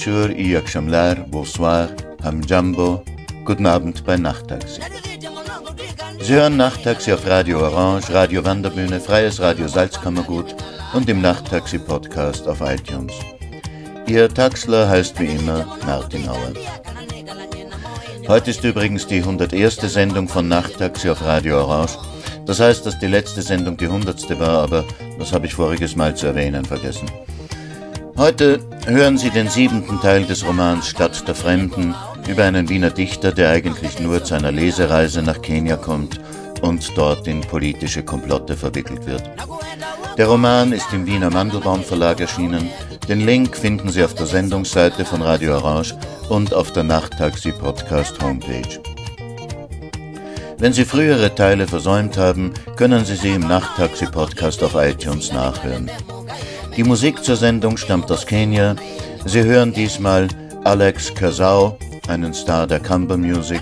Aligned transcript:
Wieczór 0.00 0.30
i 0.36 0.50
jak 0.50 0.68
Shamlar, 0.68 1.28
bonsoir, 1.28 1.88
Hamjambo, 2.22 3.02
guten 3.44 3.66
Abend 3.66 4.04
bei 4.04 4.16
Nachttaxi. 4.16 4.80
Sie 6.20 6.34
hören 6.34 6.56
Nachttaxi 6.56 7.12
auf 7.12 7.26
Radio 7.26 7.58
Orange, 7.58 8.14
Radio 8.14 8.42
Wanderbühne, 8.42 8.98
Freies 8.98 9.40
Radio 9.40 9.68
Salzkammergut 9.68 10.54
und 10.94 11.08
im 11.10 11.20
Nachttaxi-Podcast 11.20 12.48
auf 12.48 12.62
iTunes. 12.62 13.12
Ihr 14.06 14.30
Taxler 14.30 14.88
heißt 14.88 15.20
wie 15.20 15.26
immer 15.26 15.66
Martin 15.84 16.26
Auer. 16.28 16.54
Heute 18.26 18.50
ist 18.52 18.64
übrigens 18.64 19.06
die 19.06 19.18
101. 19.18 19.76
Sendung 19.92 20.28
von 20.28 20.48
Nachttaxi 20.48 21.10
auf 21.10 21.22
Radio 21.22 21.58
Orange. 21.58 21.98
Das 22.46 22.58
heißt, 22.58 22.86
dass 22.86 22.98
die 22.98 23.06
letzte 23.06 23.42
Sendung 23.42 23.76
die 23.76 23.84
100. 23.84 24.40
war, 24.40 24.62
aber 24.62 24.84
das 25.18 25.34
habe 25.34 25.44
ich 25.44 25.52
voriges 25.52 25.94
Mal 25.94 26.16
zu 26.16 26.26
erwähnen 26.28 26.64
vergessen. 26.64 27.06
Heute 28.20 28.60
hören 28.84 29.16
Sie 29.16 29.30
den 29.30 29.48
siebenten 29.48 29.98
Teil 29.98 30.26
des 30.26 30.46
Romans 30.46 30.86
Stadt 30.88 31.26
der 31.26 31.34
Fremden 31.34 31.94
über 32.28 32.44
einen 32.44 32.68
Wiener 32.68 32.90
Dichter, 32.90 33.32
der 33.32 33.48
eigentlich 33.48 33.98
nur 33.98 34.22
zu 34.22 34.34
einer 34.34 34.52
Lesereise 34.52 35.22
nach 35.22 35.40
Kenia 35.40 35.76
kommt 35.76 36.20
und 36.60 36.86
dort 36.98 37.26
in 37.26 37.40
politische 37.40 38.02
Komplotte 38.02 38.58
verwickelt 38.58 39.06
wird. 39.06 39.22
Der 40.18 40.26
Roman 40.26 40.74
ist 40.74 40.92
im 40.92 41.06
Wiener 41.06 41.30
Mandelbaum 41.30 41.82
Verlag 41.82 42.20
erschienen. 42.20 42.68
Den 43.08 43.24
Link 43.24 43.56
finden 43.56 43.88
Sie 43.88 44.04
auf 44.04 44.12
der 44.12 44.26
Sendungsseite 44.26 45.06
von 45.06 45.22
Radio 45.22 45.56
Orange 45.56 45.94
und 46.28 46.52
auf 46.52 46.72
der 46.72 46.82
Nachttaxi 46.82 47.52
Podcast 47.52 48.22
Homepage. 48.22 48.82
Wenn 50.58 50.74
Sie 50.74 50.84
frühere 50.84 51.34
Teile 51.34 51.66
versäumt 51.66 52.18
haben, 52.18 52.52
können 52.76 53.06
Sie 53.06 53.16
sie 53.16 53.30
im 53.30 53.48
Nachttaxi 53.48 54.04
Podcast 54.04 54.62
auf 54.62 54.74
iTunes 54.74 55.32
nachhören. 55.32 55.90
Die 56.80 56.88
Musik 56.88 57.22
zur 57.22 57.36
Sendung 57.36 57.76
stammt 57.76 58.10
aus 58.10 58.24
Kenia. 58.24 58.74
Sie 59.26 59.44
hören 59.44 59.70
diesmal 59.70 60.28
Alex 60.64 61.14
Kazau, 61.14 61.76
einen 62.08 62.32
Star 62.32 62.66
der 62.66 62.80
Kamba 62.80 63.18
Music, 63.18 63.60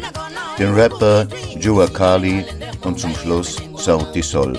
den 0.56 0.72
Rapper 0.72 1.26
Jua 1.58 1.88
Kali 1.88 2.44
und 2.84 3.00
zum 3.00 3.12
Schluss 3.16 3.56
Sauti 3.76 4.22
Sol. 4.22 4.56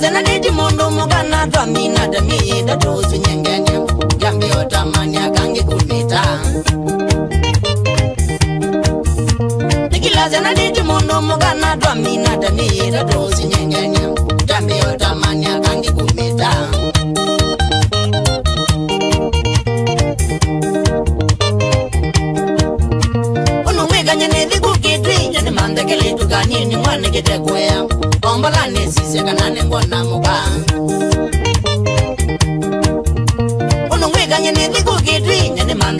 Zena 0.00 0.22
diti 0.22 0.50
mundu 0.50 0.90
mukana 0.90 1.46
twamina 1.46 2.08
tamiyida 2.08 2.76
tusu 2.76 3.16
nyengenya 3.16 3.86
Jambi 4.18 4.46
otamani 4.60 5.16
akangi 5.16 5.62
kumita 5.62 6.40
ndazana 10.24 10.54
diti 10.54 10.82
muno 10.88 11.14
mukana 11.28 11.76
twamina 11.80 12.30
taniyira 12.42 13.00
tozinyengenya 13.10 14.04
tambeyo 14.48 14.90
tamanya 15.02 15.52
kangikumita 15.64 16.50
unomwikanya 23.70 24.28
nethikukitwi 24.28 25.16
yanimandekeletukanie 25.34 26.64
nimwanekitekwea 26.64 27.76
ombola 28.30 28.66
nesisya 28.72 29.22
kana 29.24 29.50
nengona 29.50 30.04
mukaa 30.04 30.48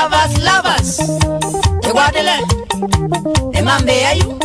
lovers, 0.00 0.32
lovers. 0.48 0.90
Ewadele, 1.88 2.36
emambe 3.52 3.94
yayu, 4.04 4.38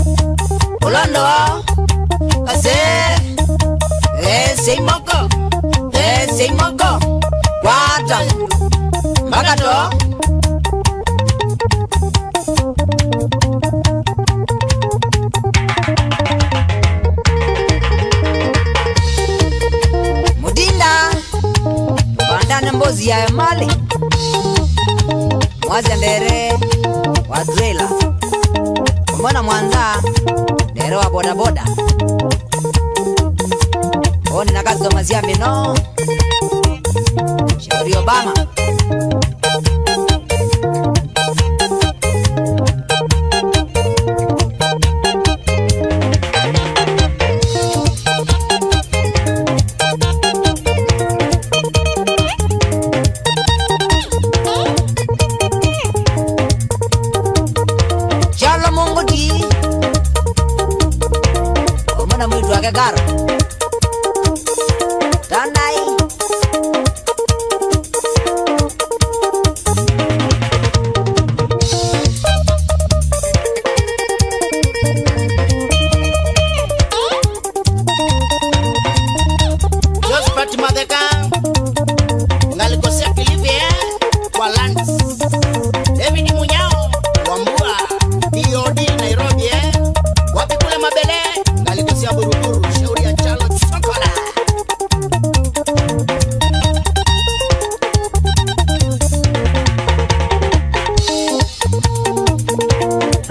olondo, 0.86 1.24
ase, 2.52 2.76
ese 4.22 4.76
moko, 4.88 5.20
say 6.36 6.50
moko, 6.60 6.90
wata, 7.64 8.20
magato. 9.32 9.76
Mudinda, 20.42 21.10
bandana 22.30 22.74
mbozi 22.74 23.08
ya 23.10 23.30
mali. 23.30 23.68
Mwaze 25.76 25.96
ndere 25.96 26.54
wa 27.30 27.46
mbona 29.20 29.44
mwanza? 29.44 30.02
Ndere 30.72 30.96
wa 30.96 31.10
bodaboda. 31.10 31.66
Oni 34.36 34.52
nakazomazia 34.52 35.22
mino 35.22 35.78
obama 37.98 38.34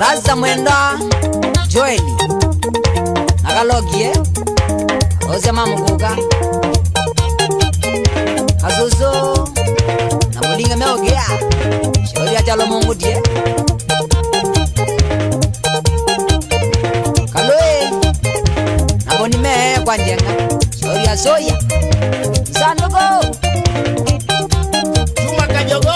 Rasta 0.05 0.37
Mwenda 0.37 0.99
joel 1.69 2.01
Nakalogie 3.43 4.05
eh? 4.07 4.17
Ozema 5.31 5.67
kuka 5.67 6.17
Azuzu. 8.67 9.49
Namulinga 10.35 10.77
meogea. 10.77 11.25
Shauri 12.15 12.37
ajalo 12.37 12.67
Mungu 12.67 12.95
die 12.95 13.09
eh? 13.11 13.23
Kaloe 17.33 17.81
eh? 17.83 17.91
Naboni 19.07 19.37
me 19.37 19.79
kwa 19.85 19.97
njenga. 19.97 20.31
Shauri 20.81 21.09
azoya 21.09 21.59
Sandogo 22.53 22.99
Juma 25.27 25.47
Kanyogo 25.47 25.93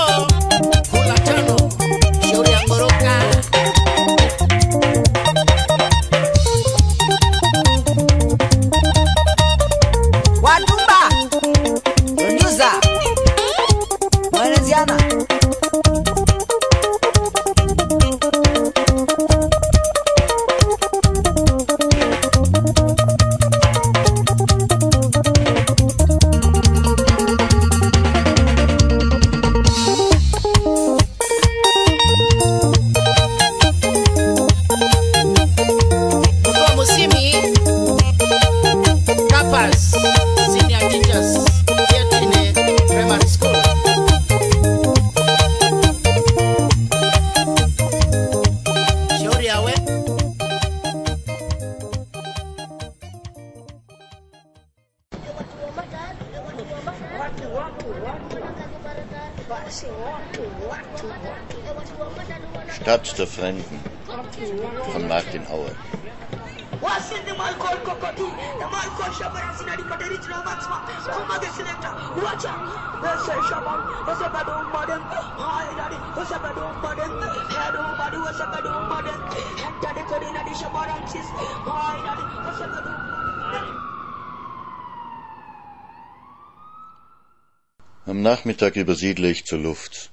Am 88.09 88.23
Nachmittag 88.23 88.77
übersiedle 88.77 89.31
ich 89.31 89.45
zur 89.45 89.59
Luft. 89.59 90.11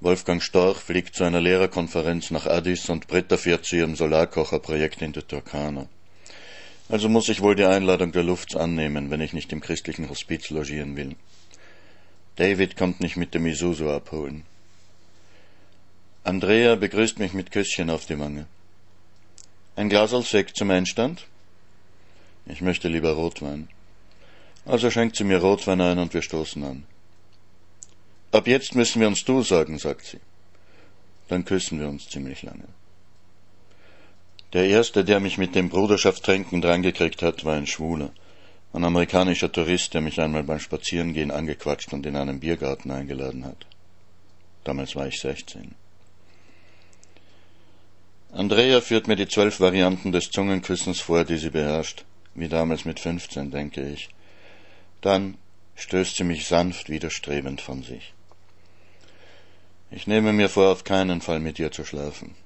Wolfgang 0.00 0.42
Storch 0.42 0.76
fliegt 0.76 1.14
zu 1.14 1.24
einer 1.24 1.40
Lehrerkonferenz 1.40 2.30
nach 2.30 2.46
Addis 2.46 2.88
und 2.90 3.06
Britta 3.06 3.38
fährt 3.38 3.64
zu 3.64 3.76
ihrem 3.76 3.96
Solarkocherprojekt 3.96 5.00
in 5.02 5.12
der 5.12 5.26
Turkana. 5.26 5.88
Also 6.90 7.08
muss 7.08 7.28
ich 7.28 7.40
wohl 7.40 7.54
die 7.54 7.64
Einladung 7.64 8.12
der 8.12 8.24
Luft 8.24 8.56
annehmen, 8.56 9.10
wenn 9.10 9.20
ich 9.20 9.32
nicht 9.32 9.52
im 9.52 9.60
christlichen 9.60 10.10
Hospiz 10.10 10.50
logieren 10.50 10.96
will. 10.96 11.16
David 12.36 12.76
kommt 12.76 13.00
mich 13.00 13.16
mit 13.16 13.34
dem 13.34 13.46
Isuzu 13.46 13.88
abholen. 13.88 14.44
Andrea 16.22 16.74
begrüßt 16.74 17.18
mich 17.18 17.32
mit 17.32 17.50
Küsschen 17.50 17.88
auf 17.88 18.04
die 18.04 18.18
Wange. 18.18 18.46
Ein 19.74 19.88
Glas 19.88 20.10
Sekt 20.30 20.56
zum 20.56 20.70
Einstand? 20.70 21.26
Ich 22.44 22.60
möchte 22.60 22.88
lieber 22.88 23.12
Rotwein. 23.12 23.68
Also 24.66 24.90
schenkt 24.90 25.16
sie 25.16 25.24
mir 25.24 25.38
Rotwein 25.38 25.80
ein 25.80 25.98
und 25.98 26.12
wir 26.12 26.20
stoßen 26.20 26.62
an. 26.62 26.84
Ab 28.32 28.46
jetzt 28.46 28.74
müssen 28.74 29.00
wir 29.00 29.08
uns 29.08 29.24
du 29.24 29.42
sagen, 29.42 29.78
sagt 29.78 30.04
sie. 30.04 30.20
Dann 31.28 31.46
küssen 31.46 31.80
wir 31.80 31.88
uns 31.88 32.08
ziemlich 32.08 32.42
lange. 32.42 32.68
Der 34.52 34.66
erste, 34.68 35.04
der 35.04 35.20
mich 35.20 35.38
mit 35.38 35.54
dem 35.54 35.70
Bruderschafttränken 35.70 36.60
drangekriegt 36.60 37.22
hat, 37.22 37.44
war 37.44 37.54
ein 37.54 37.66
Schwuler, 37.66 38.10
ein 38.74 38.84
amerikanischer 38.84 39.50
Tourist, 39.50 39.94
der 39.94 40.00
mich 40.02 40.20
einmal 40.20 40.42
beim 40.42 40.60
Spazierengehen 40.60 41.30
angequatscht 41.30 41.92
und 41.94 42.04
in 42.04 42.16
einen 42.16 42.40
Biergarten 42.40 42.90
eingeladen 42.90 43.44
hat. 43.46 43.64
Damals 44.64 44.94
war 44.96 45.06
ich 45.06 45.18
16. 45.18 45.74
Andrea 48.32 48.80
führt 48.80 49.08
mir 49.08 49.16
die 49.16 49.26
zwölf 49.26 49.58
Varianten 49.58 50.12
des 50.12 50.30
Zungenküssens 50.30 51.00
vor, 51.00 51.24
die 51.24 51.36
sie 51.36 51.50
beherrscht, 51.50 52.04
wie 52.34 52.48
damals 52.48 52.84
mit 52.84 53.00
15, 53.00 53.50
denke 53.50 53.82
ich. 53.88 54.08
Dann 55.00 55.36
stößt 55.74 56.16
sie 56.16 56.24
mich 56.24 56.46
sanft 56.46 56.88
widerstrebend 56.88 57.60
von 57.60 57.82
sich. 57.82 58.12
Ich 59.90 60.06
nehme 60.06 60.32
mir 60.32 60.48
vor, 60.48 60.70
auf 60.70 60.84
keinen 60.84 61.20
Fall 61.20 61.40
mit 61.40 61.58
ihr 61.58 61.72
zu 61.72 61.84
schlafen. 61.84 62.36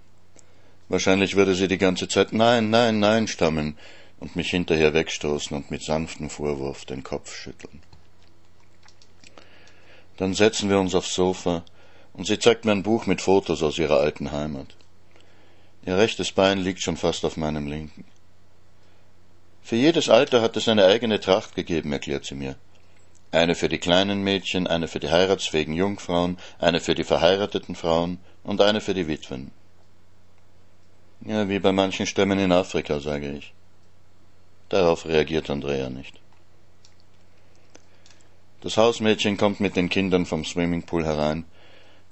Wahrscheinlich 0.88 1.36
würde 1.36 1.54
sie 1.54 1.68
die 1.68 1.78
ganze 1.78 2.08
Zeit 2.08 2.32
Nein, 2.32 2.70
nein, 2.70 2.98
nein 2.98 3.28
stammen 3.28 3.76
und 4.20 4.36
mich 4.36 4.50
hinterher 4.50 4.94
wegstoßen 4.94 5.54
und 5.54 5.70
mit 5.70 5.82
sanftem 5.82 6.30
Vorwurf 6.30 6.86
den 6.86 7.02
Kopf 7.02 7.34
schütteln. 7.34 7.82
Dann 10.16 10.32
setzen 10.32 10.70
wir 10.70 10.78
uns 10.78 10.94
aufs 10.94 11.14
Sofa 11.14 11.62
und 12.14 12.26
sie 12.26 12.38
zeigt 12.38 12.64
mir 12.64 12.72
ein 12.72 12.82
Buch 12.82 13.04
mit 13.04 13.20
Fotos 13.20 13.62
aus 13.62 13.78
ihrer 13.78 14.00
alten 14.00 14.32
Heimat. 14.32 14.74
Ihr 15.86 15.98
rechtes 15.98 16.32
Bein 16.32 16.58
liegt 16.58 16.80
schon 16.80 16.96
fast 16.96 17.24
auf 17.24 17.36
meinem 17.36 17.66
linken. 17.66 18.04
Für 19.62 19.76
jedes 19.76 20.08
Alter 20.08 20.40
hat 20.40 20.56
es 20.56 20.68
eine 20.68 20.86
eigene 20.86 21.20
Tracht 21.20 21.54
gegeben, 21.54 21.92
erklärt 21.92 22.24
sie 22.24 22.34
mir. 22.34 22.56
Eine 23.30 23.54
für 23.54 23.68
die 23.68 23.78
kleinen 23.78 24.22
Mädchen, 24.22 24.66
eine 24.66 24.88
für 24.88 25.00
die 25.00 25.10
heiratsfähigen 25.10 25.74
Jungfrauen, 25.74 26.38
eine 26.58 26.80
für 26.80 26.94
die 26.94 27.04
verheirateten 27.04 27.74
Frauen 27.74 28.18
und 28.44 28.60
eine 28.60 28.80
für 28.80 28.94
die 28.94 29.08
Witwen. 29.08 29.50
Ja, 31.20 31.48
wie 31.48 31.58
bei 31.58 31.72
manchen 31.72 32.06
Stämmen 32.06 32.38
in 32.38 32.52
Afrika, 32.52 33.00
sage 33.00 33.32
ich. 33.32 33.52
Darauf 34.68 35.04
reagiert 35.06 35.50
Andrea 35.50 35.90
nicht. 35.90 36.14
Das 38.62 38.78
Hausmädchen 38.78 39.36
kommt 39.36 39.60
mit 39.60 39.76
den 39.76 39.90
Kindern 39.90 40.24
vom 40.24 40.44
Swimmingpool 40.44 41.04
herein, 41.04 41.44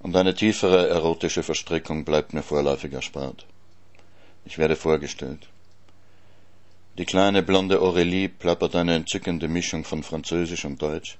und 0.00 0.17
eine 0.17 0.35
tiefere 0.35 0.88
erotische 0.88 1.43
Verstrickung 1.43 2.05
bleibt 2.05 2.35
mir 2.35 2.43
vorläufig 2.43 2.93
erspart. 2.93 3.47
Ich 4.45 4.59
werde 4.59 4.77
vorgestellt. 4.77 5.49
Die 6.99 7.07
kleine 7.07 7.43
blonde 7.43 7.79
Aurélie 7.81 8.29
plappert 8.29 8.77
eine 8.77 8.95
entzückende 8.97 9.49
Mischung 9.49 9.85
von 9.85 10.03
Französisch 10.03 10.65
und 10.65 10.83
Deutsch. 10.83 11.17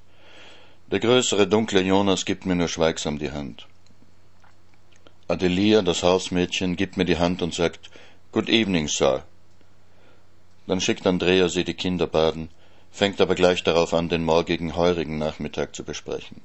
Der 0.91 1.01
größere 1.01 1.47
dunkle 1.47 1.81
Jonas 1.81 2.27
gibt 2.27 2.45
mir 2.45 2.55
nur 2.55 2.69
schweigsam 2.69 3.19
die 3.19 3.31
Hand. 3.31 3.67
Adelia, 5.29 5.81
das 5.81 6.03
Hausmädchen, 6.03 6.77
gibt 6.77 6.99
mir 6.99 7.07
die 7.07 7.17
Hand 7.17 7.41
und 7.41 7.55
sagt 7.55 7.91
Good 8.33 8.51
evening, 8.51 8.89
Sir. 8.89 9.25
Dann 10.67 10.81
schickt 10.81 11.07
Andrea 11.07 11.49
sie 11.49 11.65
die 11.65 11.75
Kinder 11.75 12.07
baden, 12.07 12.51
fängt 12.91 13.21
aber 13.21 13.35
gleich 13.35 13.65
darauf 13.65 13.95
an, 13.95 14.11
den 14.11 14.25
morgigen 14.25 14.77
heurigen 14.77 15.17
Nachmittag 15.17 15.75
zu 15.75 15.85
besprechen. 15.85 16.43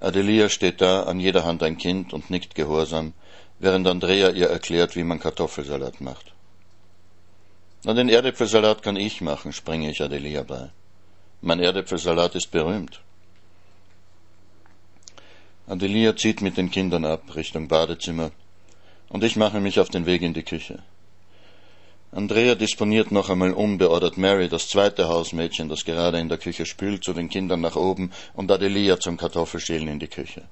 Adelia 0.00 0.48
steht 0.48 0.80
da, 0.80 1.02
an 1.02 1.20
jeder 1.20 1.44
Hand 1.44 1.62
ein 1.62 1.76
Kind 1.76 2.12
und 2.12 2.30
nickt 2.30 2.54
gehorsam, 2.54 3.12
während 3.62 3.86
Andrea 3.86 4.30
ihr 4.30 4.48
erklärt, 4.48 4.96
wie 4.96 5.04
man 5.04 5.20
Kartoffelsalat 5.20 6.00
macht. 6.00 6.32
Na, 7.84 7.94
den 7.94 8.08
Erdäpfelsalat 8.08 8.82
kann 8.82 8.96
ich 8.96 9.20
machen, 9.20 9.52
springe 9.52 9.88
ich 9.88 10.02
Adelia 10.02 10.42
bei. 10.42 10.70
Mein 11.40 11.60
Erdäpfelsalat 11.60 12.34
ist 12.34 12.50
berühmt. 12.50 13.00
Adelia 15.68 16.16
zieht 16.16 16.42
mit 16.42 16.56
den 16.56 16.72
Kindern 16.72 17.04
ab 17.04 17.36
Richtung 17.36 17.68
Badezimmer, 17.68 18.32
und 19.08 19.22
ich 19.22 19.36
mache 19.36 19.60
mich 19.60 19.78
auf 19.78 19.90
den 19.90 20.06
Weg 20.06 20.22
in 20.22 20.34
die 20.34 20.42
Küche. 20.42 20.80
Andrea 22.10 22.56
disponiert 22.56 23.12
noch 23.12 23.30
einmal 23.30 23.52
um, 23.52 23.78
beordert 23.78 24.18
Mary, 24.18 24.48
das 24.48 24.68
zweite 24.68 25.08
Hausmädchen, 25.08 25.68
das 25.68 25.84
gerade 25.84 26.18
in 26.18 26.28
der 26.28 26.38
Küche 26.38 26.66
spült, 26.66 27.04
zu 27.04 27.12
den 27.12 27.28
Kindern 27.28 27.60
nach 27.60 27.76
oben 27.76 28.10
und 28.34 28.50
Adelia 28.50 28.98
zum 28.98 29.16
Kartoffelschälen 29.16 29.86
in 29.86 30.00
die 30.00 30.08
Küche. 30.08 30.42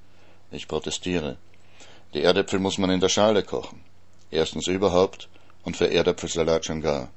Ich 0.52 0.68
protestiere. 0.68 1.36
Die 2.14 2.22
Erdäpfel 2.22 2.58
muss 2.58 2.78
man 2.78 2.90
in 2.90 3.00
der 3.00 3.08
Schale 3.08 3.42
kochen. 3.42 3.80
Erstens 4.30 4.66
überhaupt 4.66 5.28
und 5.64 5.76
für 5.76 5.90
Erdäpfelsalat 5.90 6.64
schon 6.64 6.80
gar. 6.80 7.10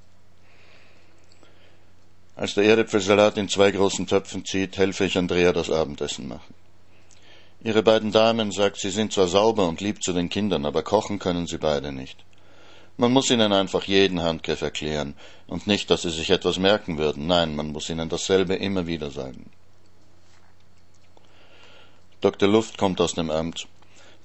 Als 2.35 2.55
der 2.55 2.63
Erdäpfelsalat 2.63 3.37
in 3.37 3.49
zwei 3.49 3.71
großen 3.71 4.07
Töpfen 4.07 4.43
zieht, 4.45 4.77
helfe 4.77 5.05
ich 5.05 5.17
Andrea 5.17 5.53
das 5.53 5.69
Abendessen 5.69 6.27
machen. 6.27 6.53
Ihre 7.63 7.83
beiden 7.83 8.11
Damen, 8.11 8.51
sagt 8.51 8.77
sie, 8.77 8.89
sind 8.89 9.13
zwar 9.13 9.27
sauber 9.27 9.67
und 9.67 9.81
lieb 9.81 10.03
zu 10.03 10.13
den 10.13 10.29
Kindern, 10.29 10.65
aber 10.65 10.83
kochen 10.83 11.19
können 11.19 11.47
sie 11.47 11.59
beide 11.59 11.91
nicht. 11.91 12.17
Man 12.97 13.11
muss 13.11 13.29
ihnen 13.29 13.53
einfach 13.53 13.85
jeden 13.85 14.21
Handgriff 14.21 14.61
erklären 14.61 15.15
und 15.47 15.65
nicht, 15.65 15.89
dass 15.89 16.03
sie 16.03 16.11
sich 16.11 16.29
etwas 16.29 16.59
merken 16.59 16.97
würden. 16.97 17.25
Nein, 17.25 17.55
man 17.55 17.71
muss 17.71 17.89
ihnen 17.89 18.09
dasselbe 18.09 18.55
immer 18.55 18.85
wieder 18.85 19.09
sagen. 19.09 19.49
Dr. 22.21 22.47
Luft 22.47 22.77
kommt 22.77 23.01
aus 23.01 23.13
dem 23.13 23.29
Amt, 23.29 23.67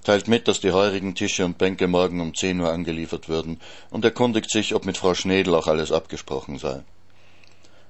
teilt 0.03 0.27
mit, 0.27 0.47
dass 0.47 0.59
die 0.59 0.71
heurigen 0.71 1.15
Tische 1.15 1.45
und 1.45 1.57
Bänke 1.57 1.87
morgen 1.87 2.21
um 2.21 2.35
zehn 2.35 2.59
Uhr 2.59 2.71
angeliefert 2.71 3.29
würden 3.29 3.59
und 3.89 4.05
erkundigt 4.05 4.49
sich, 4.49 4.75
ob 4.75 4.85
mit 4.85 4.97
Frau 4.97 5.13
Schnedel 5.13 5.55
auch 5.55 5.67
alles 5.67 5.91
abgesprochen 5.91 6.57
sei. 6.57 6.83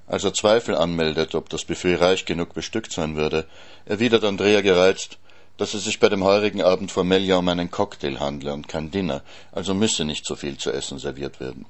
Als 0.07 0.23
er 0.23 0.33
Zweifel 0.33 0.75
anmeldet, 0.75 1.35
ob 1.35 1.49
das 1.49 1.65
Buffet 1.65 1.97
reich 1.97 2.25
genug 2.25 2.53
bestückt 2.53 2.91
sein 2.91 3.15
würde, 3.15 3.45
erwidert 3.85 4.23
Andrea 4.23 4.61
gereizt, 4.61 5.19
dass 5.57 5.73
es 5.73 5.83
sich 5.83 5.99
bei 5.99 6.09
dem 6.09 6.23
heurigen 6.23 6.61
Abend 6.63 6.91
formell 6.91 7.23
ja 7.23 7.37
um 7.37 7.47
einen 7.47 7.69
Cocktail 7.69 8.19
handle 8.19 8.53
und 8.53 8.67
kein 8.67 8.91
Dinner, 8.91 9.21
also 9.51 9.73
müsse 9.73 10.05
nicht 10.05 10.25
so 10.25 10.35
viel 10.35 10.57
zu 10.57 10.71
essen 10.71 10.97
serviert 10.97 11.39
werden. 11.39 11.65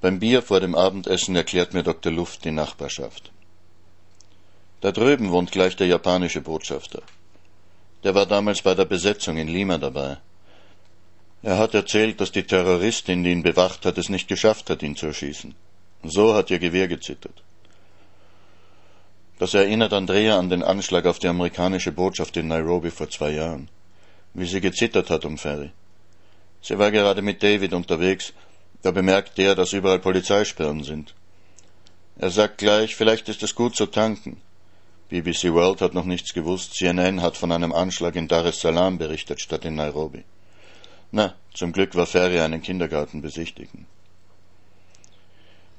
Beim 0.00 0.20
Bier 0.20 0.42
vor 0.42 0.60
dem 0.60 0.74
Abendessen 0.74 1.36
erklärt 1.36 1.74
mir 1.74 1.82
Dr. 1.82 2.10
Luft 2.12 2.44
die 2.44 2.50
Nachbarschaft. 2.50 3.30
Da 4.80 4.90
drüben 4.90 5.30
wohnt 5.30 5.52
gleich 5.52 5.76
der 5.76 5.86
japanische 5.86 6.40
Botschafter. 6.40 7.02
Der 8.04 8.14
war 8.14 8.26
damals 8.26 8.62
bei 8.62 8.74
der 8.74 8.84
Besetzung 8.84 9.36
in 9.36 9.48
Lima 9.48 9.78
dabei. 9.78 10.18
Er 11.42 11.58
hat 11.58 11.74
erzählt, 11.74 12.20
dass 12.20 12.32
die 12.32 12.44
Terroristin, 12.44 13.24
die 13.24 13.32
ihn 13.32 13.42
bewacht 13.42 13.84
hat, 13.84 13.98
es 13.98 14.08
nicht 14.08 14.28
geschafft 14.28 14.70
hat, 14.70 14.82
ihn 14.82 14.96
zu 14.96 15.06
erschießen. 15.06 15.54
So 16.04 16.34
hat 16.34 16.50
ihr 16.50 16.58
Gewehr 16.58 16.88
gezittert. 16.88 17.42
Das 19.38 19.54
erinnert 19.54 19.92
Andrea 19.92 20.38
an 20.38 20.50
den 20.50 20.62
Anschlag 20.62 21.04
auf 21.06 21.18
die 21.18 21.26
amerikanische 21.26 21.90
Botschaft 21.90 22.36
in 22.36 22.48
Nairobi 22.48 22.90
vor 22.90 23.10
zwei 23.10 23.30
Jahren, 23.30 23.68
wie 24.34 24.46
sie 24.46 24.60
gezittert 24.60 25.10
hat 25.10 25.24
um 25.24 25.36
Ferry. 25.36 25.70
Sie 26.60 26.78
war 26.78 26.92
gerade 26.92 27.22
mit 27.22 27.42
David 27.42 27.72
unterwegs, 27.72 28.32
da 28.82 28.92
bemerkt 28.92 29.38
der, 29.38 29.56
dass 29.56 29.72
überall 29.72 29.98
Polizeisperren 29.98 30.84
sind. 30.84 31.14
Er 32.18 32.30
sagt 32.30 32.58
gleich, 32.58 32.94
vielleicht 32.94 33.28
ist 33.28 33.42
es 33.42 33.54
gut 33.54 33.74
zu 33.74 33.86
tanken. 33.86 34.40
BBC 35.12 35.52
World 35.52 35.82
hat 35.82 35.92
noch 35.92 36.06
nichts 36.06 36.32
gewusst, 36.32 36.72
CNN 36.72 37.20
hat 37.20 37.36
von 37.36 37.52
einem 37.52 37.74
Anschlag 37.74 38.16
in 38.16 38.28
Dar 38.28 38.46
es 38.46 38.62
Salaam 38.62 38.96
berichtet 38.96 39.42
statt 39.42 39.66
in 39.66 39.74
Nairobi. 39.74 40.24
Na, 41.10 41.34
zum 41.52 41.72
Glück 41.72 41.94
war 41.94 42.06
Ferry 42.06 42.40
einen 42.40 42.62
Kindergarten 42.62 43.20
besichtigen. 43.20 43.86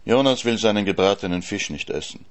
Jonas 0.06 0.46
will 0.46 0.60
seinen 0.60 0.86
gebratenen 0.86 1.42
Fisch 1.42 1.72
nicht 1.72 1.90
essen. 1.90 2.26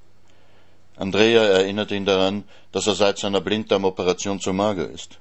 Andrea 0.94 1.42
erinnert 1.42 1.90
ihn 1.90 2.04
daran, 2.04 2.44
dass 2.70 2.86
er 2.86 2.94
seit 2.94 3.18
seiner 3.18 3.40
Blinddarmoperation 3.40 4.38
zu 4.38 4.52
mager 4.52 4.88
ist. 4.88 5.18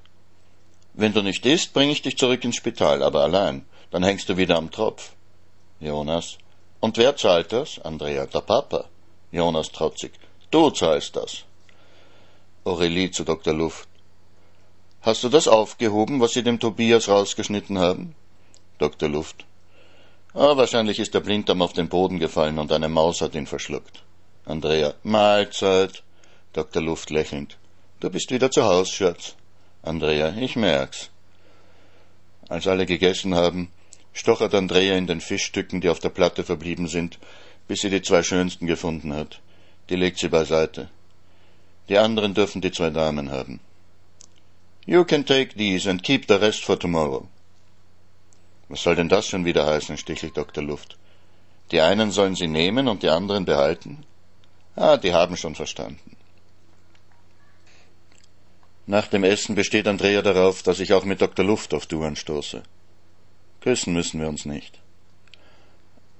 Wenn 0.94 1.12
du 1.12 1.22
nicht 1.22 1.44
isst, 1.46 1.72
bring 1.72 1.90
ich 1.90 2.02
dich 2.02 2.16
zurück 2.16 2.44
ins 2.44 2.56
Spital, 2.56 3.02
aber 3.02 3.22
allein. 3.22 3.64
Dann 3.90 4.04
hängst 4.04 4.28
du 4.28 4.36
wieder 4.36 4.56
am 4.56 4.70
Tropf. 4.70 5.14
Jonas. 5.80 6.38
Und 6.78 6.96
wer 6.96 7.16
zahlt 7.16 7.52
das? 7.52 7.80
Andrea. 7.80 8.26
Der 8.26 8.42
Papa. 8.42 8.84
Jonas 9.32 9.72
trotzig. 9.72 10.12
Du 10.52 10.70
zahlst 10.70 11.16
das. 11.16 11.44
Aurelie 12.64 13.10
zu 13.10 13.24
Dr. 13.24 13.52
Luft. 13.52 13.88
Hast 15.00 15.24
du 15.24 15.28
das 15.28 15.48
aufgehoben, 15.48 16.20
was 16.20 16.32
sie 16.32 16.44
dem 16.44 16.60
Tobias 16.60 17.08
rausgeschnitten 17.08 17.76
haben? 17.78 18.14
Dr. 18.78 19.08
Luft. 19.08 19.44
Ah, 20.32 20.56
wahrscheinlich 20.56 21.00
ist 21.00 21.12
der 21.12 21.20
Blinddarm 21.20 21.60
auf 21.60 21.72
den 21.72 21.88
Boden 21.88 22.20
gefallen 22.20 22.60
und 22.60 22.70
eine 22.70 22.88
Maus 22.88 23.20
hat 23.20 23.34
ihn 23.34 23.48
verschluckt. 23.48 24.04
Andrea. 24.44 24.94
Mahlzeit. 25.02 26.04
Dr. 26.52 26.82
Luft 26.82 27.10
lächelnd. 27.10 27.58
Du 27.98 28.10
bist 28.10 28.30
wieder 28.30 28.50
zu 28.52 28.62
Haus, 28.62 28.90
Schatz. 28.90 29.34
Andrea. 29.82 30.32
Ich 30.38 30.54
merk's. 30.54 31.10
Als 32.48 32.68
alle 32.68 32.86
gegessen 32.86 33.34
haben, 33.34 33.72
stochert 34.12 34.54
Andrea 34.54 34.96
in 34.96 35.08
den 35.08 35.20
Fischstücken, 35.20 35.80
die 35.80 35.88
auf 35.88 35.98
der 35.98 36.10
Platte 36.10 36.44
verblieben 36.44 36.86
sind, 36.86 37.18
bis 37.66 37.80
sie 37.80 37.90
die 37.90 38.02
zwei 38.02 38.22
schönsten 38.22 38.68
gefunden 38.68 39.12
hat. 39.12 39.40
Die 39.88 39.96
legt 39.96 40.18
sie 40.18 40.28
beiseite. 40.28 40.90
Die 41.92 41.98
anderen 41.98 42.32
dürfen 42.32 42.62
die 42.62 42.72
zwei 42.72 42.88
Damen 42.88 43.30
haben. 43.30 43.60
You 44.86 45.04
can 45.04 45.26
take 45.26 45.54
these 45.58 45.86
and 45.90 46.02
keep 46.02 46.26
the 46.26 46.36
rest 46.36 46.64
for 46.64 46.78
tomorrow. 46.78 47.28
Was 48.70 48.82
soll 48.82 48.94
denn 48.94 49.10
das 49.10 49.26
schon 49.26 49.44
wieder 49.44 49.66
heißen? 49.66 49.98
stichelt 49.98 50.34
Dr. 50.38 50.64
Luft. 50.64 50.96
Die 51.70 51.82
einen 51.82 52.10
sollen 52.10 52.34
sie 52.34 52.48
nehmen 52.48 52.88
und 52.88 53.02
die 53.02 53.10
anderen 53.10 53.44
behalten? 53.44 54.06
Ah, 54.74 54.96
die 54.96 55.12
haben 55.12 55.36
schon 55.36 55.54
verstanden. 55.54 56.16
Nach 58.86 59.08
dem 59.08 59.22
Essen 59.22 59.54
besteht 59.54 59.86
Andrea 59.86 60.22
darauf, 60.22 60.62
dass 60.62 60.80
ich 60.80 60.94
auch 60.94 61.04
mit 61.04 61.20
Dr. 61.20 61.44
Luft 61.44 61.74
auf 61.74 61.84
Du 61.84 62.04
anstoße. 62.04 62.62
Küssen 63.60 63.92
müssen 63.92 64.18
wir 64.18 64.30
uns 64.30 64.46
nicht. 64.46 64.78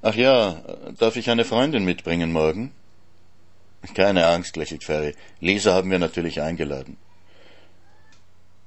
Ach 0.02 0.14
ja, 0.14 0.60
darf 0.98 1.16
ich 1.16 1.30
eine 1.30 1.46
Freundin 1.46 1.86
mitbringen 1.86 2.30
morgen? 2.30 2.74
Keine 3.94 4.26
Angst, 4.26 4.56
lächelt 4.56 4.84
Ferry. 4.84 5.14
Lisa 5.40 5.74
haben 5.74 5.90
wir 5.90 5.98
natürlich 5.98 6.40
eingeladen. 6.40 6.96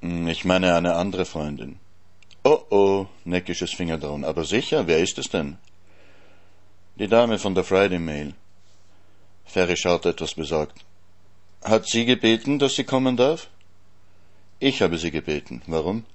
Hm, 0.02 0.28
ich 0.28 0.46
meine 0.46 0.76
eine 0.76 0.96
andere 0.96 1.26
Freundin. 1.26 1.80
Oh 2.44 2.60
oh, 2.70 3.08
neckisches 3.24 3.74
Fingerdrohen. 3.74 4.24
Aber 4.26 4.44
sicher, 4.44 4.88
wer 4.88 5.00
ist 5.00 5.18
es 5.18 5.30
denn? 5.30 5.58
Die 7.00 7.08
Dame 7.08 7.40
von 7.40 7.56
der 7.56 7.64
Friday 7.64 8.00
Mail. 8.00 8.34
Ferry 9.46 9.78
schaut 9.78 10.06
etwas 10.06 10.36
besorgt. 10.36 10.86
Hat 11.64 11.88
sie 11.88 12.06
gebeten, 12.06 12.60
dass 12.60 12.76
sie 12.76 12.84
kommen 12.84 13.18
darf? 13.18 13.50
Ich 14.60 14.82
habe 14.82 14.98
sie 14.98 15.12
gebeten. 15.12 15.62
Warum? 15.66 16.06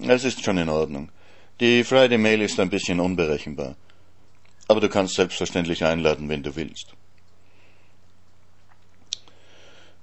Es 0.00 0.24
ist 0.24 0.44
schon 0.44 0.58
in 0.58 0.68
Ordnung. 0.68 1.10
Die 1.60 1.84
Friday 1.84 2.18
Mail 2.18 2.42
ist 2.42 2.58
ein 2.60 2.70
bisschen 2.70 3.00
unberechenbar. 3.00 3.76
Aber 4.68 4.80
du 4.80 4.88
kannst 4.88 5.14
selbstverständlich 5.14 5.84
einladen, 5.84 6.28
wenn 6.28 6.42
du 6.42 6.54
willst. 6.56 6.94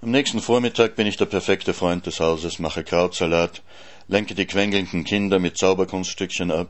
Am 0.03 0.09
nächsten 0.09 0.41
Vormittag 0.41 0.95
bin 0.95 1.05
ich 1.05 1.17
der 1.17 1.27
perfekte 1.27 1.75
Freund 1.75 2.07
des 2.07 2.19
Hauses, 2.19 2.57
mache 2.57 2.83
Krautsalat, 2.83 3.61
lenke 4.07 4.33
die 4.33 4.47
quengelnden 4.47 5.03
Kinder 5.03 5.37
mit 5.37 5.59
Zauberkunststückchen 5.59 6.49
ab, 6.49 6.69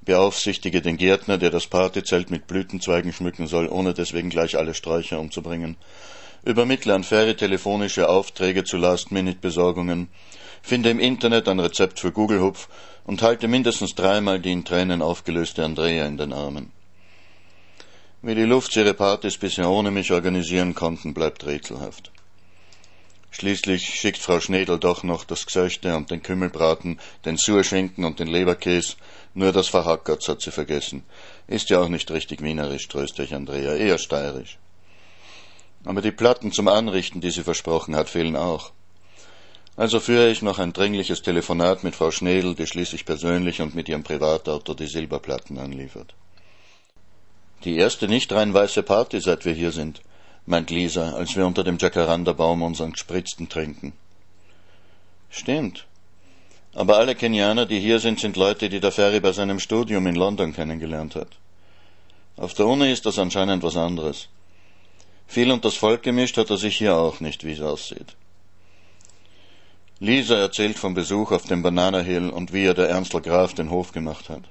beaufsichtige 0.00 0.80
den 0.80 0.96
Gärtner, 0.96 1.36
der 1.36 1.50
das 1.50 1.66
Partyzelt 1.66 2.30
mit 2.30 2.46
Blütenzweigen 2.46 3.12
schmücken 3.12 3.48
soll, 3.48 3.68
ohne 3.68 3.92
deswegen 3.92 4.30
gleich 4.30 4.56
alle 4.56 4.72
Sträucher 4.72 5.20
umzubringen, 5.20 5.76
übermittle 6.42 6.94
an 6.94 7.04
Ferry 7.04 7.36
telefonische 7.36 8.08
Aufträge 8.08 8.64
zu 8.64 8.78
Last-Minute-Besorgungen, 8.78 10.08
finde 10.62 10.88
im 10.88 11.00
Internet 11.00 11.48
ein 11.48 11.60
Rezept 11.60 12.00
für 12.00 12.12
Gugelhupf 12.12 12.70
und 13.04 13.20
halte 13.20 13.46
mindestens 13.46 13.94
dreimal 13.94 14.40
die 14.40 14.52
in 14.52 14.64
Tränen 14.64 15.02
aufgelöste 15.02 15.66
Andrea 15.66 16.06
in 16.06 16.16
den 16.16 16.32
Armen. 16.32 16.72
Wie 18.22 18.34
die 18.34 18.44
Luft 18.44 18.74
ihre 18.74 18.94
Partys 18.94 19.36
bisher 19.36 19.68
ohne 19.68 19.90
mich 19.90 20.12
organisieren 20.12 20.74
konnten, 20.74 21.12
bleibt 21.12 21.44
rätselhaft. 21.44 22.10
Schließlich 23.30 23.84
schickt 23.86 24.18
Frau 24.18 24.40
Schnedel 24.40 24.78
doch 24.78 25.02
noch 25.02 25.24
das 25.24 25.46
Gsöchte 25.46 25.96
und 25.96 26.10
den 26.10 26.22
Kümmelbraten, 26.22 26.98
den 27.24 27.36
Surschinken 27.36 28.04
und 28.04 28.18
den 28.18 28.26
Leberkäse, 28.26 28.96
nur 29.34 29.52
das 29.52 29.68
Verhackerts 29.68 30.28
hat 30.28 30.40
sie 30.42 30.50
vergessen. 30.50 31.04
Ist 31.46 31.70
ja 31.70 31.80
auch 31.80 31.88
nicht 31.88 32.10
richtig 32.10 32.42
wienerisch, 32.42 32.88
tröste 32.88 33.22
ich 33.22 33.34
Andrea, 33.34 33.74
eher 33.74 33.98
steirisch. 33.98 34.58
Aber 35.84 36.02
die 36.02 36.10
Platten 36.10 36.52
zum 36.52 36.68
Anrichten, 36.68 37.20
die 37.20 37.30
sie 37.30 37.44
versprochen 37.44 37.94
hat, 37.94 38.10
fehlen 38.10 38.36
auch. 38.36 38.72
Also 39.76 40.00
führe 40.00 40.30
ich 40.30 40.42
noch 40.42 40.58
ein 40.58 40.72
dringliches 40.72 41.22
Telefonat 41.22 41.84
mit 41.84 41.94
Frau 41.94 42.10
Schnedel, 42.10 42.54
die 42.54 42.66
schließlich 42.66 43.06
persönlich 43.06 43.62
und 43.62 43.74
mit 43.74 43.88
ihrem 43.88 44.02
Privatauto 44.02 44.74
die 44.74 44.88
Silberplatten 44.88 45.58
anliefert. 45.58 46.14
Die 47.64 47.76
erste 47.76 48.08
nicht 48.08 48.32
rein 48.32 48.52
weiße 48.52 48.82
Party, 48.82 49.20
seit 49.20 49.44
wir 49.44 49.54
hier 49.54 49.70
sind, 49.70 50.02
meint 50.46 50.70
Lisa, 50.70 51.12
als 51.12 51.36
wir 51.36 51.46
unter 51.46 51.64
dem 51.64 51.78
Jacarandabaum 51.78 52.62
unseren 52.62 52.92
gespritzten 52.92 53.48
trinken. 53.48 53.92
Stimmt. 55.30 55.86
Aber 56.72 56.98
alle 56.98 57.14
Kenianer, 57.14 57.66
die 57.66 57.80
hier 57.80 57.98
sind, 57.98 58.20
sind 58.20 58.36
Leute, 58.36 58.68
die 58.68 58.80
der 58.80 58.92
Ferry 58.92 59.20
bei 59.20 59.32
seinem 59.32 59.58
Studium 59.58 60.06
in 60.06 60.14
London 60.14 60.52
kennengelernt 60.52 61.16
hat. 61.16 61.28
Auf 62.36 62.54
der 62.54 62.66
Uni 62.66 62.90
ist 62.90 63.06
das 63.06 63.18
anscheinend 63.18 63.62
was 63.62 63.76
anderes. 63.76 64.28
Viel 65.26 65.50
und 65.50 65.64
das 65.64 65.76
Volk 65.76 66.02
gemischt 66.02 66.36
hat 66.36 66.50
er 66.50 66.56
sich 66.56 66.76
hier 66.76 66.96
auch 66.96 67.20
nicht, 67.20 67.44
wie 67.44 67.52
es 67.52 67.60
aussieht. 67.60 68.16
Lisa 69.98 70.36
erzählt 70.36 70.78
vom 70.78 70.94
Besuch 70.94 71.30
auf 71.30 71.44
dem 71.44 71.62
Banana 71.62 71.98
Hill 71.98 72.30
und 72.30 72.52
wie 72.52 72.64
er 72.64 72.74
der 72.74 72.88
Ernstl 72.88 73.20
Graf 73.20 73.52
den 73.52 73.70
Hof 73.70 73.92
gemacht 73.92 74.28
hat. 74.28 74.44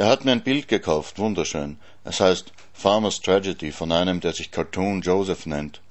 Er 0.00 0.08
hat 0.08 0.24
mir 0.24 0.32
ein 0.32 0.40
Bild 0.40 0.66
gekauft, 0.66 1.18
wunderschön. 1.18 1.78
Es 2.04 2.20
heißt 2.20 2.54
Farmer's 2.72 3.20
Tragedy 3.20 3.70
von 3.70 3.92
einem, 3.92 4.20
der 4.20 4.32
sich 4.32 4.50
Cartoon 4.50 5.02
Joseph 5.02 5.44
nennt. 5.44 5.82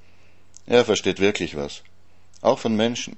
Er 0.66 0.84
versteht 0.84 1.20
wirklich 1.20 1.56
was. 1.56 1.84
Auch 2.42 2.58
von 2.58 2.76
Menschen. 2.76 3.18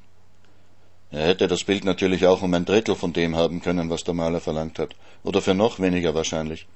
Er 1.09 1.27
hätte 1.27 1.47
das 1.47 1.63
Bild 1.63 1.85
natürlich 1.85 2.25
auch 2.25 2.41
um 2.41 2.53
ein 2.53 2.65
Drittel 2.65 2.95
von 2.95 3.13
dem 3.13 3.37
haben 3.37 3.61
können, 3.61 3.89
was 3.89 4.03
der 4.03 4.15
Maler 4.15 4.41
verlangt 4.41 4.79
hat. 4.79 4.93
Oder 5.23 5.41
für 5.41 5.53
noch 5.53 5.79
weniger 5.79 6.13
wahrscheinlich. 6.13 6.67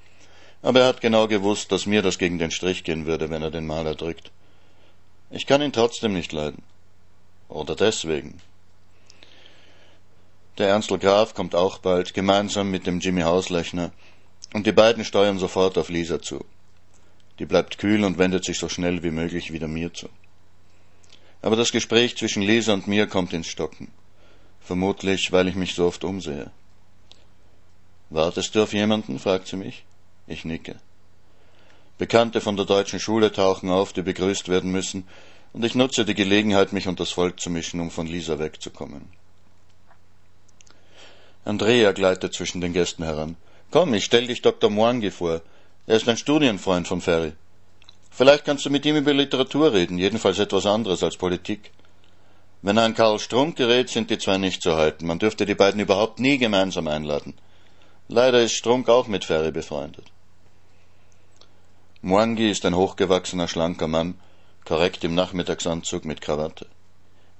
Aber 0.62 0.80
er 0.80 0.88
hat 0.88 1.02
genau 1.02 1.28
gewusst, 1.28 1.74
dass 1.74 1.86
mir 1.86 2.02
das 2.02 2.18
gegen 2.18 2.40
den 2.40 2.52
Strich 2.52 2.86
gehen 2.86 3.06
würde, 3.06 3.30
wenn 3.30 3.42
er 3.42 3.52
den 3.52 3.68
Maler 3.68 3.96
drückt. 3.96 4.32
Ich 5.30 5.46
kann 5.46 5.62
ihn 5.62 5.74
trotzdem 5.74 6.14
nicht 6.14 6.32
leiden. 6.32 6.64
Oder 7.50 7.75
deswegen. 7.75 8.40
Der 10.57 10.70
Ernstl 10.70 11.00
Graf 11.00 11.33
kommt 11.33 11.53
auch 11.53 11.79
bald, 11.79 12.13
gemeinsam 12.13 12.72
mit 12.72 12.87
dem 12.87 13.01
Jimmy 13.01 13.22
Hauslechner, 13.22 13.91
und 14.53 14.65
die 14.65 14.72
beiden 14.72 15.03
steuern 15.03 15.37
sofort 15.37 15.77
auf 15.77 15.89
Lisa 15.89 16.22
zu. 16.22 16.46
Die 17.39 17.46
bleibt 17.46 17.77
kühl 17.77 18.05
und 18.05 18.18
wendet 18.18 18.46
sich 18.46 18.57
so 18.57 18.70
schnell 18.70 19.03
wie 19.03 19.11
möglich 19.11 19.51
wieder 19.51 19.68
mir 19.68 19.94
zu. 19.94 20.07
Aber 21.41 21.57
das 21.57 21.74
Gespräch 21.74 22.15
zwischen 22.15 22.41
Lisa 22.41 22.74
und 22.74 22.87
mir 22.87 23.05
kommt 23.07 23.33
ins 23.33 23.48
Stocken. 23.48 23.91
Vermutlich, 24.61 25.33
weil 25.33 25.50
ich 25.50 25.55
mich 25.55 25.75
so 25.75 25.85
oft 25.85 26.05
umsehe. 26.05 26.51
Wartest 28.09 28.55
du 28.55 28.63
auf 28.63 28.74
jemanden? 28.74 29.20
fragt 29.20 29.48
sie 29.48 29.57
mich. 29.57 29.83
Ich 30.25 30.46
nicke. 30.46 30.77
Bekannte 31.98 32.39
von 32.39 32.55
der 32.55 32.65
deutschen 32.65 33.01
Schule 33.01 33.33
tauchen 33.33 33.70
auf, 33.70 33.91
die 33.91 34.03
begrüßt 34.03 34.48
werden 34.48 34.72
müssen, 34.72 35.05
und 35.51 35.65
ich 35.65 35.75
nutze 35.75 36.05
die 36.05 36.15
Gelegenheit, 36.15 36.72
mich 36.72 36.87
unter 36.87 37.03
das 37.03 37.11
Volk 37.11 37.41
zu 37.41 37.50
mischen, 37.50 37.81
um 37.81 37.91
von 37.91 38.07
Lisa 38.07 38.39
wegzukommen. 38.39 39.09
Andrea 41.46 41.92
gleitet 41.92 42.34
zwischen 42.34 42.60
den 42.60 42.74
Gästen 42.74 43.03
heran. 43.03 43.38
Komm, 43.70 43.94
ich 43.94 44.05
stell 44.05 44.25
dich 44.25 44.42
Dr. 44.42 44.72
Mwangi 44.72 45.12
vor. 45.12 45.42
Er 45.86 45.98
ist 45.98 46.10
ein 46.10 46.18
Studienfreund 46.18 46.88
von 46.88 47.01
Ferry. 47.01 47.34
Vielleicht 48.10 48.46
kannst 48.46 48.66
du 48.66 48.72
mit 48.72 48.86
ihm 48.86 48.96
über 48.96 49.14
Literatur 49.14 49.72
reden, 49.72 50.00
jedenfalls 50.00 50.40
etwas 50.40 50.66
anderes 50.66 51.03
als 51.03 51.18
Politik. 51.18 51.72
Wenn 52.64 52.77
er 52.77 52.86
an 52.86 52.96
Karl 52.96 53.20
Strunk 53.20 53.58
gerät, 53.58 53.90
sind 53.90 54.10
die 54.10 54.18
zwei 54.18 54.40
nicht 54.40 54.64
zu 54.64 54.75
halten. 54.75 55.05
Man 55.05 55.20
dürfte 55.20 55.46
die 55.46 55.53
beiden 55.53 55.79
überhaupt 55.79 56.20
nie 56.20 56.40
gemeinsam 56.40 56.88
einladen. 56.88 57.36
Leider 58.08 58.42
ist 58.42 58.53
Strunk 58.53 58.90
auch 58.90 59.08
mit 59.08 59.24
Ferry 59.24 59.51
befreundet. 59.51 60.08
Mwangi 62.01 62.50
ist 62.50 62.66
ein 62.66 62.75
hochgewachsener, 62.75 63.48
schlanker 63.48 63.88
Mann, 63.88 64.16
korrekt 64.64 65.03
im 65.03 65.14
Nachmittagsanzug 65.14 66.05
mit 66.05 66.22
Krawatte. 66.22 66.66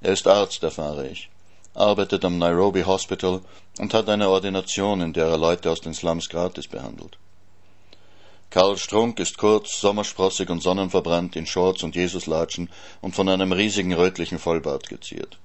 Er 0.02 0.13
ist 0.13 0.28
Arzt, 0.28 0.62
erfahre 0.62 1.08
ich, 1.08 1.30
arbeitet 1.76 2.24
am 2.26 2.38
Nairobi 2.38 2.84
Hospital 2.84 3.42
und 3.78 3.94
hat 3.94 4.10
eine 4.10 4.30
Ordination, 4.30 5.02
in 5.02 5.14
der 5.14 5.28
er 5.28 5.38
Leute 5.38 5.70
aus 5.70 5.82
den 5.82 5.94
Slums 5.94 6.30
gratis 6.30 6.68
behandelt. 6.68 7.18
Karl 8.50 8.78
Strunk 8.78 9.20
ist 9.20 9.38
kurz, 9.38 9.82
sommersprossig 9.82 10.50
und 10.50 10.64
sonnenverbrannt 10.64 11.36
in 11.36 11.46
Shorts 11.46 11.84
und 11.84 11.96
Jesuslatschen 11.96 12.70
und 13.02 13.14
von 13.14 13.28
einem 13.28 13.52
riesigen 13.52 13.94
rötlichen 13.94 14.40
Vollbart 14.40 14.88
geziert. 14.88 15.38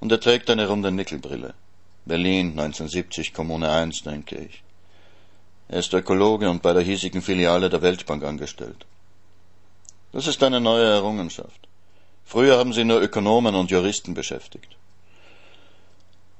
Und 0.00 0.10
er 0.12 0.20
trägt 0.20 0.48
eine 0.48 0.68
runde 0.68 0.90
Nickelbrille. 0.90 1.54
Berlin, 2.06 2.50
1970, 2.58 3.34
Kommune 3.34 3.70
1, 3.70 4.02
denke 4.04 4.36
ich. 4.36 4.62
Er 5.68 5.80
ist 5.80 5.92
Ökologe 5.92 6.48
und 6.48 6.62
bei 6.62 6.72
der 6.72 6.82
hiesigen 6.82 7.20
Filiale 7.20 7.68
der 7.68 7.82
Weltbank 7.82 8.24
angestellt. 8.24 8.86
Das 10.12 10.26
ist 10.26 10.42
eine 10.42 10.60
neue 10.60 10.84
Errungenschaft. 10.84 11.68
Früher 12.24 12.56
haben 12.56 12.72
sie 12.72 12.84
nur 12.84 13.02
Ökonomen 13.02 13.54
und 13.54 13.70
Juristen 13.70 14.14
beschäftigt. 14.14 14.76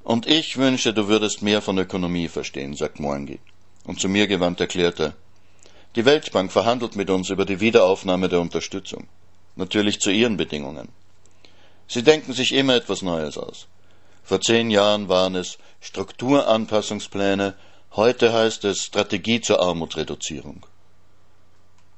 Und 0.06 0.28
ich 0.28 0.56
wünsche, 0.56 0.94
du 0.94 1.08
würdest 1.08 1.42
mehr 1.42 1.60
von 1.60 1.76
Ökonomie 1.78 2.28
verstehen, 2.28 2.76
sagt 2.76 3.00
Moangi. 3.00 3.40
Und 3.82 3.98
zu 3.98 4.08
mir 4.08 4.28
gewandt 4.28 4.60
erklärt 4.60 5.00
er, 5.00 5.14
die 5.96 6.04
Weltbank 6.04 6.52
verhandelt 6.52 6.94
mit 6.94 7.10
uns 7.10 7.28
über 7.30 7.44
die 7.44 7.58
Wiederaufnahme 7.58 8.28
der 8.28 8.40
Unterstützung. 8.40 9.08
Natürlich 9.56 9.98
zu 9.98 10.10
ihren 10.12 10.36
Bedingungen. 10.36 10.90
Sie 11.88 12.04
denken 12.04 12.34
sich 12.34 12.52
immer 12.52 12.76
etwas 12.76 13.02
Neues 13.02 13.36
aus. 13.36 13.66
Vor 14.22 14.40
zehn 14.40 14.70
Jahren 14.70 15.08
waren 15.08 15.34
es 15.34 15.58
Strukturanpassungspläne 15.80 17.54
Heute 17.96 18.32
heißt 18.32 18.64
es 18.64 18.84
Strategie 18.84 19.40
zur 19.40 19.58
Armutsreduzierung. 19.58 20.64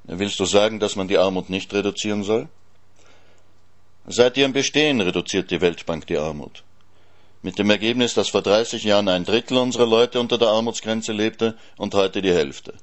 Willst 0.04 0.40
du 0.40 0.46
sagen, 0.46 0.80
dass 0.80 0.96
man 0.96 1.08
die 1.08 1.18
Armut 1.18 1.50
nicht 1.50 1.74
reduzieren 1.74 2.24
soll? 2.24 2.48
Seit 4.06 4.38
ihrem 4.38 4.54
Bestehen 4.54 5.02
reduziert 5.02 5.50
die 5.50 5.60
Weltbank 5.60 6.06
die 6.06 6.16
Armut. 6.16 6.62
Mit 7.42 7.58
dem 7.58 7.70
Ergebnis, 7.70 8.14
dass 8.14 8.30
vor 8.30 8.42
30 8.42 8.82
Jahren 8.82 9.08
ein 9.08 9.24
Drittel 9.24 9.58
unserer 9.58 9.86
Leute 9.86 10.18
unter 10.18 10.38
der 10.38 10.48
Armutsgrenze 10.48 11.12
lebte 11.12 11.56
und 11.76 11.94
heute 11.94 12.20
die 12.20 12.32
Hälfte. 12.32 12.74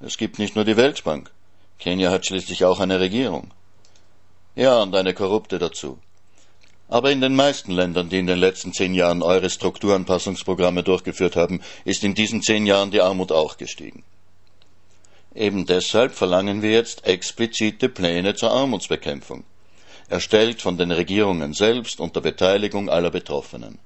Es 0.00 0.18
gibt 0.18 0.38
nicht 0.38 0.54
nur 0.54 0.64
die 0.64 0.76
Weltbank. 0.76 1.30
Kenia 1.78 2.10
hat 2.10 2.26
schließlich 2.26 2.64
auch 2.64 2.80
eine 2.80 3.00
Regierung. 3.00 3.50
Ja, 4.54 4.82
und 4.82 4.94
eine 4.94 5.14
korrupte 5.14 5.58
dazu. 5.58 5.98
Aber 6.88 7.10
in 7.10 7.20
den 7.20 7.34
meisten 7.34 7.72
Ländern, 7.72 8.10
die 8.10 8.18
in 8.18 8.26
den 8.26 8.38
letzten 8.38 8.72
zehn 8.72 8.94
Jahren 8.94 9.22
eure 9.22 9.48
Strukturanpassungsprogramme 9.48 10.82
durchgeführt 10.82 11.36
haben, 11.36 11.62
ist 11.84 12.04
in 12.04 12.14
diesen 12.14 12.42
zehn 12.42 12.66
Jahren 12.66 12.90
die 12.90 13.00
Armut 13.00 13.32
auch 13.32 13.56
gestiegen. 13.56 14.04
Eben 15.34 15.66
deshalb 15.66 16.14
verlangen 16.14 16.62
wir 16.62 16.70
jetzt 16.70 17.04
explizite 17.06 17.88
Pläne 17.88 18.34
zur 18.34 18.52
Armutsbekämpfung, 18.52 19.44
erstellt 20.08 20.62
von 20.62 20.76
den 20.76 20.90
Regierungen 20.90 21.54
selbst 21.54 22.00
unter 22.00 22.20
Beteiligung 22.20 22.88
aller 22.88 23.10
Betroffenen. 23.10 23.78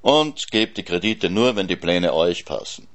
Und 0.00 0.50
gebt 0.50 0.78
die 0.78 0.82
Kredite 0.82 1.30
nur, 1.30 1.56
wenn 1.56 1.68
die 1.68 1.76
Pläne 1.76 2.14
euch 2.14 2.44
passen. 2.44 2.88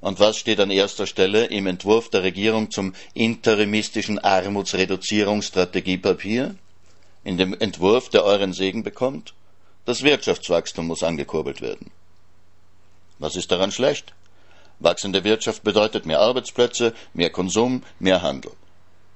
Und 0.00 0.18
was 0.18 0.38
steht 0.38 0.60
an 0.60 0.70
erster 0.70 1.06
Stelle 1.06 1.44
im 1.46 1.66
Entwurf 1.66 2.08
der 2.08 2.22
Regierung 2.22 2.70
zum 2.70 2.94
interimistischen 3.14 4.18
Armutsreduzierungsstrategiepapier? 4.18 6.54
in 7.24 7.36
dem 7.36 7.58
Entwurf, 7.58 8.08
der 8.08 8.24
euren 8.24 8.52
Segen 8.52 8.82
bekommt? 8.82 9.34
Das 9.84 10.02
Wirtschaftswachstum 10.02 10.86
muss 10.86 11.02
angekurbelt 11.02 11.60
werden. 11.60 11.90
Was 13.18 13.36
ist 13.36 13.50
daran 13.50 13.72
schlecht? 13.72 14.14
Wachsende 14.78 15.24
Wirtschaft 15.24 15.62
bedeutet 15.62 16.06
mehr 16.06 16.20
Arbeitsplätze, 16.20 16.94
mehr 17.12 17.30
Konsum, 17.30 17.82
mehr 17.98 18.22
Handel. 18.22 18.52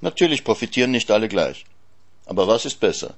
Natürlich 0.01 0.45
profitieren 0.45 0.91
nicht 0.91 1.11
alle 1.11 1.29
gleich. 1.29 1.65
Aber 2.27 2.49
was 2.49 2.65
ist 2.65 2.81
besser? 2.81 3.15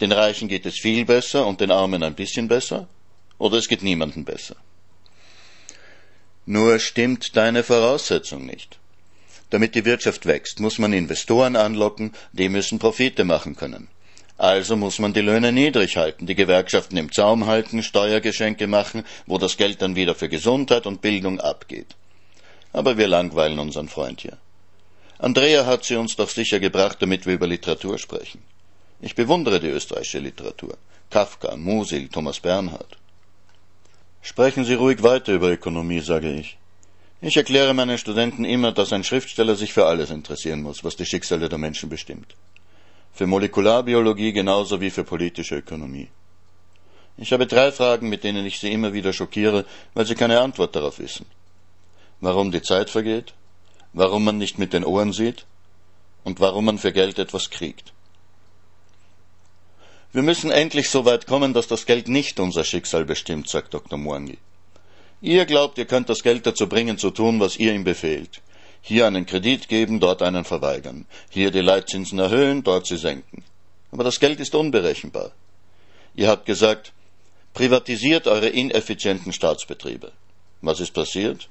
Den 0.00 0.12
Reichen 0.12 0.48
geht 0.48 0.66
es 0.66 0.78
viel 0.78 1.04
besser 1.04 1.46
und 1.46 1.60
den 1.60 1.70
Armen 1.70 2.02
ein 2.02 2.14
bisschen 2.14 2.48
besser? 2.48 2.88
Oder 3.38 3.58
es 3.58 3.68
geht 3.68 3.82
niemandem 3.82 4.24
besser? 4.24 4.56
Nur 6.44 6.78
stimmt 6.78 7.36
deine 7.36 7.62
Voraussetzung 7.62 8.46
nicht. 8.46 8.78
Damit 9.50 9.74
die 9.74 9.84
Wirtschaft 9.84 10.26
wächst, 10.26 10.60
muss 10.60 10.78
man 10.78 10.92
Investoren 10.92 11.56
anlocken, 11.56 12.12
die 12.32 12.48
müssen 12.48 12.78
Profite 12.78 13.24
machen 13.24 13.54
können. 13.54 13.88
Also 14.38 14.76
muss 14.76 14.98
man 14.98 15.12
die 15.12 15.20
Löhne 15.20 15.52
niedrig 15.52 15.96
halten, 15.96 16.26
die 16.26 16.34
Gewerkschaften 16.34 16.96
im 16.96 17.12
Zaum 17.12 17.46
halten, 17.46 17.82
Steuergeschenke 17.82 18.66
machen, 18.66 19.04
wo 19.26 19.38
das 19.38 19.56
Geld 19.56 19.82
dann 19.82 19.94
wieder 19.94 20.14
für 20.14 20.28
Gesundheit 20.28 20.86
und 20.86 21.00
Bildung 21.00 21.38
abgeht. 21.38 21.94
Aber 22.72 22.96
wir 22.96 23.06
langweilen 23.06 23.58
unseren 23.58 23.88
Freund 23.88 24.20
hier. 24.22 24.38
Andrea 25.22 25.66
hat 25.66 25.84
sie 25.84 25.94
uns 25.94 26.16
doch 26.16 26.28
sicher 26.28 26.58
gebracht, 26.58 26.96
damit 27.00 27.26
wir 27.26 27.34
über 27.34 27.46
Literatur 27.46 27.96
sprechen. 27.96 28.42
Ich 29.00 29.14
bewundere 29.14 29.60
die 29.60 29.68
österreichische 29.68 30.18
Literatur. 30.18 30.76
Kafka, 31.10 31.56
Musil, 31.56 32.08
Thomas 32.08 32.40
Bernhard. 32.40 32.98
Sprechen 34.20 34.64
Sie 34.64 34.74
ruhig 34.74 35.04
weiter 35.04 35.32
über 35.32 35.52
Ökonomie, 35.52 36.00
sage 36.00 36.32
ich. 36.32 36.58
Ich 37.20 37.36
erkläre 37.36 37.72
meinen 37.72 37.98
Studenten 37.98 38.44
immer, 38.44 38.72
dass 38.72 38.92
ein 38.92 39.04
Schriftsteller 39.04 39.54
sich 39.54 39.72
für 39.72 39.86
alles 39.86 40.10
interessieren 40.10 40.60
muss, 40.60 40.82
was 40.82 40.96
die 40.96 41.06
Schicksale 41.06 41.48
der 41.48 41.58
Menschen 41.58 41.88
bestimmt. 41.88 42.34
Für 43.12 43.28
Molekularbiologie 43.28 44.32
genauso 44.32 44.80
wie 44.80 44.90
für 44.90 45.04
politische 45.04 45.58
Ökonomie. 45.58 46.08
Ich 47.16 47.32
habe 47.32 47.46
drei 47.46 47.70
Fragen, 47.70 48.08
mit 48.08 48.24
denen 48.24 48.44
ich 48.44 48.58
sie 48.58 48.72
immer 48.72 48.92
wieder 48.92 49.12
schockiere, 49.12 49.66
weil 49.94 50.04
sie 50.04 50.16
keine 50.16 50.40
Antwort 50.40 50.74
darauf 50.74 50.98
wissen. 50.98 51.26
Warum 52.20 52.50
die 52.50 52.62
Zeit 52.62 52.90
vergeht, 52.90 53.34
warum 53.92 54.24
man 54.24 54.38
nicht 54.38 54.58
mit 54.58 54.72
den 54.72 54.84
Ohren 54.84 55.12
sieht 55.12 55.46
und 56.24 56.40
warum 56.40 56.64
man 56.66 56.78
für 56.78 56.92
Geld 56.92 57.18
etwas 57.18 57.50
kriegt. 57.50 57.92
Wir 60.12 60.22
müssen 60.22 60.50
endlich 60.50 60.90
so 60.90 61.04
weit 61.04 61.26
kommen, 61.26 61.54
dass 61.54 61.68
das 61.68 61.86
Geld 61.86 62.08
nicht 62.08 62.38
unser 62.38 62.64
Schicksal 62.64 63.04
bestimmt, 63.04 63.48
sagt 63.48 63.72
Dr. 63.72 63.98
Mwangi. 63.98 64.38
Ihr 65.22 65.46
glaubt, 65.46 65.78
ihr 65.78 65.86
könnt 65.86 66.08
das 66.08 66.22
Geld 66.22 66.46
dazu 66.46 66.68
bringen, 66.68 66.98
zu 66.98 67.10
tun, 67.10 67.40
was 67.40 67.56
ihr 67.56 67.72
ihm 67.72 67.84
befehlt. 67.84 68.42
Hier 68.82 69.06
einen 69.06 69.24
Kredit 69.24 69.68
geben, 69.68 70.00
dort 70.00 70.20
einen 70.20 70.44
verweigern. 70.44 71.06
Hier 71.30 71.50
die 71.50 71.60
Leitzinsen 71.60 72.18
erhöhen, 72.18 72.62
dort 72.64 72.86
sie 72.86 72.98
senken. 72.98 73.44
Aber 73.92 74.04
das 74.04 74.18
Geld 74.18 74.40
ist 74.40 74.54
unberechenbar. 74.54 75.30
Ihr 76.14 76.28
habt 76.28 76.44
gesagt, 76.44 76.92
privatisiert 77.54 78.26
eure 78.26 78.48
ineffizienten 78.48 79.32
Staatsbetriebe. 79.32 80.12
Was 80.60 80.80
ist 80.80 80.92
passiert? 80.92 81.48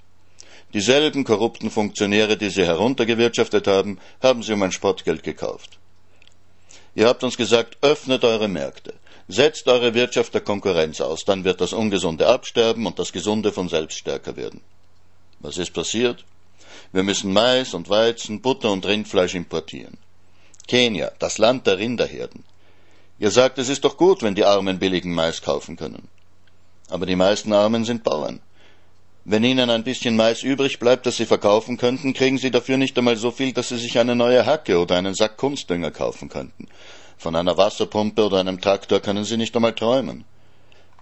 Dieselben 0.73 1.25
korrupten 1.25 1.69
Funktionäre, 1.69 2.37
die 2.37 2.49
sie 2.49 2.65
heruntergewirtschaftet 2.65 3.67
haben, 3.67 3.99
haben 4.21 4.41
sie 4.41 4.53
um 4.53 4.63
ein 4.63 4.71
Spottgeld 4.71 5.23
gekauft. 5.23 5.79
Ihr 6.95 7.07
habt 7.07 7.23
uns 7.23 7.37
gesagt, 7.37 7.77
öffnet 7.81 8.23
eure 8.23 8.47
Märkte, 8.47 8.93
setzt 9.27 9.67
eure 9.67 9.93
Wirtschaft 9.93 10.33
der 10.33 10.41
Konkurrenz 10.41 11.01
aus, 11.01 11.25
dann 11.25 11.43
wird 11.43 11.61
das 11.61 11.73
Ungesunde 11.73 12.27
absterben 12.27 12.85
und 12.85 12.99
das 12.99 13.11
Gesunde 13.11 13.51
von 13.51 13.69
selbst 13.69 13.97
stärker 13.97 14.35
werden. 14.35 14.61
Was 15.39 15.57
ist 15.57 15.73
passiert? 15.73 16.23
Wir 16.93 17.03
müssen 17.03 17.33
Mais 17.33 17.73
und 17.73 17.89
Weizen, 17.89 18.41
Butter 18.41 18.71
und 18.71 18.85
Rindfleisch 18.85 19.35
importieren. 19.35 19.97
Kenia, 20.67 21.11
das 21.19 21.37
Land 21.37 21.67
der 21.67 21.77
Rinderherden. 21.79 22.43
Ihr 23.19 23.31
sagt, 23.31 23.57
es 23.57 23.69
ist 23.69 23.83
doch 23.83 23.97
gut, 23.97 24.23
wenn 24.23 24.35
die 24.35 24.45
Armen 24.45 24.79
billigen 24.79 25.13
Mais 25.13 25.41
kaufen 25.41 25.75
können. 25.75 26.07
Aber 26.89 27.05
die 27.05 27.15
meisten 27.15 27.53
Armen 27.53 27.85
sind 27.85 28.03
Bauern. 28.03 28.41
Wenn 29.23 29.43
Ihnen 29.43 29.69
ein 29.69 29.83
bisschen 29.83 30.15
Mais 30.15 30.41
übrig 30.41 30.79
bleibt, 30.79 31.05
das 31.05 31.17
Sie 31.17 31.25
verkaufen 31.25 31.77
könnten, 31.77 32.13
kriegen 32.13 32.39
Sie 32.39 32.49
dafür 32.49 32.77
nicht 32.77 32.97
einmal 32.97 33.17
so 33.17 33.29
viel, 33.29 33.53
dass 33.53 33.69
Sie 33.69 33.77
sich 33.77 33.99
eine 33.99 34.15
neue 34.15 34.45
Hacke 34.45 34.79
oder 34.79 34.97
einen 34.97 35.13
Sack 35.13 35.37
Kunstdünger 35.37 35.91
kaufen 35.91 36.27
könnten. 36.27 36.67
Von 37.17 37.35
einer 37.35 37.55
Wasserpumpe 37.55 38.25
oder 38.25 38.39
einem 38.39 38.59
Traktor 38.59 38.99
können 38.99 39.23
Sie 39.23 39.37
nicht 39.37 39.55
einmal 39.55 39.73
träumen. 39.73 40.25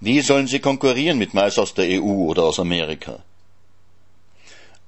Wie 0.02 0.20
sollen 0.20 0.48
Sie 0.48 0.60
konkurrieren 0.60 1.18
mit 1.18 1.34
Mais 1.34 1.58
aus 1.58 1.74
der 1.74 2.02
EU 2.02 2.26
oder 2.26 2.44
aus 2.44 2.60
Amerika? 2.60 3.20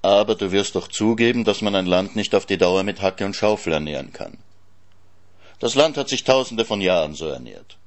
Aber 0.01 0.35
du 0.35 0.51
wirst 0.51 0.75
doch 0.75 0.89
zugeben, 0.89 1.45
dass 1.45 1.61
man 1.61 1.75
ein 1.75 1.85
Land 1.85 2.17
nicht 2.17 2.35
auf 2.35 2.45
die 2.45 2.57
Dauer 2.57 2.83
mit 2.83 3.01
Hacke 3.01 3.25
und 3.25 3.35
Schaufel 3.35 3.71
ernähren 3.71 4.11
kann. 4.11 4.37
Das 5.59 5.75
Land 5.75 5.95
hat 5.95 6.09
sich 6.09 6.25
tausende 6.25 6.65
von 6.65 6.81
Jahren 6.81 7.13
so 7.13 7.27
ernährt. 7.27 7.77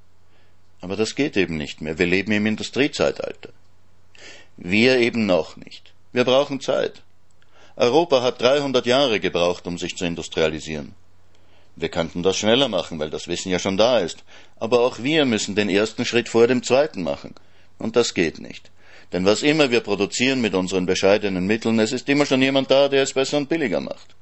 Aber 0.80 0.96
das 0.96 1.14
geht 1.14 1.36
eben 1.36 1.56
nicht 1.56 1.80
mehr. 1.80 1.98
Wir 1.98 2.06
leben 2.06 2.32
im 2.32 2.46
Industriezeitalter. 2.46 3.50
Wir 4.56 4.98
eben 4.98 5.26
noch 5.26 5.56
nicht. 5.56 5.92
Wir 6.12 6.24
brauchen 6.24 6.60
Zeit. 6.60 7.02
Europa 7.76 8.22
hat 8.22 8.40
300 8.40 8.86
Jahre 8.86 9.18
gebraucht, 9.18 9.66
um 9.66 9.78
sich 9.78 9.96
zu 9.96 10.04
industrialisieren. 10.04 10.94
Wir 11.76 11.88
könnten 11.88 12.22
das 12.22 12.36
schneller 12.36 12.68
machen, 12.68 13.00
weil 13.00 13.10
das 13.10 13.26
Wissen 13.26 13.50
ja 13.50 13.58
schon 13.58 13.76
da 13.76 13.98
ist. 13.98 14.22
Aber 14.56 14.80
auch 14.80 15.02
wir 15.02 15.24
müssen 15.24 15.56
den 15.56 15.68
ersten 15.68 16.04
Schritt 16.04 16.28
vor 16.28 16.46
dem 16.46 16.62
zweiten 16.62 17.02
machen. 17.02 17.34
Und 17.78 17.96
das 17.96 18.14
geht 18.14 18.38
nicht. 18.38 18.70
Denn 19.12 19.24
was 19.24 19.42
immer 19.42 19.70
wir 19.70 19.80
produzieren 19.80 20.40
mit 20.40 20.54
unseren 20.54 20.86
bescheidenen 20.86 21.46
Mitteln, 21.46 21.80
es 21.80 21.92
ist 21.92 22.08
immer 22.08 22.26
schon 22.26 22.42
jemand 22.42 22.70
da, 22.70 22.88
der 22.88 23.02
es 23.02 23.12
besser 23.12 23.38
und 23.38 23.48
billiger 23.48 23.80
macht. 23.80 24.14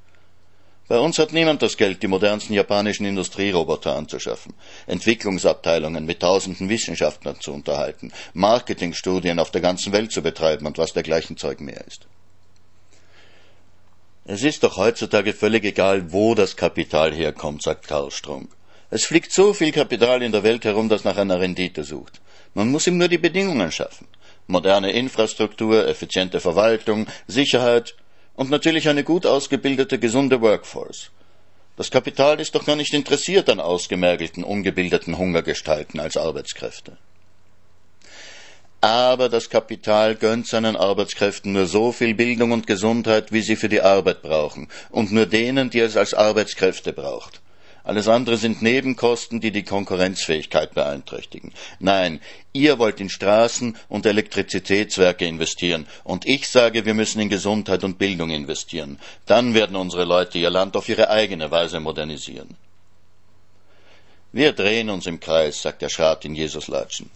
Bei 0.92 0.98
uns 0.98 1.18
hat 1.18 1.32
niemand 1.32 1.62
das 1.62 1.78
Geld, 1.78 2.02
die 2.02 2.06
modernsten 2.06 2.52
japanischen 2.52 3.06
Industrieroboter 3.06 3.96
anzuschaffen, 3.96 4.52
Entwicklungsabteilungen 4.86 6.04
mit 6.04 6.20
tausenden 6.20 6.68
Wissenschaftlern 6.68 7.40
zu 7.40 7.54
unterhalten, 7.54 8.12
Marketingstudien 8.34 9.38
auf 9.38 9.50
der 9.50 9.62
ganzen 9.62 9.94
Welt 9.94 10.12
zu 10.12 10.20
betreiben 10.20 10.66
und 10.66 10.76
was 10.76 10.92
dergleichen 10.92 11.38
Zeug 11.38 11.60
mehr 11.60 11.82
ist. 11.86 12.06
Es 14.26 14.42
ist 14.42 14.64
doch 14.64 14.76
heutzutage 14.76 15.32
völlig 15.32 15.64
egal, 15.64 16.12
wo 16.12 16.34
das 16.34 16.56
Kapital 16.56 17.14
herkommt, 17.14 17.62
sagt 17.62 17.88
Karl 17.88 18.10
Strunk. 18.10 18.50
Es 18.90 19.06
fliegt 19.06 19.32
so 19.32 19.54
viel 19.54 19.72
Kapital 19.72 20.22
in 20.22 20.32
der 20.32 20.42
Welt 20.42 20.66
herum, 20.66 20.90
das 20.90 21.04
nach 21.04 21.16
einer 21.16 21.40
Rendite 21.40 21.84
sucht. 21.84 22.20
Man 22.52 22.70
muss 22.70 22.86
ihm 22.86 22.98
nur 22.98 23.08
die 23.08 23.16
Bedingungen 23.16 23.72
schaffen. 23.72 24.08
Moderne 24.46 24.92
Infrastruktur, 24.92 25.88
effiziente 25.88 26.38
Verwaltung, 26.38 27.06
Sicherheit, 27.26 27.94
und 28.34 28.50
natürlich 28.50 28.88
eine 28.88 29.04
gut 29.04 29.26
ausgebildete, 29.26 29.98
gesunde 29.98 30.40
Workforce. 30.40 31.10
Das 31.76 31.90
Kapital 31.90 32.40
ist 32.40 32.54
doch 32.54 32.64
gar 32.64 32.76
nicht 32.76 32.92
interessiert 32.92 33.48
an 33.48 33.60
ausgemergelten, 33.60 34.44
ungebildeten 34.44 35.16
Hungergestalten 35.16 36.00
als 36.00 36.16
Arbeitskräfte. 36.16 36.98
Aber 38.82 39.28
das 39.28 39.48
Kapital 39.48 40.16
gönnt 40.16 40.48
seinen 40.48 40.76
Arbeitskräften 40.76 41.52
nur 41.52 41.66
so 41.66 41.92
viel 41.92 42.14
Bildung 42.14 42.50
und 42.50 42.66
Gesundheit, 42.66 43.32
wie 43.32 43.40
sie 43.40 43.56
für 43.56 43.68
die 43.68 43.80
Arbeit 43.80 44.22
brauchen, 44.22 44.68
und 44.90 45.12
nur 45.12 45.26
denen, 45.26 45.70
die 45.70 45.78
es 45.78 45.96
als 45.96 46.14
Arbeitskräfte 46.14 46.92
braucht. 46.92 47.40
Alles 47.84 48.06
andere 48.06 48.36
sind 48.36 48.62
Nebenkosten, 48.62 49.40
die 49.40 49.50
die 49.50 49.64
Konkurrenzfähigkeit 49.64 50.72
beeinträchtigen. 50.72 51.52
Nein, 51.80 52.20
ihr 52.52 52.78
wollt 52.78 53.00
in 53.00 53.10
Straßen 53.10 53.76
und 53.88 54.06
Elektrizitätswerke 54.06 55.26
investieren, 55.26 55.86
und 56.04 56.24
ich 56.26 56.48
sage, 56.48 56.84
wir 56.84 56.94
müssen 56.94 57.20
in 57.20 57.28
Gesundheit 57.28 57.82
und 57.82 57.98
Bildung 57.98 58.30
investieren. 58.30 59.00
Dann 59.26 59.54
werden 59.54 59.74
unsere 59.74 60.04
Leute 60.04 60.38
ihr 60.38 60.50
Land 60.50 60.76
auf 60.76 60.88
ihre 60.88 61.10
eigene 61.10 61.50
Weise 61.50 61.80
modernisieren. 61.80 62.56
Wir 64.30 64.52
drehen 64.52 64.88
uns 64.88 65.06
im 65.06 65.18
Kreis, 65.18 65.60
sagt 65.60 65.82
der 65.82 65.88
Schrat 65.88 66.24
in 66.24 66.34
Jesuslatschen. 66.34 67.10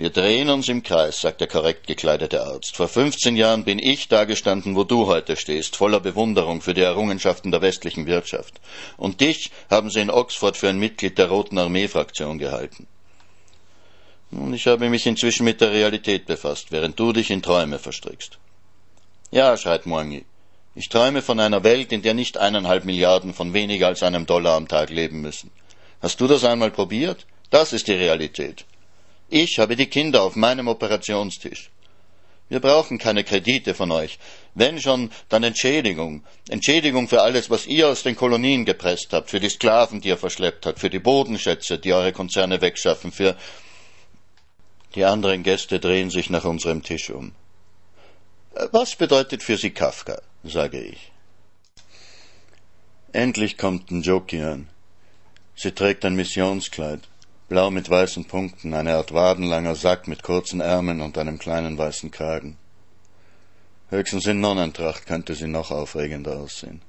Wir 0.00 0.08
drehen 0.08 0.48
uns 0.48 0.70
im 0.70 0.82
Kreis, 0.82 1.20
sagt 1.20 1.42
der 1.42 1.46
korrekt 1.46 1.86
gekleidete 1.86 2.42
Arzt. 2.42 2.74
Vor 2.74 2.88
15 2.88 3.36
Jahren 3.36 3.64
bin 3.64 3.78
ich 3.78 4.08
dagestanden, 4.08 4.74
wo 4.74 4.82
du 4.82 5.06
heute 5.06 5.36
stehst, 5.36 5.76
voller 5.76 6.00
Bewunderung 6.00 6.62
für 6.62 6.72
die 6.72 6.80
Errungenschaften 6.80 7.50
der 7.50 7.60
westlichen 7.60 8.06
Wirtschaft. 8.06 8.62
Und 8.96 9.20
dich 9.20 9.50
haben 9.68 9.90
sie 9.90 10.00
in 10.00 10.08
Oxford 10.08 10.56
für 10.56 10.70
ein 10.70 10.78
Mitglied 10.78 11.18
der 11.18 11.28
Roten 11.28 11.58
Armee-Fraktion 11.58 12.38
gehalten. 12.38 12.86
Nun, 14.30 14.54
ich 14.54 14.66
habe 14.66 14.88
mich 14.88 15.04
inzwischen 15.04 15.44
mit 15.44 15.60
der 15.60 15.70
Realität 15.70 16.24
befasst, 16.24 16.72
während 16.72 16.98
du 16.98 17.12
dich 17.12 17.30
in 17.30 17.42
Träume 17.42 17.78
verstrickst. 17.78 18.38
Ja, 19.30 19.54
schreit 19.58 19.84
Mwangi. 19.84 20.24
Ich 20.74 20.88
träume 20.88 21.20
von 21.20 21.38
einer 21.38 21.62
Welt, 21.62 21.92
in 21.92 22.00
der 22.00 22.14
nicht 22.14 22.38
eineinhalb 22.38 22.86
Milliarden 22.86 23.34
von 23.34 23.52
weniger 23.52 23.88
als 23.88 24.02
einem 24.02 24.24
Dollar 24.24 24.56
am 24.56 24.66
Tag 24.66 24.88
leben 24.88 25.20
müssen. 25.20 25.50
Hast 26.00 26.22
du 26.22 26.26
das 26.26 26.44
einmal 26.44 26.70
probiert? 26.70 27.26
Das 27.50 27.74
ist 27.74 27.86
die 27.86 27.92
Realität. 27.92 28.64
Ich 29.30 29.60
habe 29.60 29.76
die 29.76 29.86
Kinder 29.86 30.22
auf 30.22 30.34
meinem 30.34 30.66
Operationstisch. 30.66 31.70
Wir 32.48 32.58
brauchen 32.58 32.98
keine 32.98 33.22
Kredite 33.22 33.74
von 33.74 33.92
euch. 33.92 34.18
Wenn 34.54 34.80
schon, 34.80 35.12
dann 35.28 35.44
Entschädigung. 35.44 36.24
Entschädigung 36.48 37.06
für 37.06 37.22
alles, 37.22 37.48
was 37.48 37.68
ihr 37.68 37.88
aus 37.88 38.02
den 38.02 38.16
Kolonien 38.16 38.64
gepresst 38.64 39.12
habt, 39.12 39.30
für 39.30 39.38
die 39.38 39.48
Sklaven, 39.48 40.00
die 40.00 40.08
ihr 40.08 40.18
verschleppt 40.18 40.66
habt, 40.66 40.80
für 40.80 40.90
die 40.90 40.98
Bodenschätze, 40.98 41.78
die 41.78 41.92
eure 41.92 42.12
Konzerne 42.12 42.60
wegschaffen, 42.60 43.12
für 43.12 43.36
die 44.96 45.04
anderen 45.04 45.44
Gäste 45.44 45.78
drehen 45.78 46.10
sich 46.10 46.28
nach 46.28 46.44
unserem 46.44 46.82
Tisch 46.82 47.10
um. 47.10 47.32
Was 48.72 48.96
bedeutet 48.96 49.44
für 49.44 49.56
Sie 49.56 49.70
Kafka? 49.70 50.20
sage 50.42 50.80
ich. 50.80 51.12
Endlich 53.12 53.58
kommt 53.58 53.92
Njoki 53.92 54.42
an. 54.42 54.68
Sie 55.54 55.70
trägt 55.70 56.04
ein 56.04 56.16
Missionskleid 56.16 57.09
blau 57.50 57.68
mit 57.70 57.90
weißen 57.90 58.26
Punkten, 58.26 58.72
eine 58.74 58.94
Art 58.94 59.12
wadenlanger 59.12 59.74
Sack 59.74 60.06
mit 60.06 60.22
kurzen 60.22 60.60
Ärmeln 60.60 61.00
und 61.00 61.18
einem 61.18 61.38
kleinen 61.38 61.76
weißen 61.76 62.12
Kragen. 62.12 62.56
Höchstens 63.88 64.26
in 64.26 64.40
Nonnentracht 64.40 65.04
könnte 65.04 65.34
sie 65.34 65.48
noch 65.48 65.72
aufregender 65.72 66.38
aussehen. 66.38 66.80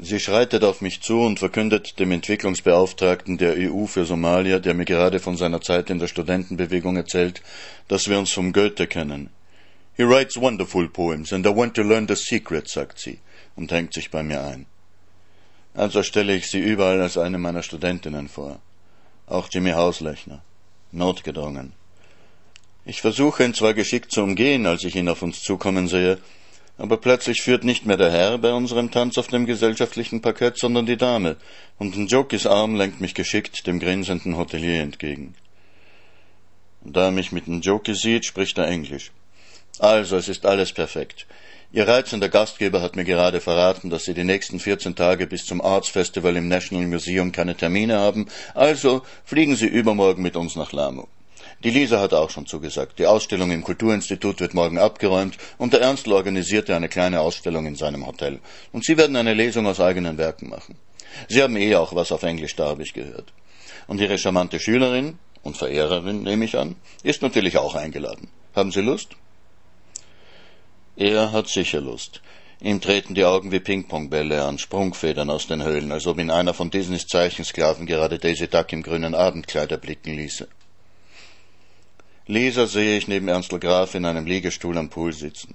Sie 0.00 0.20
schreitet 0.20 0.62
auf 0.62 0.80
mich 0.80 1.02
zu 1.02 1.20
und 1.22 1.40
verkündet 1.40 1.98
dem 1.98 2.12
Entwicklungsbeauftragten 2.12 3.36
der 3.36 3.54
EU 3.58 3.86
für 3.86 4.04
Somalia, 4.04 4.60
der 4.60 4.74
mir 4.74 4.84
gerade 4.84 5.18
von 5.18 5.36
seiner 5.36 5.60
Zeit 5.60 5.90
in 5.90 5.98
der 5.98 6.06
Studentenbewegung 6.06 6.96
erzählt, 6.96 7.42
dass 7.88 8.08
wir 8.08 8.18
uns 8.18 8.30
vom 8.30 8.52
Goethe 8.52 8.86
kennen. 8.86 9.30
He 9.96 10.04
writes 10.04 10.36
wonderful 10.36 10.88
poems 10.88 11.32
and 11.32 11.44
I 11.46 11.50
want 11.50 11.74
to 11.74 11.82
learn 11.82 12.06
the 12.06 12.14
secret, 12.14 12.68
sagt 12.68 13.00
sie 13.00 13.18
und 13.56 13.72
hängt 13.72 13.92
sich 13.92 14.10
bei 14.12 14.22
mir 14.22 14.44
ein. 14.44 14.66
Also 15.74 16.02
stelle 16.02 16.34
ich 16.34 16.50
sie 16.50 16.60
überall 16.60 17.00
als 17.00 17.16
eine 17.16 17.38
meiner 17.38 17.62
Studentinnen 17.62 18.28
vor. 18.28 18.60
Auch 19.26 19.48
Jimmy 19.50 19.70
Hauslechner. 19.70 20.42
Notgedrungen. 20.90 21.72
Ich 22.84 23.00
versuche 23.00 23.44
ihn 23.44 23.54
zwar 23.54 23.74
geschickt 23.74 24.10
zu 24.10 24.22
umgehen, 24.22 24.66
als 24.66 24.84
ich 24.84 24.96
ihn 24.96 25.08
auf 25.08 25.22
uns 25.22 25.42
zukommen 25.42 25.88
sehe, 25.88 26.18
aber 26.76 26.96
plötzlich 26.96 27.42
führt 27.42 27.64
nicht 27.64 27.86
mehr 27.86 27.96
der 27.96 28.10
Herr 28.10 28.38
bei 28.38 28.52
unserem 28.52 28.90
Tanz 28.90 29.16
auf 29.16 29.28
dem 29.28 29.46
gesellschaftlichen 29.46 30.20
Parkett, 30.20 30.58
sondern 30.58 30.84
die 30.84 30.96
Dame, 30.96 31.36
und 31.78 31.96
ein 31.96 32.08
Jokis 32.08 32.46
Arm 32.46 32.74
lenkt 32.74 33.00
mich 33.00 33.14
geschickt 33.14 33.66
dem 33.66 33.78
grinsenden 33.78 34.36
Hotelier 34.36 34.82
entgegen. 34.82 35.34
Da 36.84 37.06
er 37.06 37.10
mich 37.12 37.30
mit 37.30 37.46
dem 37.46 37.60
Joki 37.60 37.94
sieht, 37.94 38.24
spricht 38.24 38.58
er 38.58 38.66
Englisch. 38.66 39.12
Also, 39.78 40.16
es 40.16 40.28
ist 40.28 40.44
alles 40.44 40.72
perfekt. 40.72 41.26
Ihr 41.74 41.88
reizender 41.88 42.28
Gastgeber 42.28 42.82
hat 42.82 42.96
mir 42.96 43.04
gerade 43.04 43.40
verraten, 43.40 43.88
dass 43.88 44.04
Sie 44.04 44.12
die 44.12 44.24
nächsten 44.24 44.60
14 44.60 44.94
Tage 44.94 45.26
bis 45.26 45.46
zum 45.46 45.62
Arts 45.62 45.88
Festival 45.88 46.36
im 46.36 46.46
National 46.46 46.86
Museum 46.86 47.32
keine 47.32 47.56
Termine 47.56 47.98
haben, 47.98 48.26
also 48.52 49.00
fliegen 49.24 49.56
Sie 49.56 49.68
übermorgen 49.68 50.20
mit 50.22 50.36
uns 50.36 50.54
nach 50.54 50.72
Lamu. 50.72 51.06
Die 51.64 51.70
Lisa 51.70 51.98
hat 51.98 52.12
auch 52.12 52.28
schon 52.28 52.46
zugesagt. 52.46 52.98
Die 52.98 53.06
Ausstellung 53.06 53.50
im 53.52 53.64
Kulturinstitut 53.64 54.40
wird 54.40 54.52
morgen 54.52 54.76
abgeräumt 54.76 55.38
und 55.56 55.72
der 55.72 55.80
Ernstl 55.80 56.12
organisierte 56.12 56.76
eine 56.76 56.90
kleine 56.90 57.20
Ausstellung 57.20 57.64
in 57.64 57.76
seinem 57.76 58.06
Hotel. 58.06 58.40
Und 58.72 58.84
Sie 58.84 58.98
werden 58.98 59.16
eine 59.16 59.32
Lesung 59.32 59.66
aus 59.66 59.80
eigenen 59.80 60.18
Werken 60.18 60.50
machen. 60.50 60.76
Sie 61.30 61.42
haben 61.42 61.56
eh 61.56 61.74
auch 61.76 61.94
was 61.94 62.12
auf 62.12 62.22
Englisch, 62.22 62.54
da 62.54 62.66
habe 62.66 62.82
ich 62.82 62.92
gehört. 62.92 63.32
Und 63.86 63.98
Ihre 63.98 64.18
charmante 64.18 64.60
Schülerin 64.60 65.18
und 65.42 65.56
Verehrerin, 65.56 66.22
nehme 66.22 66.44
ich 66.44 66.58
an, 66.58 66.76
ist 67.02 67.22
natürlich 67.22 67.56
auch 67.56 67.74
eingeladen. 67.74 68.28
Haben 68.54 68.72
Sie 68.72 68.82
Lust? 68.82 69.16
Er 70.96 71.32
hat 71.32 71.48
sicher 71.48 71.80
Lust. 71.80 72.20
Ihm 72.60 72.80
treten 72.80 73.14
die 73.14 73.24
Augen 73.24 73.50
wie 73.50 73.60
Pingpongbälle 73.60 74.44
an 74.44 74.58
Sprungfedern 74.58 75.30
aus 75.30 75.46
den 75.46 75.64
Höhlen, 75.64 75.90
als 75.90 76.06
ob 76.06 76.18
ihn 76.18 76.30
einer 76.30 76.54
von 76.54 76.70
Disneys 76.70 77.06
Zeichensklaven 77.06 77.86
gerade 77.86 78.18
Daisy 78.18 78.46
Duck 78.46 78.72
im 78.72 78.82
grünen 78.82 79.14
Abendkleid 79.14 79.72
erblicken 79.72 80.14
ließe. 80.14 80.46
Lisa 82.26 82.66
sehe 82.66 82.96
ich 82.96 83.08
neben 83.08 83.26
Ernstl 83.26 83.58
Graf 83.58 83.94
in 83.94 84.04
einem 84.04 84.26
Liegestuhl 84.26 84.78
am 84.78 84.90
Pool 84.90 85.12
sitzen. 85.12 85.54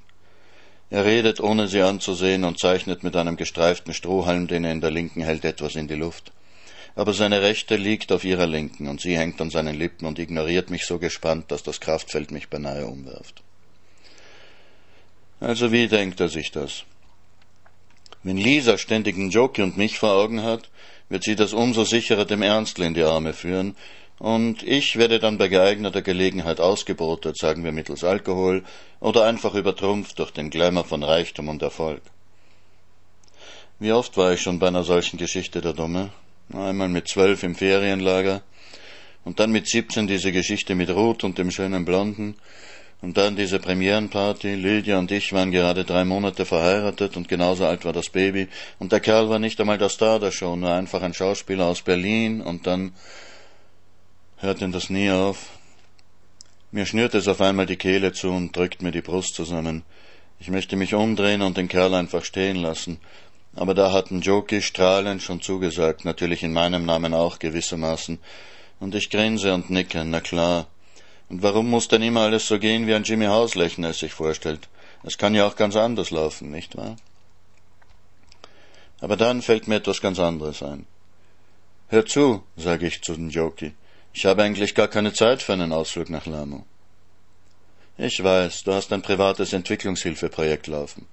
Er 0.89 1.06
redet, 1.06 1.39
ohne 1.39 1.67
sie 1.67 1.82
anzusehen, 1.82 2.43
und 2.43 2.60
zeichnet 2.60 3.04
mit 3.04 3.15
einem 3.15 3.38
gestreiften 3.38 3.93
Strohhalm, 3.93 4.47
den 4.47 4.65
er 4.65 4.71
in 4.71 4.82
der 4.82 4.91
linken 4.91 5.21
hält, 5.21 5.45
etwas 5.45 5.76
in 5.76 5.88
die 5.88 5.95
Luft. 5.95 6.32
Aber 6.95 7.13
seine 7.13 7.41
rechte 7.41 7.76
liegt 7.76 8.12
auf 8.12 8.26
ihrer 8.26 8.47
linken, 8.47 8.88
und 8.88 9.02
sie 9.02 9.17
hängt 9.17 9.39
an 9.39 9.50
seinen 9.50 9.78
Lippen 9.78 10.08
und 10.08 10.19
ignoriert 10.19 10.69
mich 10.69 10.86
so 10.86 10.97
gespannt, 10.97 11.52
dass 11.52 11.63
das 11.63 11.80
Kraftfeld 11.80 12.32
mich 12.32 12.50
beinahe 12.50 12.88
umwirft. 12.88 13.43
Also 15.39 15.71
wie 15.71 15.88
denkt 15.88 16.19
er 16.19 16.30
sich 16.30 16.52
das? 16.52 16.84
Wenn 18.23 18.38
Lisa 18.38 18.78
ständigen 18.78 19.30
Jockey 19.30 19.62
und 19.62 19.78
mich 19.78 20.00
vor 20.00 20.13
Augen 20.13 20.41
hat, 20.43 20.69
wird 21.10 21.23
sie 21.23 21.36
das 21.36 21.54
umso 21.54 21.84
sicherer 21.84 22.26
dem 22.26 22.41
Ernstl 22.41 22.84
in 22.84 22.93
die 22.93 23.04
Arme 23.04 23.34
führen, 23.34 23.76
und 24.19 24.63
ich 24.63 24.97
werde 24.97 25.19
dann 25.19 25.38
bei 25.38 25.47
geeigneter 25.47 26.02
Gelegenheit 26.02 26.60
ausgebotet, 26.60 27.38
sagen 27.38 27.63
wir 27.63 27.71
mittels 27.71 28.04
Alkohol, 28.04 28.63
oder 29.00 29.26
einfach 29.26 29.54
übertrumpft 29.54 30.17
durch 30.17 30.32
den 30.32 30.50
Glamour 30.50 30.86
von 30.86 31.04
Reichtum 31.04 31.50
und 31.50 31.62
Erfolg. 31.62 32.02
Wie 33.78 33.91
oft 33.91 34.17
war 34.17 34.34
ich 34.34 34.41
schon 34.41 34.58
bei 34.58 34.69
einer 34.69 34.84
solchen 34.84 35.17
Geschichte 35.17 35.62
der 35.62 35.73
Dumme? 35.73 36.10
Einmal 36.52 36.89
mit 36.89 37.08
zwölf 37.08 37.43
im 37.43 37.54
Ferienlager, 37.54 38.41
und 39.23 39.39
dann 39.39 39.52
mit 39.52 39.67
siebzehn 39.67 40.08
diese 40.08 40.32
Geschichte 40.32 40.73
mit 40.73 40.89
Ruth 40.89 41.23
und 41.23 41.38
dem 41.38 41.52
schönen 41.52 41.86
Blonden, 41.86 42.38
und 43.02 43.18
dann 43.18 43.36
diese 43.36 43.60
Premierenparty. 43.60 44.56
Lydia 44.56 44.98
und 44.98 45.12
ich 45.12 45.32
waren 45.32 45.52
gerade 45.52 45.86
drei 45.86 46.04
Monate 46.04 46.46
verheiratet 46.46 47.16
und 47.16 47.28
genauso 47.28 47.66
alt 47.66 47.86
war 47.86 47.94
das 47.94 48.10
Baby. 48.10 48.48
Und 48.80 48.92
der 48.92 49.00
Kerl 49.00 49.30
war 49.30 49.40
nicht 49.40 49.60
einmal 49.60 49.78
der 49.78 49.90
Star 49.90 50.20
der 50.20 50.32
Show, 50.32 50.56
nur 50.56 50.72
einfach 50.72 51.02
ein 51.04 51.14
Schauspieler 51.14 51.66
aus 51.66 51.82
Berlin. 51.84 52.42
Und 52.42 52.66
dann 52.66 52.94
hört 54.38 54.62
ihn 54.62 54.72
das 54.72 54.90
nie 54.90 55.12
auf. 55.12 55.50
Mir 56.72 56.86
schnürt 56.86 57.14
es 57.14 57.28
auf 57.28 57.40
einmal 57.40 57.68
die 57.68 57.78
Kehle 57.78 58.14
zu 58.14 58.30
und 58.30 58.56
drückt 58.56 58.82
mir 58.82 58.92
die 58.92 59.02
Brust 59.02 59.36
zusammen. 59.36 59.84
Ich 60.40 60.50
möchte 60.50 60.76
mich 60.76 60.94
umdrehen 60.94 61.42
und 61.42 61.58
den 61.58 61.68
Kerl 61.68 61.94
einfach 61.94 62.24
stehen 62.24 62.58
lassen. 62.58 63.00
Aber 63.56 63.74
da 63.74 63.92
hatten 63.92 64.22
Joki 64.22 64.62
strahlend 64.62 65.22
schon 65.22 65.42
zugesagt, 65.42 66.04
natürlich 66.04 66.44
in 66.44 66.54
meinem 66.54 66.86
Namen 66.86 67.14
auch 67.14 67.40
gewissermaßen. 67.40 68.20
Und 68.80 68.96
ich 68.96 69.10
grinse 69.10 69.54
und 69.54 69.70
nicke, 69.70 70.04
na 70.04 70.20
klar. 70.20 70.68
Und 71.30 71.44
warum 71.44 71.70
muss 71.70 71.88
denn 71.88 72.02
immer 72.02 72.22
alles 72.22 72.48
so 72.48 72.58
gehen, 72.58 72.88
wie 72.88 72.94
ein 72.94 73.04
Jimmy 73.04 73.26
Hauslechner 73.26 73.90
es 73.90 74.00
sich 74.00 74.13
vorstellt? 74.13 74.70
Es 75.04 75.18
kann 75.18 75.36
ja 75.36 75.46
auch 75.46 75.56
ganz 75.56 75.76
anders 75.76 76.12
laufen, 76.12 76.52
nicht 76.52 76.78
wahr? 76.78 76.96
Aber 79.00 79.18
dann 79.18 79.42
fällt 79.42 79.68
mir 79.68 79.76
etwas 79.76 80.02
ganz 80.02 80.20
anderes 80.20 80.63
ein. 80.63 80.88
Hör 81.90 82.06
zu, 82.06 82.44
sage 82.56 82.88
ich 82.88 83.02
zu 83.02 83.13
den 83.13 83.30
Joki. 83.30 83.74
Ich 84.13 84.26
habe 84.26 84.44
eigentlich 84.44 84.74
gar 84.74 84.88
keine 84.88 85.13
Zeit 85.13 85.44
für 85.44 85.54
einen 85.54 85.72
Ausflug 85.72 86.10
nach 86.10 86.26
Lamu. 86.26 86.63
Ich 87.98 88.24
weiß, 88.24 88.63
du 88.63 88.74
hast 88.74 88.92
ein 88.94 89.02
privates 89.02 89.54
Entwicklungshilfeprojekt 89.54 90.68
laufen. 90.68 91.08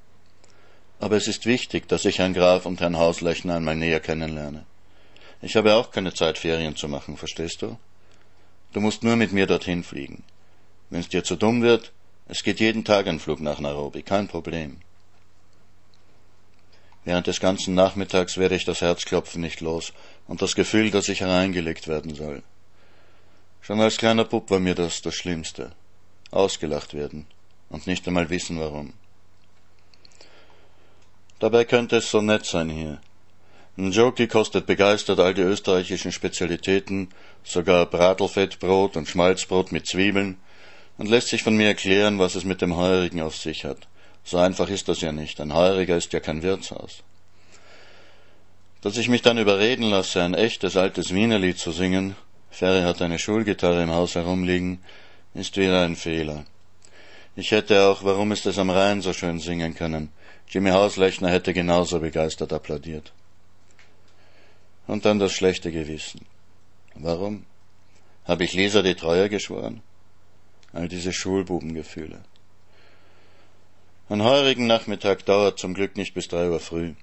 Aber 1.00 1.16
es 1.16 1.29
ist 1.29 1.44
wichtig, 1.44 1.88
dass 1.88 2.05
ich 2.05 2.18
Herrn 2.18 2.35
Graf 2.35 2.66
und 2.66 2.81
Herrn 2.81 2.98
Hauslechner 2.98 3.57
einmal 3.57 3.77
näher 3.77 4.00
kennenlerne. 4.00 4.64
Ich 5.42 5.57
habe 5.57 5.74
auch 5.74 5.90
keine 5.90 6.14
Zeit, 6.14 6.38
Ferien 6.38 6.77
zu 6.77 6.88
machen, 6.88 7.16
verstehst 7.16 7.62
du? 7.62 7.77
Du 8.74 8.80
musst 8.80 9.04
nur 9.04 9.14
mit 9.14 9.32
mir 9.32 9.46
dorthin 9.46 9.84
fliegen. 9.84 10.24
Wenn's 10.90 11.08
dir 11.08 11.22
zu 11.22 11.37
dumm 11.37 11.62
wird, 11.62 11.92
es 12.26 12.42
geht 12.42 12.58
jeden 12.58 12.84
Tag 12.84 13.06
ein 13.06 13.20
Flug 13.20 13.40
nach 13.40 13.60
Nairobi, 13.60 14.02
kein 14.02 14.26
Problem. 14.26 14.78
Während 17.04 17.28
des 17.28 17.38
ganzen 17.38 17.74
Nachmittags 17.74 18.37
werde 18.37 18.56
ich 18.56 18.64
das 18.64 18.80
Herzklopfen 18.80 19.40
nicht 19.40 19.60
los 19.60 19.92
und 20.26 20.42
das 20.42 20.56
Gefühl, 20.56 20.90
dass 20.90 21.08
ich 21.08 21.20
hereingelegt 21.20 21.87
werden 21.87 22.16
soll. 22.16 22.42
Schon 23.60 23.80
als 23.80 23.96
kleiner 23.96 24.24
Bub 24.24 24.50
war 24.50 24.58
mir 24.58 24.74
das 24.74 25.02
das 25.02 25.14
Schlimmste. 25.14 25.70
Ausgelacht 26.32 26.94
werden 26.94 27.26
und 27.70 27.87
nicht 27.87 28.08
einmal 28.08 28.28
wissen 28.28 28.58
warum. 28.58 28.92
Dabei 31.38 31.64
könnte 31.64 31.98
es 31.98 32.10
so 32.10 32.20
nett 32.20 32.44
sein 32.44 32.70
hier, 32.70 33.00
Njoki 33.76 34.28
kostet 34.28 34.66
begeistert 34.66 35.18
all 35.18 35.34
die 35.34 35.42
österreichischen 35.42 36.12
Spezialitäten, 36.12 37.08
sogar 37.42 37.87
Bratelfettbrot 37.87 38.96
und 38.96 39.08
Schmalzbrot 39.08 39.72
mit 39.72 39.87
Zwiebeln, 39.87 40.37
und 40.96 41.08
lässt 41.08 41.28
sich 41.28 41.42
von 41.42 41.56
mir 41.56 41.66
erklären, 41.66 42.20
was 42.20 42.37
es 42.37 42.44
mit 42.44 42.62
dem 42.62 42.76
Heurigen 42.76 43.20
auf 43.20 43.37
sich 43.37 43.64
hat. 43.64 43.88
So 44.22 44.38
einfach 44.38 44.68
ist 44.68 44.88
das 44.88 45.00
ja 45.00 45.10
nicht. 45.10 45.40
Ein 45.40 45.52
Heuriger 45.52 45.96
ist 45.96 46.12
ja 46.12 46.20
kein 46.20 46.42
Wirtshaus. 46.42 47.02
Dass 48.80 48.96
ich 48.96 49.08
mich 49.08 49.22
dann 49.22 49.38
überreden 49.38 49.90
lasse, 49.90 50.22
ein 50.22 50.34
echtes 50.34 50.76
altes 50.76 51.12
Wienerlied 51.12 51.58
zu 51.58 51.72
singen, 51.72 52.14
Ferry 52.50 52.82
hat 52.82 53.02
eine 53.02 53.18
Schulgitarre 53.18 53.82
im 53.82 53.90
Haus 53.90 54.14
herumliegen, 54.14 54.84
ist 55.34 55.56
wieder 55.56 55.82
ein 55.82 55.96
Fehler. 55.96 56.44
Ich 57.34 57.50
hätte 57.50 57.82
auch, 57.87 58.04
warum 58.04 58.30
ist 58.30 58.46
es 58.46 58.58
am 58.58 58.70
Rhein 58.70 59.02
so 59.02 59.12
schön 59.12 59.40
singen 59.40 59.74
können. 59.74 60.12
Jimmy 60.48 60.70
Hauslechner 60.70 61.30
hätte 61.30 61.52
genauso 61.52 61.98
begeistert 61.98 62.52
applaudiert. 62.52 63.12
Und 64.87 65.05
dann 65.05 65.18
das 65.18 65.33
schlechte 65.33 65.73
Gewissen. 65.73 66.27
Warum? 66.94 67.47
Habe 68.25 68.44
ich 68.44 68.53
Lisa 68.53 68.83
die 68.83 68.94
Treue 68.94 69.29
geschworen? 69.29 69.83
All 70.73 70.88
diese 70.88 71.12
Schulbubengefühle. 71.12 72.20
Ein 74.09 74.23
heurigen 74.23 74.66
Nachmittag 74.66 75.25
dauert 75.25 75.59
zum 75.59 75.75
Glück 75.75 75.97
nicht 75.97 76.14
bis 76.14 76.29
drei 76.29 76.51
Uhr 76.51 76.61
früh. 76.61 76.94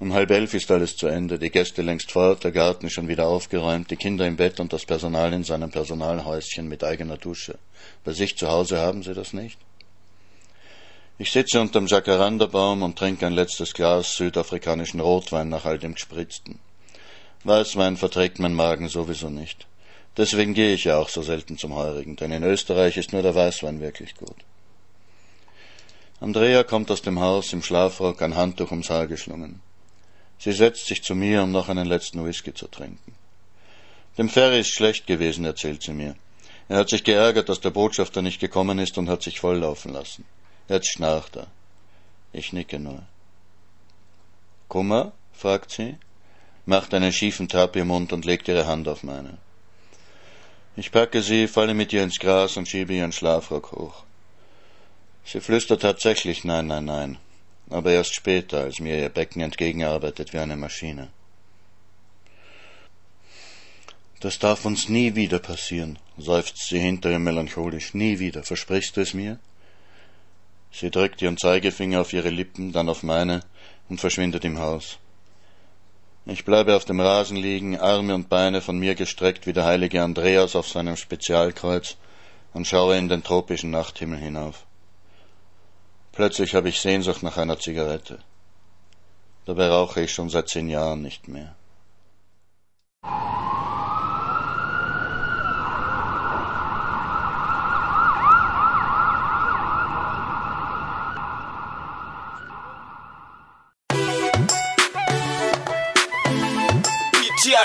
Um 0.00 0.14
halb 0.14 0.30
elf 0.30 0.54
ist 0.54 0.70
alles 0.70 0.96
zu 0.96 1.06
Ende, 1.06 1.38
die 1.38 1.50
Gäste 1.50 1.82
längst 1.82 2.10
fort, 2.10 2.42
der 2.42 2.52
Garten 2.52 2.88
schon 2.88 3.06
wieder 3.06 3.26
aufgeräumt, 3.26 3.90
die 3.90 3.96
Kinder 3.96 4.26
im 4.26 4.36
Bett 4.36 4.58
und 4.58 4.72
das 4.72 4.86
Personal 4.86 5.32
in 5.34 5.44
seinem 5.44 5.70
Personalhäuschen 5.70 6.68
mit 6.68 6.82
eigener 6.82 7.18
Dusche. 7.18 7.58
Bei 8.02 8.12
sich 8.12 8.36
zu 8.36 8.48
Hause 8.48 8.78
haben 8.78 9.02
sie 9.02 9.12
das 9.12 9.34
nicht? 9.34 9.58
Ich 11.18 11.30
sitze 11.32 11.60
unterm 11.60 11.86
Jacarandabaum 11.86 12.82
und 12.82 12.98
trinke 12.98 13.26
ein 13.26 13.34
letztes 13.34 13.74
Glas 13.74 14.16
südafrikanischen 14.16 15.00
Rotwein 15.00 15.50
nach 15.50 15.66
all 15.66 15.78
dem 15.78 15.92
Gespritzten. 15.92 16.58
Weißwein 17.44 17.96
verträgt 17.96 18.38
mein 18.38 18.54
Magen 18.54 18.88
sowieso 18.88 19.30
nicht. 19.30 19.66
Deswegen 20.16 20.52
gehe 20.52 20.74
ich 20.74 20.84
ja 20.84 20.98
auch 20.98 21.08
so 21.08 21.22
selten 21.22 21.56
zum 21.56 21.74
Heurigen, 21.74 22.16
denn 22.16 22.32
in 22.32 22.42
Österreich 22.42 22.96
ist 22.98 23.12
nur 23.12 23.22
der 23.22 23.34
Weißwein 23.34 23.80
wirklich 23.80 24.14
gut. 24.14 24.36
Andrea 26.20 26.64
kommt 26.64 26.90
aus 26.90 27.00
dem 27.00 27.20
Haus 27.20 27.54
im 27.54 27.62
Schlafrock, 27.62 28.20
ein 28.20 28.36
Handtuch 28.36 28.70
ums 28.70 28.90
Haar 28.90 29.06
geschlungen. 29.06 29.62
Sie 30.38 30.52
setzt 30.52 30.86
sich 30.86 31.02
zu 31.02 31.14
mir, 31.14 31.42
um 31.42 31.50
noch 31.50 31.70
einen 31.70 31.86
letzten 31.86 32.22
Whisky 32.24 32.52
zu 32.52 32.66
trinken. 32.66 33.14
Dem 34.18 34.28
Ferry 34.28 34.60
ist 34.60 34.74
schlecht 34.74 35.06
gewesen, 35.06 35.46
erzählt 35.46 35.82
sie 35.82 35.92
mir. 35.92 36.16
Er 36.68 36.78
hat 36.78 36.90
sich 36.90 37.04
geärgert, 37.04 37.48
dass 37.48 37.60
der 37.60 37.70
Botschafter 37.70 38.20
nicht 38.20 38.40
gekommen 38.40 38.78
ist 38.78 38.98
und 38.98 39.08
hat 39.08 39.22
sich 39.22 39.40
volllaufen 39.40 39.92
lassen. 39.92 40.26
Jetzt 40.68 40.88
schnarcht 40.88 41.36
er. 41.36 41.46
Ich 42.32 42.52
nicke 42.52 42.78
nur. 42.78 43.02
Kummer? 44.68 45.12
fragt 45.32 45.70
sie 45.70 45.96
macht 46.70 46.94
einen 46.94 47.12
schiefen 47.12 47.48
Tapirmund 47.48 48.12
und 48.12 48.24
legt 48.24 48.46
ihre 48.46 48.66
Hand 48.66 48.86
auf 48.86 49.02
meine. 49.02 49.36
Ich 50.76 50.92
packe 50.92 51.20
sie, 51.20 51.48
falle 51.48 51.74
mit 51.74 51.92
ihr 51.92 52.04
ins 52.04 52.20
Gras 52.20 52.56
und 52.56 52.68
schiebe 52.68 52.94
ihren 52.94 53.12
Schlafrock 53.12 53.72
hoch. 53.72 54.04
Sie 55.24 55.40
flüstert 55.40 55.82
tatsächlich 55.82 56.44
Nein, 56.44 56.68
nein, 56.68 56.84
nein, 56.84 57.18
aber 57.70 57.90
erst 57.90 58.14
später, 58.14 58.60
als 58.60 58.78
mir 58.78 58.96
ihr 58.98 59.08
Becken 59.08 59.42
entgegenarbeitet 59.42 60.32
wie 60.32 60.38
eine 60.38 60.56
Maschine. 60.56 61.08
Das 64.20 64.38
darf 64.38 64.64
uns 64.64 64.88
nie 64.88 65.16
wieder 65.16 65.40
passieren, 65.40 65.98
seufzt 66.18 66.68
sie 66.68 66.78
hinter 66.78 67.10
ihr 67.10 67.18
melancholisch. 67.18 67.94
Nie 67.94 68.18
wieder. 68.20 68.42
Versprichst 68.44 68.96
du 68.96 69.00
es 69.00 69.12
mir? 69.12 69.40
Sie 70.70 70.90
drückt 70.90 71.20
ihren 71.20 71.38
Zeigefinger 71.38 72.00
auf 72.02 72.12
ihre 72.12 72.30
Lippen, 72.30 72.70
dann 72.70 72.88
auf 72.88 73.02
meine 73.02 73.40
und 73.88 74.00
verschwindet 74.00 74.44
im 74.44 74.58
Haus. 74.58 74.98
Ich 76.32 76.44
bleibe 76.44 76.76
auf 76.76 76.84
dem 76.84 77.00
Rasen 77.00 77.36
liegen, 77.36 77.76
Arme 77.76 78.14
und 78.14 78.28
Beine 78.28 78.60
von 78.60 78.78
mir 78.78 78.94
gestreckt 78.94 79.48
wie 79.48 79.52
der 79.52 79.64
heilige 79.64 80.00
Andreas 80.00 80.54
auf 80.54 80.68
seinem 80.68 80.96
Spezialkreuz 80.96 81.96
und 82.54 82.68
schaue 82.68 82.96
in 82.96 83.08
den 83.08 83.24
tropischen 83.24 83.72
Nachthimmel 83.72 84.20
hinauf. 84.20 84.64
Plötzlich 86.12 86.54
habe 86.54 86.68
ich 86.68 86.80
Sehnsucht 86.80 87.24
nach 87.24 87.36
einer 87.36 87.58
Zigarette. 87.58 88.20
Dabei 89.44 89.70
rauche 89.70 90.02
ich 90.02 90.12
schon 90.12 90.30
seit 90.30 90.48
zehn 90.48 90.68
Jahren 90.68 91.02
nicht 91.02 91.26
mehr. 91.26 91.56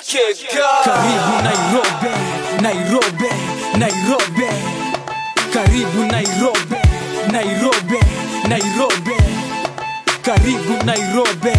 Karibu 0.05 1.33
Nairobi, 1.41 2.13
Nairobi, 2.61 3.29
Nairobi. 3.79 4.49
Karibu 5.51 6.05
Nairobi, 6.11 6.77
Nairobi, 7.31 7.99
Nairobi. 8.47 9.17
Karibu 10.21 10.85
Nairobi, 10.85 11.53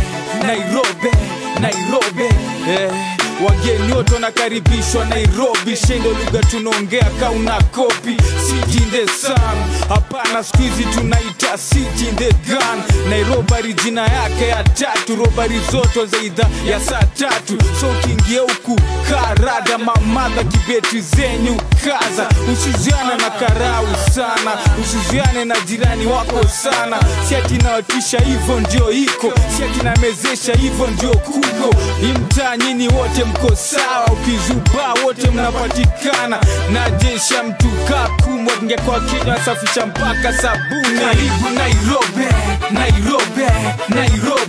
wageni 3.46 3.92
wote 3.92 4.14
wanakaribishwa 4.14 5.04
Nairobi, 5.04 5.76
shendo 5.86 6.10
lugha 6.10 6.38
tunaongea 6.50 7.04
kauna 7.20 7.62
kopi 7.62 8.16
city 8.46 8.80
the 8.90 9.06
sun. 9.06 9.56
Hapana, 9.88 10.44
siku 10.44 10.62
hizi 10.62 10.84
tunaita 10.84 11.58
city 11.58 12.06
the 12.16 12.32
gun. 12.32 12.82
Nairobi 13.10 13.72
jina 13.84 14.02
yake 14.02 14.48
ya 14.48 14.64
tatu, 14.64 15.16
robari 15.16 15.60
zote 15.72 16.06
za 16.06 16.18
idhaa 16.22 16.48
ya 16.70 16.80
saa 16.80 17.02
tatu. 17.02 17.58
So 17.80 17.86
ukiingia 17.90 18.40
huku 18.40 18.80
karada, 19.10 19.78
mamadha 19.78 20.44
kibeti 20.44 21.00
zenyu 21.00 21.56
kaza, 21.84 22.28
usiziana 22.52 23.16
na 23.16 23.30
karau 23.30 23.86
sana, 24.14 24.52
usiziane 24.82 25.44
na 25.44 25.60
jirani 25.60 26.06
wako 26.06 26.48
sana. 26.48 26.96
Siati 27.28 27.54
nawatisha 27.54 28.18
hivyo 28.18 28.60
ndio 28.60 28.90
iko, 28.92 29.32
siati 29.56 29.82
namezesha 29.84 30.52
hivyo 30.52 30.86
ndio 30.86 31.10
kuko. 31.10 31.76
Hii 32.00 32.12
mtaa 32.12 32.56
nyini 32.56 32.88
wote 32.88 33.24
mko 33.38 33.56
sawa, 33.56 34.06
ukizubaa 34.06 34.94
wote 35.04 35.30
mnapatikana 35.30 36.40
na 36.72 36.90
jeshi 36.90 37.34
ya 37.34 37.42
mtu 37.42 37.68
kakumwa 37.88 38.52
kinywa 39.00 39.40
safisha 39.44 39.86
mpaka 39.86 40.32
sabuni. 40.32 40.98
Karibu 41.00 41.50
Nairobi, 41.58 42.34
Nairobi, 42.70 43.52
Nairobi. 43.88 44.45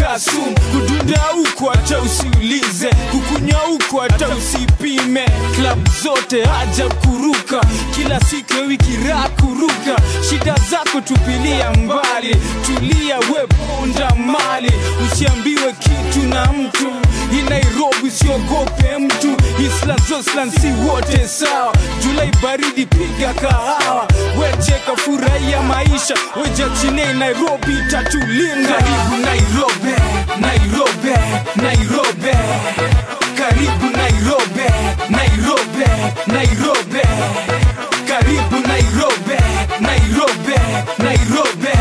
Kasum, 0.00 0.54
kudunda 0.72 1.20
uko 1.42 1.70
hata 1.70 1.98
usiulize, 2.00 2.88
kukunywa 3.10 3.60
huko 3.60 4.00
hata 4.00 4.28
usipime, 4.28 5.24
klabu 5.56 5.90
zote 6.02 6.44
haja 6.44 6.88
kuruka, 6.88 7.60
kila 7.94 8.20
siku 8.20 8.52
ya 8.54 8.60
wiki 8.60 8.92
kuruka, 9.40 9.96
shida 10.30 10.54
zako 10.70 11.00
tupilia 11.00 11.70
mbali, 11.70 12.05
tulia 12.66 13.18
we 13.18 13.46
ponda 13.46 14.10
mali, 14.16 14.72
usiambiwe 15.06 15.72
kitu 15.72 16.26
na 16.28 16.52
mtu, 16.52 16.86
hii 17.30 17.42
Nairobi 17.42 18.10
siogope 18.10 18.98
mtu, 18.98 19.36
Islan 19.66 19.98
Zoslan 20.08 20.50
si 20.50 20.66
wote 20.88 21.28
sawa, 21.28 21.72
Julai 22.02 22.30
baridi 22.42 22.86
piga 22.86 23.34
kahawa, 23.34 24.08
wecheka 24.40 24.96
furahia 24.96 25.62
maisha, 25.62 26.14
wejachinei 26.42 27.12
Nairobi 27.18 27.74
tatulinda. 27.90 28.68
Karibu 28.74 29.16
Nairobi, 29.24 30.02
Nairobi, 30.40 31.20
Nairobi. 31.56 32.36
Karibu 33.38 33.96
Nairobi, 33.96 34.66
Nairobi, 35.08 35.86
Nairobi. 36.26 37.02
Karibu 38.08 38.68
Nairobi, 38.68 39.36
Nairobi, 39.80 40.56
Nairobi. 40.98 41.74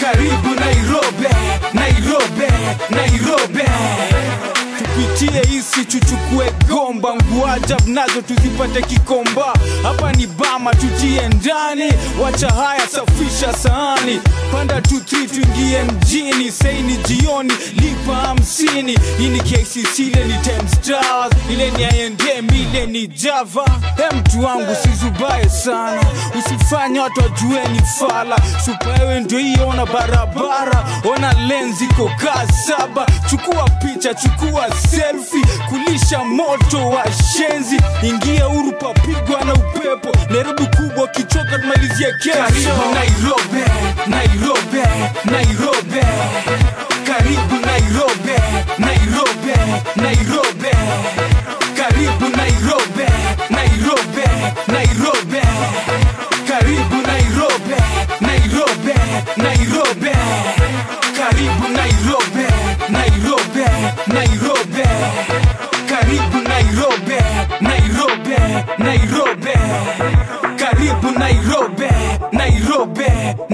Karibu 0.00 0.50
Nairobi, 0.54 1.28
Nairobi, 1.74 2.48
Nairobi. 2.90 4.27
Tupitie 5.18 5.42
hisi 5.56 5.84
tuchukue 5.84 6.52
gomba. 6.68 7.14
Nguajab 7.14 7.88
nazo 7.88 8.22
tuzipate 8.22 8.82
kikomba. 8.82 9.52
Hapa 9.82 10.12
ni 10.12 10.26
bama 10.26 10.74
tutie 10.74 11.28
ndani. 11.28 11.92
Wacha 12.22 12.48
haya 12.48 12.86
safisha 12.88 13.52
sahani. 13.52 14.20
Panda 14.52 14.80
tu 14.80 15.00
tuingie 15.00 15.82
mjini. 15.82 16.52
Sei 16.52 16.82
ni 16.82 16.96
jioni 16.96 17.52
lipa 17.76 18.14
hamsini. 18.16 18.98
Hii 19.18 19.28
ni 19.28 19.40
KCC 19.40 19.98
ile 19.98 20.24
ni 20.24 20.34
Ten 20.34 20.68
Stars. 20.68 21.32
Ile 21.52 21.70
ni 21.70 21.84
I&M 21.84 22.48
ile 22.54 22.86
ni 22.86 23.06
Java. 23.06 23.64
He 23.96 24.16
mtu 24.16 24.44
wangu 24.44 24.76
sizubaye 24.82 25.48
sana. 25.48 26.00
Usifanye 26.38 27.00
watu 27.00 27.20
wajue 27.20 27.68
ni 27.68 27.80
fala. 27.98 28.36
Supaewe 28.64 29.20
ndio 29.20 29.38
hii 29.38 29.56
ona 29.68 29.86
barabara. 29.86 30.84
Ona 31.14 31.32
lenzi 31.32 31.86
kokaa 31.86 32.46
saba. 32.66 33.06
Chukua 33.30 33.68
picha 33.70 34.14
chukua 34.14 34.66
selfie 35.12 35.44
kulisha 35.68 36.24
moto 36.24 36.88
wa 36.90 37.04
shenzi. 37.12 37.76
Ingia 38.02 38.44
huru 38.44 38.72
papigwa 38.72 39.44
na 39.44 39.54
upepo. 39.54 40.16
Nairobi 40.30 40.66
kubwa 40.76 41.08
kichoka 41.08 41.58
tumalizia 41.58 42.12
kesho 42.12 42.74
nairobi 42.94 43.70
nairobi 44.06 44.82
nairobi. 45.24 46.06
Karibu 47.06 47.66
nairobi 47.66 48.42
nairobi 48.78 49.52
nairobi. 49.96 50.76
Karibu 51.76 52.36
nairobi 52.36 53.06
nairobi 53.50 54.22
nairobi 54.68 54.87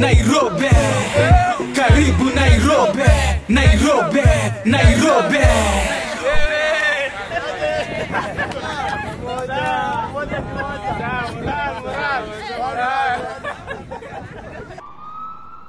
nairobi 0.05 0.71
karibu 1.77 2.27
nairobi 2.41 3.09
nairobi 3.59 4.25
nairobi 4.75 5.45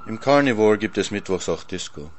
Im 0.07 0.19
Carnivore 0.19 0.77
gibt 0.77 0.97
es 0.97 1.11
mittwochs 1.11 1.49
auch 1.49 1.63
Disco. 1.63 2.11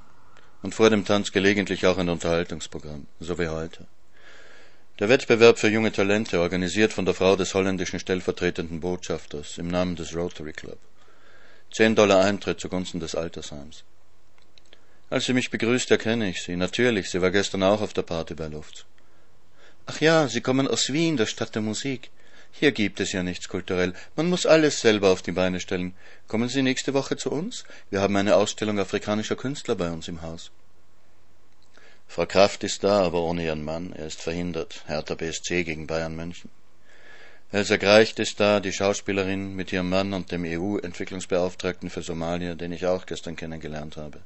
Und 0.62 0.74
vor 0.74 0.90
dem 0.90 1.04
Tanz 1.04 1.30
gelegentlich 1.32 1.86
auch 1.86 1.98
ein 1.98 2.08
Unterhaltungsprogramm, 2.08 3.06
so 3.20 3.38
wie 3.38 3.48
heute. 3.48 3.86
Der 4.98 5.08
Wettbewerb 5.08 5.58
für 5.58 5.68
junge 5.68 5.92
Talente, 5.92 6.40
organisiert 6.40 6.92
von 6.92 7.04
der 7.04 7.14
Frau 7.14 7.36
des 7.36 7.54
holländischen 7.54 8.00
stellvertretenden 8.00 8.80
Botschafters 8.80 9.58
im 9.58 9.68
Namen 9.68 9.94
des 9.94 10.16
Rotary 10.16 10.52
Club. 10.52 10.78
Zehn 11.76 11.94
Dollar 11.94 12.24
Eintritt 12.24 12.58
zugunsten 12.58 13.00
des 13.00 13.14
Altersheims. 13.14 13.84
Als 15.10 15.26
sie 15.26 15.34
mich 15.34 15.50
begrüßt, 15.50 15.90
erkenne 15.90 16.30
ich 16.30 16.42
sie. 16.42 16.56
Natürlich, 16.56 17.10
sie 17.10 17.20
war 17.20 17.30
gestern 17.30 17.62
auch 17.62 17.82
auf 17.82 17.92
der 17.92 18.00
Party 18.00 18.32
bei 18.32 18.46
Luft. 18.46 18.86
Ach 19.84 20.00
ja, 20.00 20.26
Sie 20.26 20.40
kommen 20.40 20.68
aus 20.68 20.90
Wien, 20.90 21.18
der 21.18 21.26
Stadt 21.26 21.54
der 21.54 21.60
Musik. 21.60 22.08
Hier 22.50 22.72
gibt 22.72 22.98
es 23.00 23.12
ja 23.12 23.22
nichts 23.22 23.50
kulturell. 23.50 23.92
Man 24.14 24.30
muss 24.30 24.46
alles 24.46 24.80
selber 24.80 25.10
auf 25.10 25.20
die 25.20 25.32
Beine 25.32 25.60
stellen. 25.60 25.94
Kommen 26.28 26.48
Sie 26.48 26.62
nächste 26.62 26.94
Woche 26.94 27.18
zu 27.18 27.30
uns? 27.30 27.64
Wir 27.90 28.00
haben 28.00 28.16
eine 28.16 28.36
Ausstellung 28.36 28.78
afrikanischer 28.78 29.36
Künstler 29.36 29.74
bei 29.74 29.90
uns 29.90 30.08
im 30.08 30.22
Haus. 30.22 30.50
Frau 32.08 32.24
Kraft 32.24 32.64
ist 32.64 32.84
da, 32.84 33.02
aber 33.02 33.20
ohne 33.20 33.44
ihren 33.44 33.62
Mann. 33.62 33.92
Er 33.92 34.06
ist 34.06 34.22
verhindert. 34.22 34.82
Hertha 34.86 35.14
BSC 35.14 35.64
gegen 35.64 35.86
Bayern 35.86 36.16
München. 36.16 36.48
Elsa 37.52 37.76
Greicht 37.76 38.18
ist 38.18 38.40
da, 38.40 38.58
die 38.58 38.72
Schauspielerin 38.72 39.54
mit 39.54 39.72
ihrem 39.72 39.88
Mann 39.88 40.12
und 40.12 40.32
dem 40.32 40.44
EU-Entwicklungsbeauftragten 40.44 41.90
für 41.90 42.02
Somalia, 42.02 42.56
den 42.56 42.72
ich 42.72 42.86
auch 42.86 43.06
gestern 43.06 43.36
kennengelernt 43.36 43.96
habe. 43.96 44.20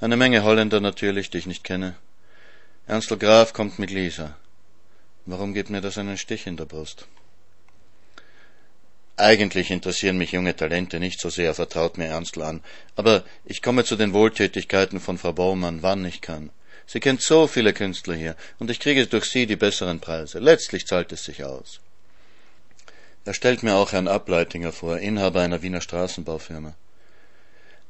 Eine 0.00 0.18
Menge 0.18 0.42
Holländer 0.42 0.80
natürlich, 0.80 1.30
die 1.30 1.38
ich 1.38 1.46
nicht 1.46 1.64
kenne. 1.64 1.94
Ernstl 2.86 3.16
Graf 3.16 3.54
kommt 3.54 3.78
mit 3.78 3.90
Lisa. 3.90 4.36
Warum 5.24 5.54
gibt 5.54 5.70
mir 5.70 5.80
das 5.80 5.96
einen 5.96 6.18
Stich 6.18 6.46
in 6.46 6.58
der 6.58 6.66
Brust? 6.66 7.06
Eigentlich 9.16 9.70
interessieren 9.70 10.18
mich 10.18 10.32
junge 10.32 10.54
Talente 10.54 11.00
nicht 11.00 11.20
so 11.20 11.30
sehr, 11.30 11.54
vertraut 11.54 11.96
mir 11.96 12.06
Ernstl 12.06 12.42
an, 12.42 12.60
aber 12.96 13.24
ich 13.46 13.62
komme 13.62 13.84
zu 13.84 13.96
den 13.96 14.12
Wohltätigkeiten 14.12 15.00
von 15.00 15.16
Frau 15.16 15.32
Baumann, 15.32 15.82
wann 15.82 16.04
ich 16.04 16.20
kann. 16.20 16.50
Sie 16.86 17.00
kennt 17.00 17.22
so 17.22 17.46
viele 17.46 17.72
Künstler 17.72 18.14
hier, 18.14 18.36
und 18.58 18.70
ich 18.70 18.80
kriege 18.80 19.06
durch 19.06 19.24
sie 19.24 19.46
die 19.46 19.56
besseren 19.56 20.00
Preise. 20.00 20.38
Letztlich 20.38 20.86
zahlt 20.86 21.12
es 21.12 21.24
sich 21.24 21.44
aus. 21.44 21.80
Er 23.24 23.34
stellt 23.34 23.62
mir 23.62 23.74
auch 23.74 23.92
Herrn 23.92 24.08
Ableitinger 24.08 24.72
vor, 24.72 24.98
Inhaber 24.98 25.40
einer 25.40 25.62
Wiener 25.62 25.80
Straßenbaufirma. 25.80 26.74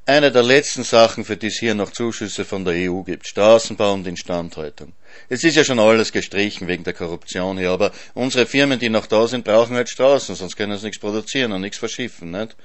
Eine 0.07 0.33
der 0.33 0.43
letzten 0.43 0.83
Sachen, 0.83 1.25
für 1.25 1.37
die 1.37 1.47
es 1.47 1.59
hier 1.61 1.75
noch 1.75 1.93
Zuschüsse 1.93 2.45
von 2.45 2.65
der 2.65 2.75
EU 2.75 3.03
gibt, 3.03 3.29
Straßenbau 3.29 3.93
und 3.93 4.07
Instandhaltung. 4.09 4.93
Es 5.29 5.45
ist 5.45 5.55
ja 5.55 5.63
schon 5.63 5.79
alles 5.79 6.11
gestrichen 6.11 6.67
wegen 6.67 6.83
der 6.83 6.95
Korruption 6.95 7.59
hier, 7.59 7.71
aber 7.71 7.93
unsere 8.15 8.47
Firmen, 8.47 8.81
die 8.81 8.89
noch 8.89 9.07
da 9.07 9.29
sind, 9.29 9.45
brauchen 9.45 9.77
halt 9.77 9.89
Straßen, 9.89 10.35
sonst 10.35 10.57
können 10.57 10.77
sie 10.77 10.87
nichts 10.87 11.01
produzieren 11.01 11.53
und 11.53 11.61
nichts 11.61 11.79
verschiffen, 11.79 12.33
nicht? 12.33 12.57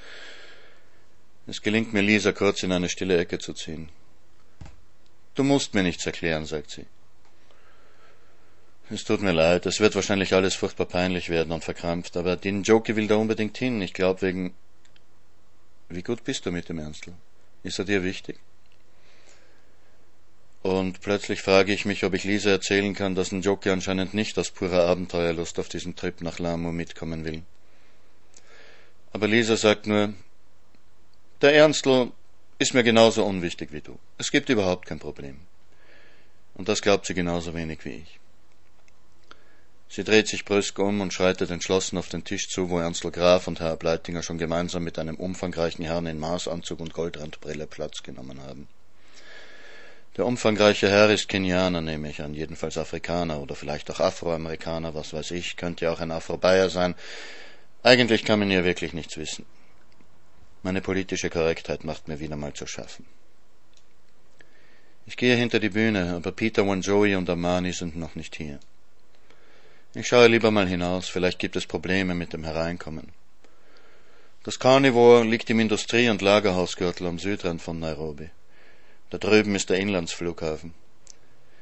Es 1.45 1.61
gelingt 1.61 1.93
mir, 1.93 2.01
Lisa 2.01 2.31
kurz 2.31 2.63
in 2.63 2.71
eine 2.71 2.89
stille 2.89 3.17
Ecke 3.17 3.37
zu 3.37 3.53
ziehen. 3.53 3.89
Du 5.35 5.43
musst 5.43 5.75
mir 5.75 5.83
nichts 5.83 6.05
erklären, 6.05 6.45
sagt 6.45 6.71
sie. 6.71 6.85
Es 8.89 9.03
tut 9.03 9.21
mir 9.21 9.31
leid, 9.31 9.65
es 9.65 9.79
wird 9.79 9.95
wahrscheinlich 9.95 10.33
alles 10.33 10.53
furchtbar 10.53 10.85
peinlich 10.85 11.29
werden 11.29 11.51
und 11.51 11.63
verkrampft, 11.63 12.17
aber 12.17 12.35
den 12.35 12.61
Joke 12.61 12.95
will 12.95 13.07
da 13.07 13.15
unbedingt 13.15 13.57
hin. 13.57 13.81
Ich 13.81 13.93
glaube 13.93 14.21
wegen. 14.21 14.53
Wie 15.89 16.03
gut 16.03 16.23
bist 16.23 16.45
du 16.45 16.51
mit 16.51 16.69
dem 16.69 16.79
Ernstl? 16.79 17.13
Ist 17.63 17.79
er 17.79 17.85
dir 17.85 18.03
wichtig? 18.03 18.37
Und 20.61 21.01
plötzlich 21.01 21.41
frage 21.41 21.73
ich 21.73 21.85
mich, 21.85 22.03
ob 22.03 22.13
ich 22.13 22.23
Lisa 22.23 22.49
erzählen 22.49 22.93
kann, 22.95 23.13
dass 23.13 23.31
ein 23.31 23.41
Jockey 23.41 23.69
anscheinend 23.69 24.15
nicht 24.15 24.37
aus 24.37 24.49
purer 24.49 24.87
Abenteuerlust 24.87 25.59
auf 25.59 25.69
diesen 25.69 25.95
Trip 25.95 26.21
nach 26.21 26.39
Lamu 26.39 26.71
mitkommen 26.71 27.23
will. 27.23 27.43
Aber 29.13 29.27
Lisa 29.27 29.57
sagt 29.57 29.85
nur, 29.85 30.13
der 31.41 31.53
Ernstl 31.53 32.11
ist 32.57 32.73
mir 32.73 32.83
genauso 32.83 33.23
unwichtig 33.25 33.71
wie 33.71 33.81
du. 33.81 33.97
Es 34.17 34.31
gibt 34.31 34.49
überhaupt 34.49 34.87
kein 34.87 34.99
Problem. 34.99 35.39
Und 36.55 36.67
das 36.67 36.81
glaubt 36.81 37.05
sie 37.05 37.13
genauso 37.13 37.53
wenig 37.53 37.85
wie 37.85 37.97
ich. 37.97 38.19
Sie 39.87 40.03
dreht 40.03 40.27
sich 40.27 40.45
brüsk 40.45 40.77
um 40.79 41.01
und 41.01 41.13
schreitet 41.13 41.51
entschlossen 41.51 41.97
auf 41.97 42.09
den 42.09 42.23
Tisch 42.23 42.49
zu, 42.49 42.69
wo 42.69 42.79
Ernstl 42.79 43.11
Graf 43.11 43.47
und 43.47 43.59
Herr 43.59 43.77
Bleitinger 43.77 44.23
schon 44.23 44.37
gemeinsam 44.37 44.83
mit 44.83 44.99
einem 44.99 45.15
umfangreichen 45.15 45.85
Herrn 45.85 46.07
in 46.07 46.19
Maßanzug 46.19 46.79
und 46.79 46.93
Goldrandbrille 46.93 47.67
Platz 47.67 48.03
genommen 48.03 48.41
haben. 48.41 48.67
Der 50.17 50.25
umfangreiche 50.25 50.89
Herr 50.89 51.09
ist 51.09 51.27
Kenianer, 51.27 51.81
nehme 51.81 52.09
ich 52.09 52.21
an, 52.21 52.33
jedenfalls 52.33 52.77
Afrikaner 52.77 53.41
oder 53.41 53.55
vielleicht 53.55 53.91
auch 53.91 53.99
Afroamerikaner, 53.99 54.95
was 54.95 55.13
weiß 55.13 55.31
ich, 55.31 55.57
könnte 55.57 55.85
ja 55.85 55.91
auch 55.91 55.99
ein 55.99 56.11
Afro-Bayer 56.11 56.69
sein. 56.69 56.95
Eigentlich 57.83 58.23
kann 58.23 58.39
man 58.39 58.49
hier 58.49 58.63
wirklich 58.63 58.93
nichts 58.93 59.17
wissen. 59.17 59.45
Meine 60.63 60.81
politische 60.81 61.29
Korrektheit 61.29 61.83
macht 61.83 62.07
mir 62.07 62.19
wieder 62.19 62.37
mal 62.37 62.53
zu 62.53 62.65
schaffen. 62.65 63.05
Ich 65.05 65.17
gehe 65.17 65.35
hinter 65.35 65.59
die 65.59 65.69
Bühne, 65.69 66.15
aber 66.15 66.31
Peter 66.31 66.65
Wanjoey 66.65 67.15
und 67.15 67.29
Amani 67.29 67.73
sind 67.73 67.95
noch 67.95 68.15
nicht 68.15 68.35
hier. 68.35 68.59
Ich 69.97 70.07
schaue 70.09 70.27
lieber 70.27 70.51
mal 70.51 70.67
hinaus, 70.67 71.07
vielleicht 71.07 71.39
gibt 71.39 71.55
es 71.55 71.65
Probleme 71.65 72.15
mit 72.15 72.33
dem 72.33 72.43
Hereinkommen. 72.43 73.13
Das 74.43 74.59
Carnivore 74.59 75.23
liegt 75.23 75.49
im 75.49 75.61
Industrie- 75.61 76.09
und 76.09 76.21
Lagerhausgürtel 76.21 77.07
am 77.07 77.17
Südrand 77.17 77.61
von 77.61 77.79
Nairobi. 77.79 78.29
Da 79.09 79.17
drüben 79.17 79.55
ist 79.55 79.69
der 79.69 79.79
Inlandsflughafen. 79.79 80.73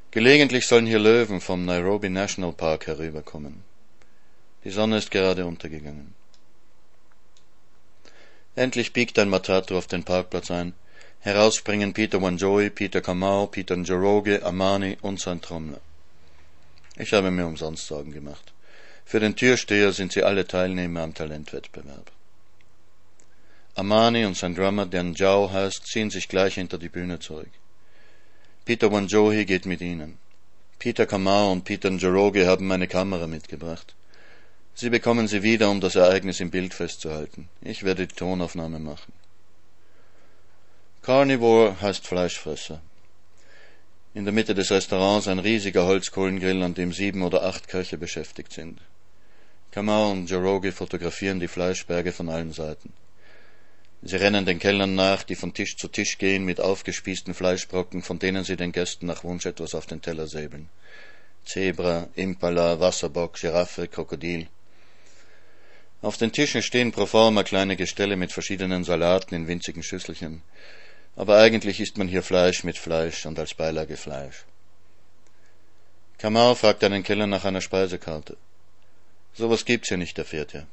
Gelegentlich 0.10 0.66
sollen 0.66 0.88
hier 0.88 0.98
Löwen 0.98 1.42
vom 1.42 1.64
Nairobi 1.64 2.10
National 2.10 2.54
Park 2.54 2.88
herüberkommen. 2.88 3.64
Die 4.64 4.72
Sonne 4.72 4.98
ist 4.98 5.12
gerade 5.12 5.46
untergegangen. 5.46 6.16
Endlich 8.56 8.94
biegt 8.94 9.20
ein 9.20 9.30
Matatu 9.30 9.78
auf 9.78 9.86
den 9.86 10.04
Parkplatz 10.04 10.50
ein. 10.50 10.74
Heraus 11.20 11.56
springen 11.56 11.94
Peter 11.94 12.20
Wanjoy, 12.20 12.72
Peter 12.72 13.02
Kamau, 13.02 13.46
Peter 13.46 13.76
Njoroge, 13.78 14.44
Amani 14.44 14.98
und 15.04 15.20
sein 15.20 15.40
Trommler. 15.40 15.82
Ich 16.96 17.14
habe 17.14 17.32
mir 17.32 17.48
umsonst 17.48 17.88
Sorgen 17.88 18.12
gemacht. 18.12 18.54
Für 19.06 19.20
den 19.20 19.36
Türsteher 19.36 19.92
sind 19.92 20.14
sie 20.14 20.24
alle 20.24 20.48
Teilnehmer 20.48 21.02
am 21.02 21.14
Talentwettbewerb. 21.14 22.12
Amani 23.76 24.26
und 24.26 24.38
sein 24.38 24.54
Drummer, 24.54 24.86
der 24.86 25.04
Njao 25.04 25.52
heißt, 25.52 25.88
ziehen 25.88 26.12
sich 26.12 26.28
gleich 26.28 26.56
hinter 26.56 26.78
die 26.78 26.90
Bühne 26.90 27.20
zurück. 27.20 27.50
Peter 28.66 28.92
Wanjohi 28.92 29.46
geht 29.46 29.66
mit 29.66 29.82
ihnen. 29.82 30.18
Peter 30.78 31.06
Kamau 31.06 31.52
und 31.52 31.64
Peter 31.64 31.90
Njoroge 31.90 32.46
haben 32.46 32.68
meine 32.68 32.88
Kamera 32.88 33.26
mitgebracht. 33.26 33.96
Sie 34.76 34.90
bekommen 34.90 35.28
sie 35.28 35.44
wieder, 35.44 35.70
um 35.70 35.82
das 35.82 35.96
Ereignis 35.96 36.40
im 36.40 36.52
Bild 36.52 36.74
festzuhalten. 36.74 37.50
Ich 37.62 37.84
werde 37.84 38.08
die 38.08 38.16
Tonaufnahme 38.16 38.80
machen. 38.80 39.14
Carnivore 41.02 41.82
heißt 41.82 42.08
Fleischfresser. 42.08 42.82
In 44.16 44.26
der 44.26 44.34
Mitte 44.34 44.54
des 44.54 44.70
Restaurants 44.70 45.28
ein 45.28 45.40
riesiger 45.40 45.86
Holzkohlengrill, 45.86 46.62
an 46.62 46.76
dem 46.76 46.94
sieben 46.94 47.24
oder 47.24 47.44
acht 47.46 47.68
Köche 47.68 47.98
beschäftigt 47.98 48.54
sind. 48.54 48.80
Kamau 49.72 50.12
und 50.12 50.30
Joroge 50.30 50.72
fotografieren 50.72 51.40
die 51.40 51.48
Fleischberge 51.48 52.12
von 52.12 52.30
allen 52.30 52.54
Seiten. 52.54 52.94
Sie 54.04 54.18
rennen 54.18 54.46
den 54.46 54.60
Kellnern 54.60 54.94
nach, 54.94 55.24
die 55.24 55.34
von 55.34 55.56
Tisch 55.56 55.78
zu 55.78 55.88
Tisch 55.88 56.20
gehen 56.20 56.46
mit 56.46 56.62
aufgespießten 56.62 57.34
Fleischbrocken, 57.34 58.04
von 58.04 58.20
denen 58.20 58.44
sie 58.44 58.56
den 58.56 58.72
Gästen 58.72 59.08
nach 59.08 59.24
Wunsch 59.24 59.48
etwas 59.48 59.74
auf 59.74 59.88
den 59.88 60.04
Teller 60.04 60.28
säbeln. 60.28 60.70
Zebra, 61.44 62.08
Impala, 62.14 62.80
Wasserbock, 62.80 63.40
Giraffe, 63.40 63.88
Krokodil. 63.88 64.48
Auf 66.04 66.18
den 66.18 66.32
Tischen 66.32 66.62
stehen 66.62 66.92
pro 66.92 67.08
forma 67.08 67.42
kleine 67.42 67.76
Gestelle 67.78 68.16
mit 68.16 68.32
verschiedenen 68.32 68.84
Salaten 68.84 69.34
in 69.34 69.48
winzigen 69.48 69.82
Schüsselchen 69.82 70.44
aber 71.16 71.38
eigentlich 71.38 71.80
isst 71.80 71.98
man 71.98 72.08
hier 72.08 72.24
Fleisch 72.24 72.64
mit 72.64 72.78
Fleisch 72.78 73.26
und 73.26 73.38
als 73.38 73.54
Beilage 73.54 73.98
Fleisch. 73.98 74.46
Kamau 76.18 76.56
fragt 76.56 76.84
einen 76.84 77.04
Keller 77.04 77.28
nach 77.28 77.46
einer 77.46 77.62
Speisekarte. 77.62 78.38
Sowas 79.34 79.66
gibt's 79.66 79.90
hier 79.90 79.98
nicht, 79.98 80.18
erfährt 80.18 80.56
er. 80.56 80.68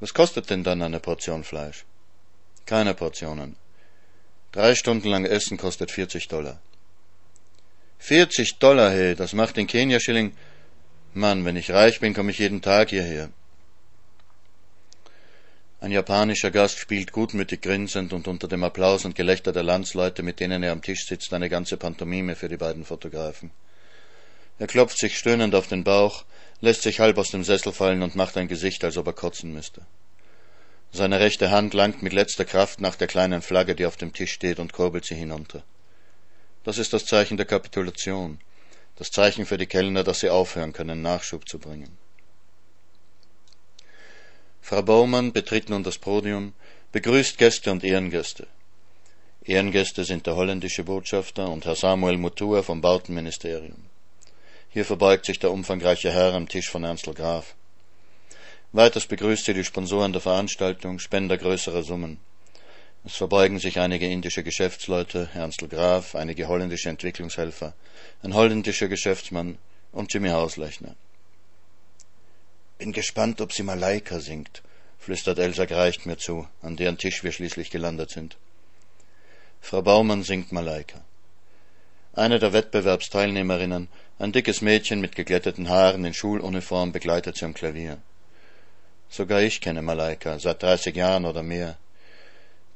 Was 0.00 0.14
kostet 0.14 0.50
denn 0.50 0.64
dann 0.64 0.82
eine 0.82 1.00
Portion 1.00 1.44
Fleisch? 1.44 1.84
Keine 2.66 2.94
Portionen. 2.94 3.56
Drei 4.52 4.74
Stunden 4.74 5.08
lang 5.08 5.24
Essen 5.24 5.56
kostet 5.56 5.90
40 5.90 6.28
Dollar. 6.28 6.60
40 7.98 8.58
Dollar, 8.58 8.90
hey, 8.90 9.14
das 9.14 9.34
macht 9.34 9.56
den 9.56 9.66
Kenia-Schilling. 9.66 10.32
Mann, 11.12 11.44
wenn 11.44 11.56
ich 11.56 11.70
reich 11.70 12.00
bin, 12.00 12.14
komme 12.14 12.30
ich 12.30 12.38
jeden 12.38 12.62
Tag 12.62 12.90
hierher. 12.90 13.30
Ein 15.82 15.92
japanischer 15.92 16.50
Gast 16.50 16.78
spielt 16.78 17.10
gutmütig 17.10 17.62
grinsend 17.62 18.12
und 18.12 18.28
unter 18.28 18.48
dem 18.48 18.64
Applaus 18.64 19.06
und 19.06 19.14
Gelächter 19.14 19.50
der 19.50 19.62
Landsleute, 19.62 20.22
mit 20.22 20.38
denen 20.38 20.62
er 20.62 20.72
am 20.72 20.82
Tisch 20.82 21.06
sitzt, 21.06 21.32
eine 21.32 21.48
ganze 21.48 21.78
Pantomime 21.78 22.36
für 22.36 22.50
die 22.50 22.58
beiden 22.58 22.84
Fotografen. 22.84 23.50
Er 24.58 24.66
klopft 24.66 24.98
sich 24.98 25.16
stöhnend 25.16 25.54
auf 25.54 25.68
den 25.68 25.82
Bauch, 25.82 26.26
lässt 26.60 26.82
sich 26.82 27.00
halb 27.00 27.16
aus 27.16 27.30
dem 27.30 27.44
Sessel 27.44 27.72
fallen 27.72 28.02
und 28.02 28.14
macht 28.14 28.36
ein 28.36 28.46
Gesicht, 28.46 28.84
als 28.84 28.98
ob 28.98 29.06
er 29.06 29.14
kotzen 29.14 29.54
müsste. 29.54 29.80
Seine 30.92 31.18
rechte 31.18 31.50
Hand 31.50 31.72
langt 31.72 32.02
mit 32.02 32.12
letzter 32.12 32.44
Kraft 32.44 32.82
nach 32.82 32.96
der 32.96 33.08
kleinen 33.08 33.40
Flagge, 33.40 33.74
die 33.74 33.86
auf 33.86 33.96
dem 33.96 34.12
Tisch 34.12 34.32
steht, 34.32 34.58
und 34.58 34.74
kurbelt 34.74 35.06
sie 35.06 35.14
hinunter. 35.14 35.62
Das 36.62 36.76
ist 36.76 36.92
das 36.92 37.06
Zeichen 37.06 37.38
der 37.38 37.46
Kapitulation, 37.46 38.38
das 38.96 39.10
Zeichen 39.10 39.46
für 39.46 39.56
die 39.56 39.66
Kellner, 39.66 40.04
dass 40.04 40.20
sie 40.20 40.28
aufhören 40.28 40.74
können, 40.74 41.00
Nachschub 41.00 41.48
zu 41.48 41.58
bringen. 41.58 41.96
Frau 44.62 44.82
Baumann 44.82 45.32
betritt 45.32 45.68
nun 45.68 45.82
das 45.82 45.98
Podium, 45.98 46.52
begrüßt 46.92 47.38
Gäste 47.38 47.70
und 47.70 47.84
Ehrengäste. 47.84 48.46
Ehrengäste 49.44 50.04
sind 50.04 50.26
der 50.26 50.36
holländische 50.36 50.84
Botschafter 50.84 51.48
und 51.48 51.64
Herr 51.64 51.74
Samuel 51.74 52.18
Mutua 52.18 52.62
vom 52.62 52.80
Bautenministerium. 52.80 53.86
Hier 54.68 54.84
verbeugt 54.84 55.26
sich 55.26 55.38
der 55.38 55.50
umfangreiche 55.50 56.12
Herr 56.12 56.34
am 56.34 56.48
Tisch 56.48 56.68
von 56.68 56.84
Ernstl 56.84 57.14
Graf. 57.14 57.54
Weiters 58.72 59.06
begrüßt 59.06 59.44
sie 59.44 59.54
die 59.54 59.64
Sponsoren 59.64 60.12
der 60.12 60.20
Veranstaltung, 60.20 61.00
Spender 61.00 61.36
größerer 61.36 61.82
Summen. 61.82 62.18
Es 63.04 63.16
verbeugen 63.16 63.58
sich 63.58 63.80
einige 63.80 64.06
indische 64.06 64.44
Geschäftsleute, 64.44 65.30
Ernstl 65.34 65.66
Graf, 65.68 66.14
einige 66.14 66.46
holländische 66.46 66.90
Entwicklungshelfer, 66.90 67.74
ein 68.22 68.34
holländischer 68.34 68.88
Geschäftsmann 68.88 69.58
und 69.90 70.12
Jimmy 70.12 70.28
Hauslechner. 70.28 70.94
Bin 72.80 72.92
gespannt, 72.92 73.42
ob 73.42 73.52
sie 73.52 73.62
Malaika 73.62 74.20
singt, 74.20 74.62
flüstert 74.98 75.38
Elsa 75.38 75.66
Greicht 75.66 76.06
mir 76.06 76.16
zu, 76.16 76.48
an 76.62 76.76
deren 76.76 76.96
Tisch 76.96 77.22
wir 77.22 77.30
schließlich 77.30 77.70
gelandet 77.70 78.08
sind. 78.08 78.38
Frau 79.60 79.82
Baumann 79.82 80.22
singt 80.22 80.50
Malaika. 80.50 80.98
Eine 82.14 82.38
der 82.38 82.54
Wettbewerbsteilnehmerinnen, 82.54 83.88
ein 84.18 84.32
dickes 84.32 84.62
Mädchen 84.62 85.02
mit 85.02 85.14
geglätteten 85.14 85.68
Haaren 85.68 86.06
in 86.06 86.14
Schuluniform, 86.14 86.90
begleitet 86.90 87.36
sie 87.36 87.44
am 87.44 87.52
Klavier. 87.52 87.98
Sogar 89.10 89.42
ich 89.42 89.60
kenne 89.60 89.82
Malaika, 89.82 90.38
seit 90.38 90.62
dreißig 90.62 90.96
Jahren 90.96 91.26
oder 91.26 91.42
mehr. 91.42 91.76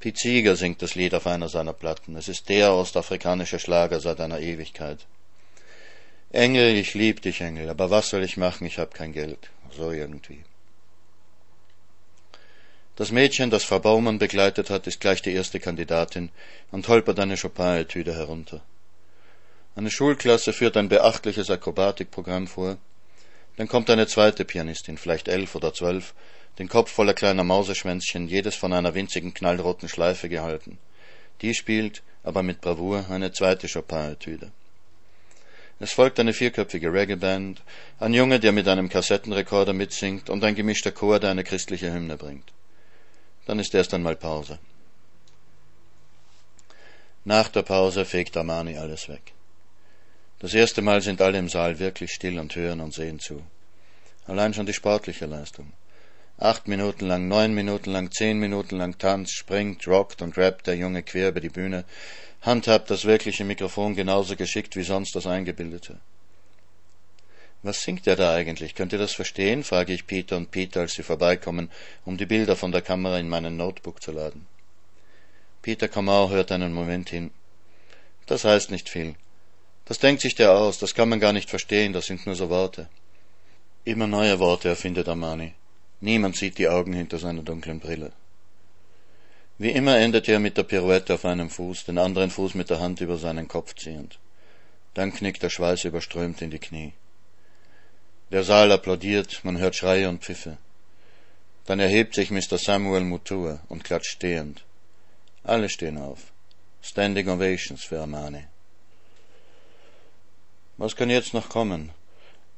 Seeger 0.03 0.55
singt 0.55 0.83
das 0.83 0.95
Lied 0.95 1.15
auf 1.15 1.27
einer 1.27 1.49
seiner 1.49 1.73
Platten. 1.73 2.15
Es 2.17 2.29
ist 2.29 2.51
der 2.51 2.75
ostafrikanische 2.75 3.59
Schlager 3.59 4.01
seit 4.01 4.21
einer 4.21 4.41
Ewigkeit. 4.41 4.99
Engel, 6.31 6.77
ich 6.77 6.93
lieb 6.93 7.23
dich, 7.23 7.41
Engel, 7.41 7.71
aber 7.71 7.91
was 7.91 8.11
soll 8.11 8.23
ich 8.23 8.37
machen? 8.37 8.67
Ich 8.67 8.79
hab 8.79 8.93
kein 8.93 9.15
Geld. 9.15 9.49
So 9.77 9.91
irgendwie. 9.91 10.45
Das 12.97 13.11
Mädchen, 13.11 13.51
das 13.51 13.65
Frau 13.65 13.81
Baumann 13.81 14.21
begleitet 14.21 14.71
hat, 14.71 14.87
ist 14.87 15.01
gleich 15.01 15.21
die 15.21 15.33
erste 15.33 15.59
Kandidatin 15.59 16.31
und 16.71 16.87
holpert 16.87 17.19
eine 17.19 17.37
Chopin-Etüde 17.37 18.15
herunter. 18.15 18.63
Eine 19.75 19.91
Schulklasse 19.91 20.53
führt 20.53 20.77
ein 20.77 20.89
beachtliches 20.89 21.51
Akrobatikprogramm 21.51 22.47
vor. 22.47 22.79
Dann 23.57 23.67
kommt 23.67 23.91
eine 23.91 24.07
zweite 24.07 24.45
Pianistin, 24.45 24.97
vielleicht 24.97 25.27
elf 25.27 25.57
oder 25.57 25.75
zwölf, 25.75 26.15
den 26.61 26.69
Kopf 26.69 26.93
voller 26.93 27.15
kleiner 27.15 27.43
Mauseschwänzchen, 27.43 28.29
jedes 28.29 28.55
von 28.55 28.73
einer 28.73 28.95
winzigen 28.95 29.35
knallroten 29.35 29.89
Schleife 29.89 30.29
gehalten. 30.29 30.79
Die 31.43 31.53
spielt, 31.53 32.05
aber 32.23 32.45
mit 32.45 32.61
Bravour, 32.61 33.07
eine 33.11 33.33
zweite 33.33 33.67
Chopin-Etüde. 33.67 34.53
Es 35.81 35.93
folgt 35.93 36.21
eine 36.21 36.33
vierköpfige 36.33 36.93
Reggae-Band, 36.93 37.63
ein 37.99 38.15
Junge, 38.15 38.41
der 38.41 38.53
mit 38.53 38.69
einem 38.69 38.89
Kassettenrekorder 38.89 39.73
mitsingt 39.73 40.31
und 40.31 40.45
ein 40.45 40.55
gemischter 40.55 40.93
Chor, 40.93 41.19
der 41.19 41.31
eine 41.31 41.45
christliche 41.45 41.93
Hymne 41.93 42.17
bringt. 42.17 42.53
Dann 43.47 43.59
ist 43.59 43.75
erst 43.75 43.93
einmal 43.93 44.17
Pause. 44.17 44.59
Nach 47.25 47.49
der 47.49 47.63
Pause 47.63 48.05
fegt 48.05 48.37
Armani 48.37 48.77
alles 48.77 49.09
weg. 49.09 49.33
Das 50.39 50.55
erste 50.55 50.83
Mal 50.83 51.01
sind 51.01 51.21
alle 51.23 51.39
im 51.39 51.49
Saal 51.49 51.79
wirklich 51.79 52.13
still 52.13 52.39
und 52.39 52.55
hören 52.55 52.81
und 52.81 52.93
sehen 52.93 53.19
zu. 53.19 53.43
Allein 54.27 54.55
schon 54.55 54.67
die 54.67 54.75
sportliche 54.75 55.27
Leistung. 55.27 55.73
Acht 56.39 56.67
Minuten 56.67 57.07
lang, 57.07 57.29
neun 57.29 57.55
Minuten 57.55 57.93
lang, 57.93 58.11
zehn 58.11 58.39
Minuten 58.39 58.77
lang 58.77 58.99
tanzt, 58.99 59.35
springt, 59.35 59.87
rockt 59.87 60.21
und 60.21 60.37
rappt 60.37 60.67
der 60.67 60.77
Junge 60.77 61.05
quer 61.05 61.29
über 61.29 61.41
die 61.41 61.49
Bühne, 61.49 61.85
handhabt 62.43 62.91
das 62.91 63.05
wirkliche 63.05 63.45
Mikrofon 63.45 63.95
genauso 63.95 64.35
geschickt 64.35 64.75
wie 64.75 64.83
sonst 64.83 65.15
das 65.15 65.27
eingebildete. 65.27 66.01
Was 67.63 67.83
singt 67.83 68.07
er 68.07 68.17
da 68.17 68.35
eigentlich? 68.35 68.75
Könnt 68.75 68.93
ihr 68.93 68.99
das 68.99 69.13
verstehen? 69.13 69.65
frage 69.65 69.95
ich 69.95 70.07
Peter 70.07 70.37
und 70.37 70.51
Peter, 70.51 70.81
als 70.81 70.95
sie 70.95 71.03
vorbeikommen, 71.03 71.71
um 72.05 72.19
die 72.19 72.27
Bilder 72.27 72.57
von 72.57 72.73
der 72.73 72.83
Kamera 72.83 73.19
in 73.19 73.29
meinen 73.29 73.57
Notebook 73.57 74.03
zu 74.03 74.13
laden. 74.13 74.47
Peter 75.63 75.89
Kamau 75.89 76.29
hört 76.29 76.53
einen 76.53 76.75
Moment 76.75 77.09
hin. 77.09 77.31
Das 78.27 78.45
heißt 78.45 78.71
nicht 78.71 78.91
viel. 78.91 79.15
Das 79.87 79.99
denkt 79.99 80.21
sich 80.21 80.35
der 80.35 80.53
aus, 80.53 80.79
das 80.79 80.95
kann 80.95 81.09
man 81.09 81.21
gar 81.21 81.33
nicht 81.33 81.49
verstehen, 81.49 81.93
das 81.93 82.07
sind 82.07 82.27
nur 82.27 82.35
so 82.35 82.51
Worte. 82.51 82.89
Immer 83.85 84.09
neue 84.09 84.39
Worte 84.41 84.69
erfindet 84.69 85.09
Armani. 85.09 85.55
Niemand 86.05 86.37
sieht 86.37 86.59
die 86.59 86.69
Augen 86.69 86.93
hinter 86.93 87.19
seiner 87.19 87.43
dunklen 87.43 87.81
Brille. 87.81 88.13
Wie 89.57 89.71
immer 89.71 89.97
endet 89.97 90.29
er 90.29 90.39
mit 90.39 90.59
der 90.59 90.65
Pirouette 90.65 91.15
auf 91.15 91.25
einem 91.25 91.49
Fuß, 91.49 91.87
den 91.87 91.97
anderen 91.97 92.31
Fuß 92.31 92.53
mit 92.57 92.69
der 92.69 92.79
Hand 92.79 93.01
über 93.01 93.17
seinen 93.17 93.49
Kopf 93.49 93.75
ziehend. 93.75 94.19
Dann 94.93 95.15
knickt 95.15 95.43
der 95.43 95.49
Schweiß 95.49 95.85
überströmt 95.85 96.43
in 96.43 96.51
die 96.51 96.59
Knie. 96.59 96.93
Der 98.33 98.45
Saal 98.45 98.71
applaudiert, 98.71 99.41
man 99.45 99.57
hört 99.57 99.77
Schreie 99.77 100.11
und 100.11 100.23
Pfiffe. 100.23 100.59
Dann 101.65 101.81
erhebt 101.81 102.15
sich 102.15 102.31
Mr. 102.31 102.59
Samuel 102.59 103.05
Mutua 103.05 103.61
und 103.71 103.83
klatscht 103.83 104.13
stehend. 104.13 104.63
Alle 105.43 105.71
stehen 105.71 105.97
auf. 105.97 106.35
Standing 106.83 107.31
Ovations 107.31 107.83
für 107.83 108.03
Armani. 108.03 108.45
Was 110.77 110.97
kann 110.97 111.09
jetzt 111.09 111.33
noch 111.33 111.49
kommen? 111.49 111.93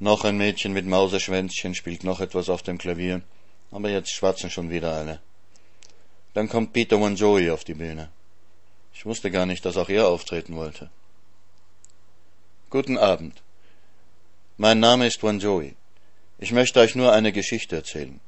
Noch 0.00 0.24
ein 0.24 0.36
Mädchen 0.36 0.72
mit 0.72 0.84
Mauseschwänzchen 0.84 1.76
spielt 1.76 2.02
noch 2.02 2.20
etwas 2.20 2.48
auf 2.48 2.64
dem 2.64 2.76
Klavier, 2.76 3.22
aber 3.70 3.90
jetzt 3.90 4.10
schwatzen 4.10 4.50
schon 4.50 4.70
wieder 4.70 4.92
alle. 4.92 5.20
Dann 6.34 6.48
kommt 6.48 6.72
Peter 6.72 7.00
Wanjoy 7.00 7.50
auf 7.50 7.64
die 7.64 7.74
Bühne. 7.74 8.10
Ich 8.92 9.06
wusste 9.06 9.30
gar 9.30 9.46
nicht, 9.46 9.64
dass 9.64 9.76
auch 9.76 9.88
er 9.88 10.08
auftreten 10.08 10.56
wollte. 10.56 10.90
Guten 12.70 12.98
Abend. 12.98 13.42
Mein 14.56 14.80
Name 14.80 15.06
ist 15.06 15.22
Wanjoy. 15.22 15.74
Ich 16.38 16.52
möchte 16.52 16.80
euch 16.80 16.94
nur 16.94 17.12
eine 17.12 17.32
Geschichte 17.32 17.76
erzählen. 17.76 18.20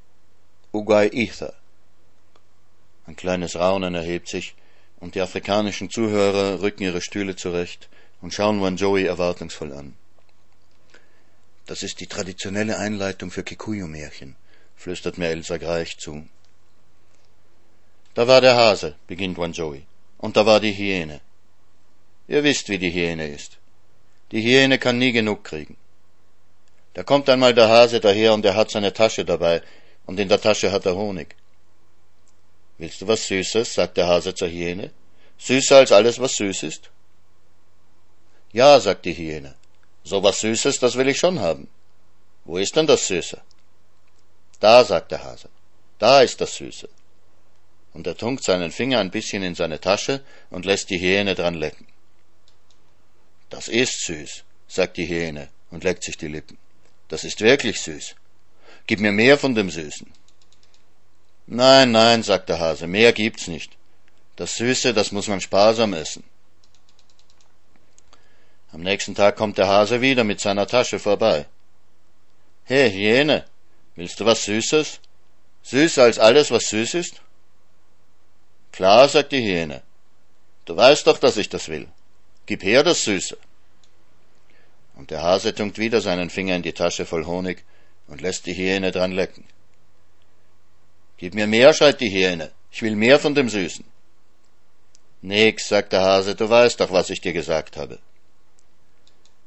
Ugai 0.73 1.09
Ether. 1.09 1.55
Ein 3.07 3.17
kleines 3.17 3.57
Raunen 3.57 3.95
erhebt 3.95 4.29
sich, 4.29 4.55
und 5.01 5.15
die 5.15 5.21
afrikanischen 5.21 5.91
Zuhörer 5.91 6.61
rücken 6.61 6.83
ihre 6.83 7.01
Stühle 7.01 7.37
zurecht 7.37 7.89
und 8.21 8.35
schauen 8.35 8.61
Wanjoy 8.61 9.05
erwartungsvoll 9.05 9.73
an. 9.73 9.95
Das 11.67 11.83
ist 11.83 12.01
die 12.01 12.07
traditionelle 12.07 12.79
Einleitung 12.79 13.31
für 13.31 13.43
Kikuyu-Märchen, 13.43 14.37
flüstert 14.79 15.19
mir 15.19 15.29
Elsa 15.29 15.57
Greich 15.59 15.99
zu. 15.99 16.27
Da 18.15 18.27
war 18.27 18.41
der 18.41 18.57
Hase, 18.57 18.95
beginnt 19.09 19.37
Wanjoy, 19.37 19.83
und 20.19 20.37
da 20.37 20.47
war 20.47 20.61
die 20.61 20.73
Hyäne. 20.73 21.21
Ihr 22.29 22.45
wisst, 22.45 22.69
wie 22.69 22.79
die 22.79 22.93
Hyäne 22.93 23.29
ist. 23.29 23.59
Die 24.31 24.43
Hyäne 24.43 24.79
kann 24.79 24.99
nie 24.99 25.13
genug 25.13 25.45
kriegen. 25.45 25.77
Da 26.95 27.03
kommt 27.03 27.29
einmal 27.29 27.55
der 27.55 27.69
Hase 27.69 28.01
daher 28.01 28.33
und 28.35 28.45
er 28.45 28.55
hat 28.55 28.71
seine 28.71 28.93
Tasche 28.93 29.25
dabei, 29.25 29.63
und 30.07 30.19
in 30.21 30.29
der 30.29 30.41
Tasche 30.41 30.71
hat 30.73 30.87
er 30.87 30.97
Honig. 30.97 31.35
Willst 32.79 33.01
du 33.01 33.09
was 33.09 33.27
Süßes? 33.27 33.75
sagt 33.75 33.97
der 33.97 34.07
Hase 34.07 34.35
zur 34.35 34.49
Hyäne. 34.49 34.91
Süßer 35.39 35.77
als 35.77 35.93
alles, 35.93 36.21
was 36.21 36.37
süß 36.37 36.63
ist? 36.63 36.91
Ja, 38.53 38.81
sagt 38.81 39.05
die 39.05 39.15
Hyäne. 39.15 39.55
So 40.05 40.23
was 40.23 40.41
Süßes, 40.41 40.79
das 40.79 40.97
will 40.97 41.09
ich 41.09 41.19
schon 41.19 41.41
haben. 41.41 41.69
Wo 42.45 42.59
ist 42.59 42.75
denn 42.77 42.87
das 42.87 43.07
Süße? 43.09 43.41
Da, 44.61 44.85
sagt 44.85 45.13
der 45.13 45.23
Hase. 45.25 45.49
Da 45.99 46.23
ist 46.23 46.41
das 46.41 46.57
Süße. 46.57 46.89
Und 47.93 48.07
er 48.07 48.17
tunkt 48.17 48.45
seinen 48.45 48.71
Finger 48.71 49.01
ein 49.01 49.11
bisschen 49.11 49.43
in 49.43 49.55
seine 49.55 49.81
Tasche 49.81 50.23
und 50.51 50.65
lässt 50.65 50.91
die 50.91 51.01
Hyäne 51.01 51.35
dran 51.35 51.55
lecken. 51.55 51.87
Das 53.51 53.69
ist 53.69 54.05
süß, 54.05 54.45
sagt 54.69 54.97
die 54.97 55.07
Hyäne 55.07 55.49
und 55.71 55.85
leckt 55.85 56.05
sich 56.05 56.17
die 56.17 56.29
Lippen. 56.29 56.59
Das 57.09 57.25
ist 57.25 57.41
wirklich 57.41 57.81
süß. 57.81 58.15
Gib 58.87 59.01
mir 59.01 59.13
mehr 59.13 59.39
von 59.39 59.55
dem 59.55 59.71
Süßen. 59.71 60.13
Nein, 61.47 61.93
nein, 61.93 62.23
sagt 62.23 62.51
der 62.51 62.61
Hase, 62.61 62.87
mehr 62.87 63.13
gibt's 63.13 63.49
nicht. 63.49 63.77
Das 64.37 64.57
Süße, 64.57 64.93
das 64.93 65.13
muss 65.13 65.29
man 65.29 65.41
sparsam 65.41 65.95
essen. 65.95 66.25
Am 68.71 68.83
nächsten 68.83 69.15
Tag 69.15 69.37
kommt 69.37 69.57
der 69.57 69.67
Hase 69.67 70.03
wieder 70.03 70.25
mit 70.25 70.41
seiner 70.41 70.67
Tasche 70.67 70.99
vorbei. 70.99 71.47
Hey, 72.65 72.91
Hyäne, 72.91 73.47
willst 73.99 74.19
du 74.21 74.25
was 74.25 74.45
Süßes? 74.45 75.01
Süßer 75.63 76.03
als 76.05 76.19
alles, 76.19 76.51
was 76.51 76.69
süß 76.69 76.95
ist? 76.95 77.21
Klar, 78.73 79.09
sagt 79.09 79.33
die 79.33 79.43
Hyäne. 79.43 79.83
Du 80.65 80.77
weißt 80.77 81.07
doch, 81.07 81.19
dass 81.19 81.37
ich 81.37 81.49
das 81.49 81.69
will. 81.69 81.89
Gib 82.47 82.63
her 82.63 82.83
das 82.83 83.05
Süße 83.05 83.37
und 84.99 85.13
der 85.13 85.23
Hase 85.23 85.55
tunkt 85.55 85.79
wieder 85.79 86.01
seinen 86.01 86.29
Finger 86.29 86.57
in 86.57 86.63
die 86.63 86.73
Tasche 86.73 87.07
voll 87.07 87.25
Honig 87.25 87.65
und 88.09 88.21
lässt 88.21 88.47
die 88.47 88.55
Hyäne 88.55 88.91
dran 88.91 89.13
lecken. 89.13 89.45
Gib 91.17 91.35
mir 91.35 91.47
mehr, 91.47 91.73
schreit 91.73 92.01
die 92.01 92.11
Hyäne, 92.11 92.51
ich 92.73 92.83
will 92.83 92.97
mehr 92.97 93.19
von 93.21 93.35
dem 93.35 93.49
Süßen. 93.49 93.85
Nix, 95.23 95.69
sagt 95.69 95.93
der 95.93 96.03
Hase, 96.03 96.35
du 96.35 96.49
weißt 96.51 96.81
doch, 96.81 96.91
was 96.91 97.11
ich 97.11 97.21
dir 97.21 97.33
gesagt 97.33 97.77
habe. 97.77 97.99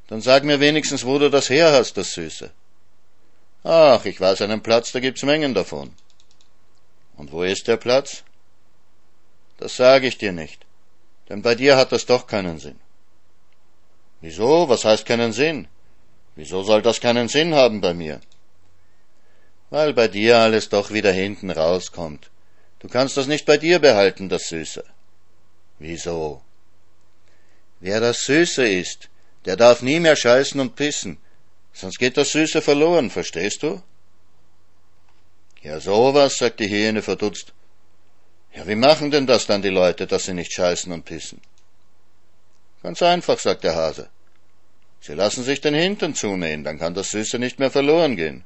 Dann 0.07 0.21
sag 0.21 0.43
mir 0.43 0.59
wenigstens, 0.59 1.05
wo 1.05 1.19
du 1.19 1.29
das 1.29 1.49
her 1.49 1.71
hast, 1.73 1.97
das 1.97 2.13
Süße. 2.13 2.51
Ach, 3.63 4.05
ich 4.05 4.19
weiß 4.19 4.41
einen 4.41 4.61
Platz, 4.61 4.91
da 4.91 4.99
gibt's 4.99 5.23
Mengen 5.23 5.53
davon. 5.53 5.93
Und 7.15 7.31
wo 7.31 7.43
ist 7.43 7.67
der 7.67 7.77
Platz? 7.77 8.23
Das 9.57 9.75
sage 9.75 10.07
ich 10.07 10.17
dir 10.17 10.31
nicht, 10.31 10.65
denn 11.29 11.43
bei 11.43 11.53
dir 11.53 11.77
hat 11.77 11.91
das 11.91 12.07
doch 12.07 12.25
keinen 12.25 12.57
Sinn. 12.57 12.79
Wieso? 14.21 14.69
Was 14.69 14.85
heißt 14.85 15.05
keinen 15.05 15.33
Sinn? 15.33 15.67
Wieso 16.35 16.63
soll 16.63 16.81
das 16.81 17.01
keinen 17.01 17.27
Sinn 17.27 17.53
haben 17.53 17.81
bei 17.81 17.93
mir? 17.93 18.21
Weil 19.69 19.93
bei 19.93 20.07
dir 20.07 20.39
alles 20.39 20.69
doch 20.69 20.91
wieder 20.91 21.11
hinten 21.11 21.51
rauskommt. 21.51 22.29
Du 22.79 22.87
kannst 22.87 23.17
das 23.17 23.27
nicht 23.27 23.45
bei 23.45 23.57
dir 23.57 23.79
behalten, 23.79 24.29
das 24.29 24.49
Süße. 24.49 24.83
Wieso? 25.79 26.41
Wer 27.79 27.99
das 27.99 28.25
Süße 28.25 28.67
ist, 28.67 29.09
der 29.45 29.55
darf 29.55 29.81
nie 29.81 29.99
mehr 29.99 30.15
scheißen 30.15 30.59
und 30.59 30.75
pissen, 30.75 31.17
sonst 31.73 31.99
geht 31.99 32.17
das 32.17 32.31
Süße 32.31 32.61
verloren, 32.61 33.09
verstehst 33.09 33.63
du? 33.63 33.81
Ja, 35.61 35.79
sowas, 35.79 36.37
sagt 36.37 36.59
die 36.59 36.69
Hyäne 36.69 37.01
verdutzt. 37.01 37.53
Ja, 38.55 38.67
wie 38.67 38.75
machen 38.75 39.11
denn 39.11 39.27
das 39.27 39.45
dann 39.45 39.61
die 39.61 39.69
Leute, 39.69 40.07
dass 40.07 40.25
sie 40.25 40.33
nicht 40.33 40.51
scheißen 40.51 40.91
und 40.91 41.05
pissen? 41.05 41.39
Ganz 42.83 43.01
einfach, 43.01 43.39
sagt 43.39 43.63
der 43.63 43.75
Hase. 43.75 44.09
Sie 44.99 45.13
lassen 45.13 45.43
sich 45.43 45.61
den 45.61 45.73
Hintern 45.73 46.15
zunähen, 46.15 46.63
dann 46.63 46.79
kann 46.79 46.93
das 46.93 47.11
Süße 47.11 47.39
nicht 47.39 47.59
mehr 47.59 47.71
verloren 47.71 48.15
gehen. 48.15 48.43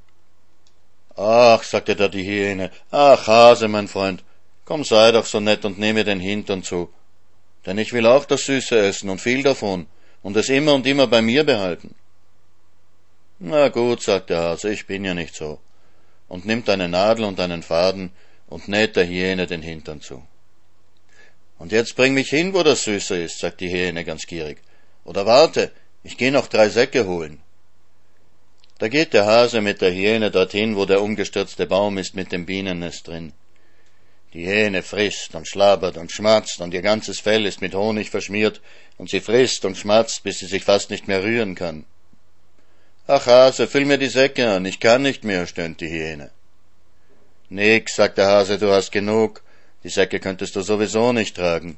Ach, 1.15 1.63
sagte 1.63 1.95
da 1.95 2.07
die 2.09 2.23
Hyäne, 2.23 2.71
ach 2.91 3.27
Hase, 3.27 3.67
mein 3.67 3.87
Freund, 3.87 4.23
komm 4.65 4.83
sei 4.83 5.11
doch 5.11 5.25
so 5.25 5.39
nett 5.39 5.63
und 5.63 5.79
nehme 5.79 6.03
den 6.03 6.19
Hintern 6.19 6.63
zu. 6.63 6.89
Denn 7.65 7.77
ich 7.77 7.93
will 7.93 8.05
auch 8.05 8.25
das 8.25 8.45
Süße 8.45 8.77
essen 8.77 9.09
und 9.09 9.21
viel 9.21 9.41
davon, 9.41 9.87
und 10.21 10.35
es 10.35 10.49
immer 10.49 10.73
und 10.73 10.85
immer 10.85 11.07
bei 11.07 11.21
mir 11.21 11.43
behalten. 11.45 11.95
Na 13.39 13.67
gut, 13.67 14.01
sagt 14.01 14.29
der 14.29 14.39
Hase, 14.39 14.71
ich 14.71 14.87
bin 14.87 15.03
ja 15.03 15.13
nicht 15.13 15.35
so, 15.35 15.59
und 16.29 16.45
nimmt 16.45 16.69
eine 16.69 16.87
Nadel 16.87 17.25
und 17.25 17.39
einen 17.39 17.63
Faden 17.63 18.11
und 18.47 18.69
näht 18.69 18.95
der 18.95 19.05
Hyäne 19.05 19.45
den 19.45 19.61
Hintern 19.61 19.99
zu. 19.99 20.25
Und 21.57 21.71
jetzt 21.71 21.95
bring 21.95 22.13
mich 22.13 22.29
hin, 22.29 22.53
wo 22.53 22.63
das 22.63 22.83
Süße 22.83 23.21
ist, 23.21 23.39
sagt 23.39 23.59
die 23.59 23.69
Hyäne 23.69 24.05
ganz 24.05 24.25
gierig. 24.25 24.59
Oder 25.03 25.25
warte, 25.25 25.71
ich 26.03 26.17
geh 26.17 26.31
noch 26.31 26.47
drei 26.47 26.69
Säcke 26.69 27.07
holen. 27.07 27.41
Da 28.77 28.87
geht 28.87 29.13
der 29.13 29.25
Hase 29.25 29.61
mit 29.61 29.81
der 29.81 29.93
Hyäne 29.93 30.31
dorthin, 30.31 30.75
wo 30.75 30.85
der 30.85 31.01
umgestürzte 31.01 31.65
Baum 31.65 31.97
ist 31.97 32.15
mit 32.15 32.31
dem 32.31 32.45
Bienennest 32.45 33.07
drin. 33.07 33.33
Die 34.33 34.45
Hähne 34.45 34.81
frisst 34.81 35.33
und 35.35 35.47
schlabbert 35.47 35.97
und 35.97 36.11
schmatzt 36.11 36.59
und 36.59 36.73
ihr 36.73 36.81
ganzes 36.81 37.21
Fell 37.21 37.45
ist 37.45 37.61
mit 37.61 37.73
Honig 37.73 38.09
verschmiert 38.09 38.61
und 38.97 39.09
sie 39.09 39.21
frisst 39.21 39.63
und 39.63 39.77
schmatzt, 39.77 40.23
bis 40.23 40.39
sie 40.39 40.45
sich 40.45 40.65
fast 40.65 40.89
nicht 40.89 41.07
mehr 41.07 41.23
rühren 41.23 41.55
kann. 41.55 41.85
Ach 43.07 43.25
Hase, 43.27 43.67
füll 43.67 43.85
mir 43.85 43.99
die 43.99 44.07
Säcke 44.07 44.49
an, 44.49 44.65
ich 44.65 44.79
kann 44.79 45.03
nicht 45.03 45.23
mehr, 45.23 45.45
stöhnt 45.45 45.79
die 45.79 45.89
Hyäne. 45.89 46.31
Nix, 47.49 47.95
sagt 47.95 48.17
der 48.17 48.27
Hase, 48.27 48.57
du 48.57 48.71
hast 48.71 48.91
genug, 48.91 49.43
die 49.83 49.89
Säcke 49.89 50.19
könntest 50.19 50.55
du 50.55 50.61
sowieso 50.61 51.13
nicht 51.13 51.35
tragen. 51.35 51.77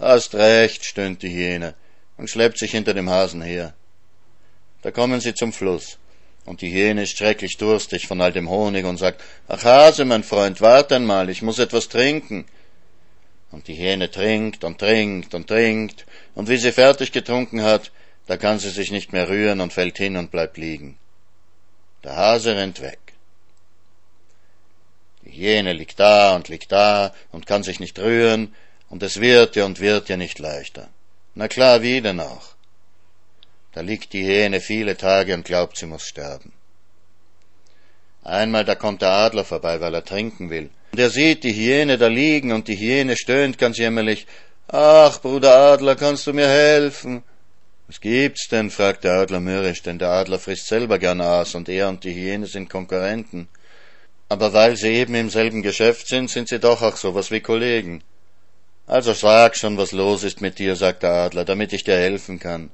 Hast 0.00 0.34
recht, 0.34 0.84
stöhnt 0.84 1.22
die 1.22 1.30
Hyäne 1.30 1.74
und 2.16 2.28
schleppt 2.28 2.58
sich 2.58 2.72
hinter 2.72 2.92
dem 2.92 3.08
Hasen 3.08 3.42
her. 3.42 3.72
Da 4.82 4.90
kommen 4.90 5.20
sie 5.20 5.34
zum 5.34 5.52
Fluss 5.52 5.98
und 6.44 6.62
die 6.62 6.72
Hyäne 6.72 7.04
ist 7.04 7.16
schrecklich 7.16 7.56
durstig 7.58 8.08
von 8.08 8.20
all 8.20 8.32
dem 8.32 8.50
Honig 8.50 8.84
und 8.84 8.96
sagt, 8.96 9.22
ach 9.46 9.62
Hase, 9.62 10.04
mein 10.04 10.24
Freund, 10.24 10.60
wart 10.60 10.90
einmal, 10.90 11.30
ich 11.30 11.42
muss 11.42 11.60
etwas 11.60 11.88
trinken. 11.88 12.46
Und 13.52 13.68
die 13.68 13.74
Hyäne 13.74 14.10
trinkt 14.10 14.64
und 14.64 14.78
trinkt 14.78 15.34
und 15.34 15.46
trinkt, 15.46 16.06
und 16.34 16.48
wie 16.48 16.56
sie 16.56 16.72
fertig 16.72 17.12
getrunken 17.12 17.62
hat, 17.62 17.92
da 18.30 18.36
kann 18.36 18.60
sie 18.60 18.70
sich 18.70 18.92
nicht 18.92 19.12
mehr 19.12 19.28
rühren 19.28 19.60
und 19.60 19.72
fällt 19.72 19.98
hin 19.98 20.16
und 20.16 20.30
bleibt 20.30 20.56
liegen. 20.56 20.96
Der 22.04 22.14
Hase 22.14 22.54
rennt 22.54 22.80
weg. 22.80 23.00
Die 25.24 25.32
Hyäne 25.32 25.72
liegt 25.72 25.98
da 25.98 26.36
und 26.36 26.48
liegt 26.48 26.70
da 26.70 27.12
und 27.32 27.48
kann 27.48 27.64
sich 27.64 27.80
nicht 27.80 27.98
rühren, 27.98 28.54
und 28.88 29.02
es 29.02 29.20
wird 29.20 29.56
ja 29.56 29.64
und 29.64 29.80
wird 29.80 30.08
ja 30.08 30.16
nicht 30.16 30.38
leichter. 30.38 30.86
Na 31.34 31.48
klar, 31.48 31.82
wie 31.82 32.00
denn 32.00 32.20
auch? 32.20 32.54
Da 33.72 33.80
liegt 33.80 34.12
die 34.12 34.22
Hähne 34.22 34.60
viele 34.60 34.96
Tage 34.96 35.34
und 35.34 35.44
glaubt, 35.44 35.76
sie 35.76 35.86
muss 35.86 36.06
sterben. 36.06 36.52
Einmal 38.22 38.64
da 38.64 38.76
kommt 38.76 39.02
der 39.02 39.10
Adler 39.10 39.44
vorbei, 39.44 39.80
weil 39.80 39.92
er 39.92 40.04
trinken 40.04 40.50
will. 40.50 40.70
Und 40.92 41.00
er 41.00 41.10
sieht 41.10 41.42
die 41.42 41.52
Hyäne 41.52 41.98
da 41.98 42.06
liegen 42.06 42.52
und 42.52 42.68
die 42.68 42.76
Hyäne 42.76 43.16
stöhnt 43.16 43.58
ganz 43.58 43.76
jämmerlich. 43.78 44.28
Ach, 44.68 45.20
Bruder 45.20 45.56
Adler, 45.72 45.96
kannst 45.96 46.28
du 46.28 46.32
mir 46.32 46.46
helfen? 46.46 47.24
Was 47.90 48.00
gibt's 48.00 48.46
denn? 48.46 48.70
fragt 48.70 49.02
der 49.02 49.14
Adler 49.14 49.40
mürrisch, 49.40 49.82
denn 49.82 49.98
der 49.98 50.10
Adler 50.10 50.38
frisst 50.38 50.68
selber 50.68 51.00
gern 51.00 51.20
Aas 51.20 51.56
und 51.56 51.68
er 51.68 51.88
und 51.88 52.04
die 52.04 52.14
Hyäne 52.14 52.46
sind 52.46 52.70
Konkurrenten. 52.70 53.48
Aber 54.28 54.52
weil 54.52 54.76
sie 54.76 54.90
eben 54.90 55.16
im 55.16 55.28
selben 55.28 55.60
Geschäft 55.60 56.06
sind, 56.06 56.30
sind 56.30 56.48
sie 56.48 56.60
doch 56.60 56.82
auch 56.82 56.96
sowas 56.96 57.32
wie 57.32 57.40
Kollegen. 57.40 58.04
Also 58.86 59.12
sag 59.12 59.56
schon, 59.56 59.76
was 59.76 59.90
los 59.90 60.22
ist 60.22 60.40
mit 60.40 60.60
dir, 60.60 60.76
sagt 60.76 61.02
der 61.02 61.10
Adler, 61.10 61.44
damit 61.44 61.72
ich 61.72 61.82
dir 61.82 61.96
helfen 61.96 62.38
kann. 62.38 62.70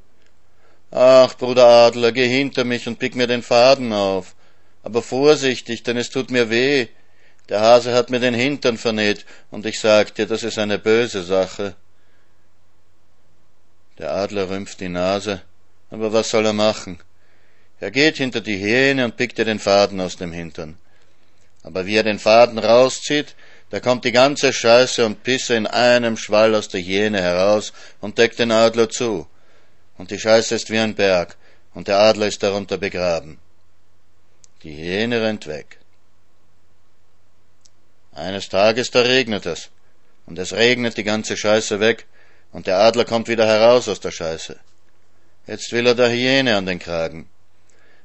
Ach, 0.91 1.35
Bruder 1.39 1.65
Adler, 1.67 2.13
geh 2.13 2.29
hinter 2.29 2.65
mich 2.65 2.87
und 2.87 2.99
pick 2.99 3.17
mir 3.17 3.27
den 3.27 3.43
Faden 3.43 3.95
auf. 3.95 4.35
Aber 4.83 5.01
vorsichtig, 5.01 5.83
denn 5.83 5.97
es 5.97 6.11
tut 6.11 6.31
mir 6.31 6.51
weh. 6.51 6.89
Der 7.49 7.63
Hase 7.63 7.95
hat 7.95 8.11
mir 8.11 8.21
den 8.21 8.35
Hintern 8.35 8.77
vernäht, 8.77 9.25
und 9.51 9.65
ich 9.65 9.81
sag 9.81 10.15
dir, 10.15 10.27
das 10.27 10.43
ist 10.43 10.59
eine 10.59 10.79
böse 10.79 11.23
Sache. 11.23 11.75
Der 13.99 14.13
Adler 14.13 14.51
rümpft 14.51 14.81
die 14.81 14.89
Nase, 14.89 15.43
aber 15.91 16.13
was 16.13 16.31
soll 16.31 16.47
er 16.47 16.53
machen? 16.53 16.99
Er 17.81 17.91
geht 17.91 18.17
hinter 18.17 18.41
die 18.41 18.57
Hähne 18.57 19.05
und 19.05 19.17
pickt 19.17 19.39
ihr 19.39 19.45
den 19.45 19.59
Faden 19.59 20.01
aus 20.01 20.17
dem 20.17 20.33
Hintern. 20.33 20.79
Aber 21.63 21.87
wie 21.87 21.97
er 21.97 22.03
den 22.03 22.19
Faden 22.19 22.59
rauszieht, 22.59 23.35
da 23.71 23.81
kommt 23.81 24.05
die 24.05 24.13
ganze 24.13 24.53
Scheiße 24.53 25.05
und 25.05 25.23
Pisse 25.23 25.55
in 25.55 25.67
einem 25.67 26.17
Schwall 26.17 26.55
aus 26.55 26.69
der 26.69 26.81
Hyäne 26.81 27.21
heraus 27.21 27.73
und 28.01 28.19
deckt 28.19 28.39
den 28.39 28.53
Adler 28.53 28.89
zu 28.89 29.27
und 29.99 30.11
die 30.11 30.19
Scheiße 30.19 30.55
ist 30.55 30.71
wie 30.71 30.79
ein 30.79 30.95
Berg, 30.95 31.37
und 31.75 31.89
der 31.89 31.99
Adler 31.99 32.27
ist 32.27 32.43
darunter 32.43 32.79
begraben. 32.79 33.39
Die 34.63 34.75
Hyäne 34.77 35.23
rennt 35.23 35.47
weg. 35.47 35.79
Eines 38.13 38.49
Tages 38.49 38.91
da 38.91 39.03
regnet 39.03 39.47
es, 39.47 39.71
und 40.27 40.39
es 40.39 40.53
regnet 40.53 40.97
die 40.97 41.05
ganze 41.05 41.37
Scheiße 41.37 41.81
weg, 41.81 42.07
und 42.53 42.67
der 42.67 42.79
Adler 42.79 43.05
kommt 43.05 43.29
wieder 43.29 43.47
heraus 43.47 43.89
aus 43.89 44.01
der 44.01 44.11
Scheiße. 44.11 44.59
Jetzt 45.47 45.73
will 45.73 45.87
er 45.87 45.95
der 45.95 46.11
Hyäne 46.11 46.57
an 46.57 46.67
den 46.67 46.79
Kragen. 46.79 47.29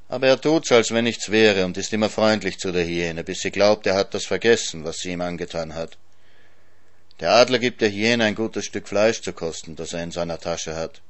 Aber 0.09 0.27
er 0.27 0.39
tut's, 0.39 0.71
als 0.71 0.91
wenn 0.91 1.05
nichts 1.05 1.31
wäre, 1.31 1.65
und 1.65 1.77
ist 1.77 1.93
immer 1.93 2.09
freundlich 2.09 2.59
zu 2.59 2.71
der 2.71 2.85
Hyäne, 2.85 3.23
bis 3.23 3.39
sie 3.41 3.51
glaubt, 3.51 3.87
er 3.87 3.95
hat 3.95 4.13
das 4.13 4.25
vergessen, 4.25 4.83
was 4.83 4.97
sie 4.97 5.11
ihm 5.11 5.21
angetan 5.21 5.73
hat. 5.73 5.97
Der 7.21 7.31
Adler 7.31 7.59
gibt 7.59 7.81
der 7.81 7.89
Hyäne 7.89 8.25
ein 8.25 8.35
gutes 8.35 8.65
Stück 8.65 8.87
Fleisch 8.87 9.21
zu 9.21 9.31
kosten, 9.31 9.75
das 9.75 9.93
er 9.93 10.03
in 10.03 10.11
seiner 10.11 10.39
Tasche 10.39 10.75
hat. 10.75 11.01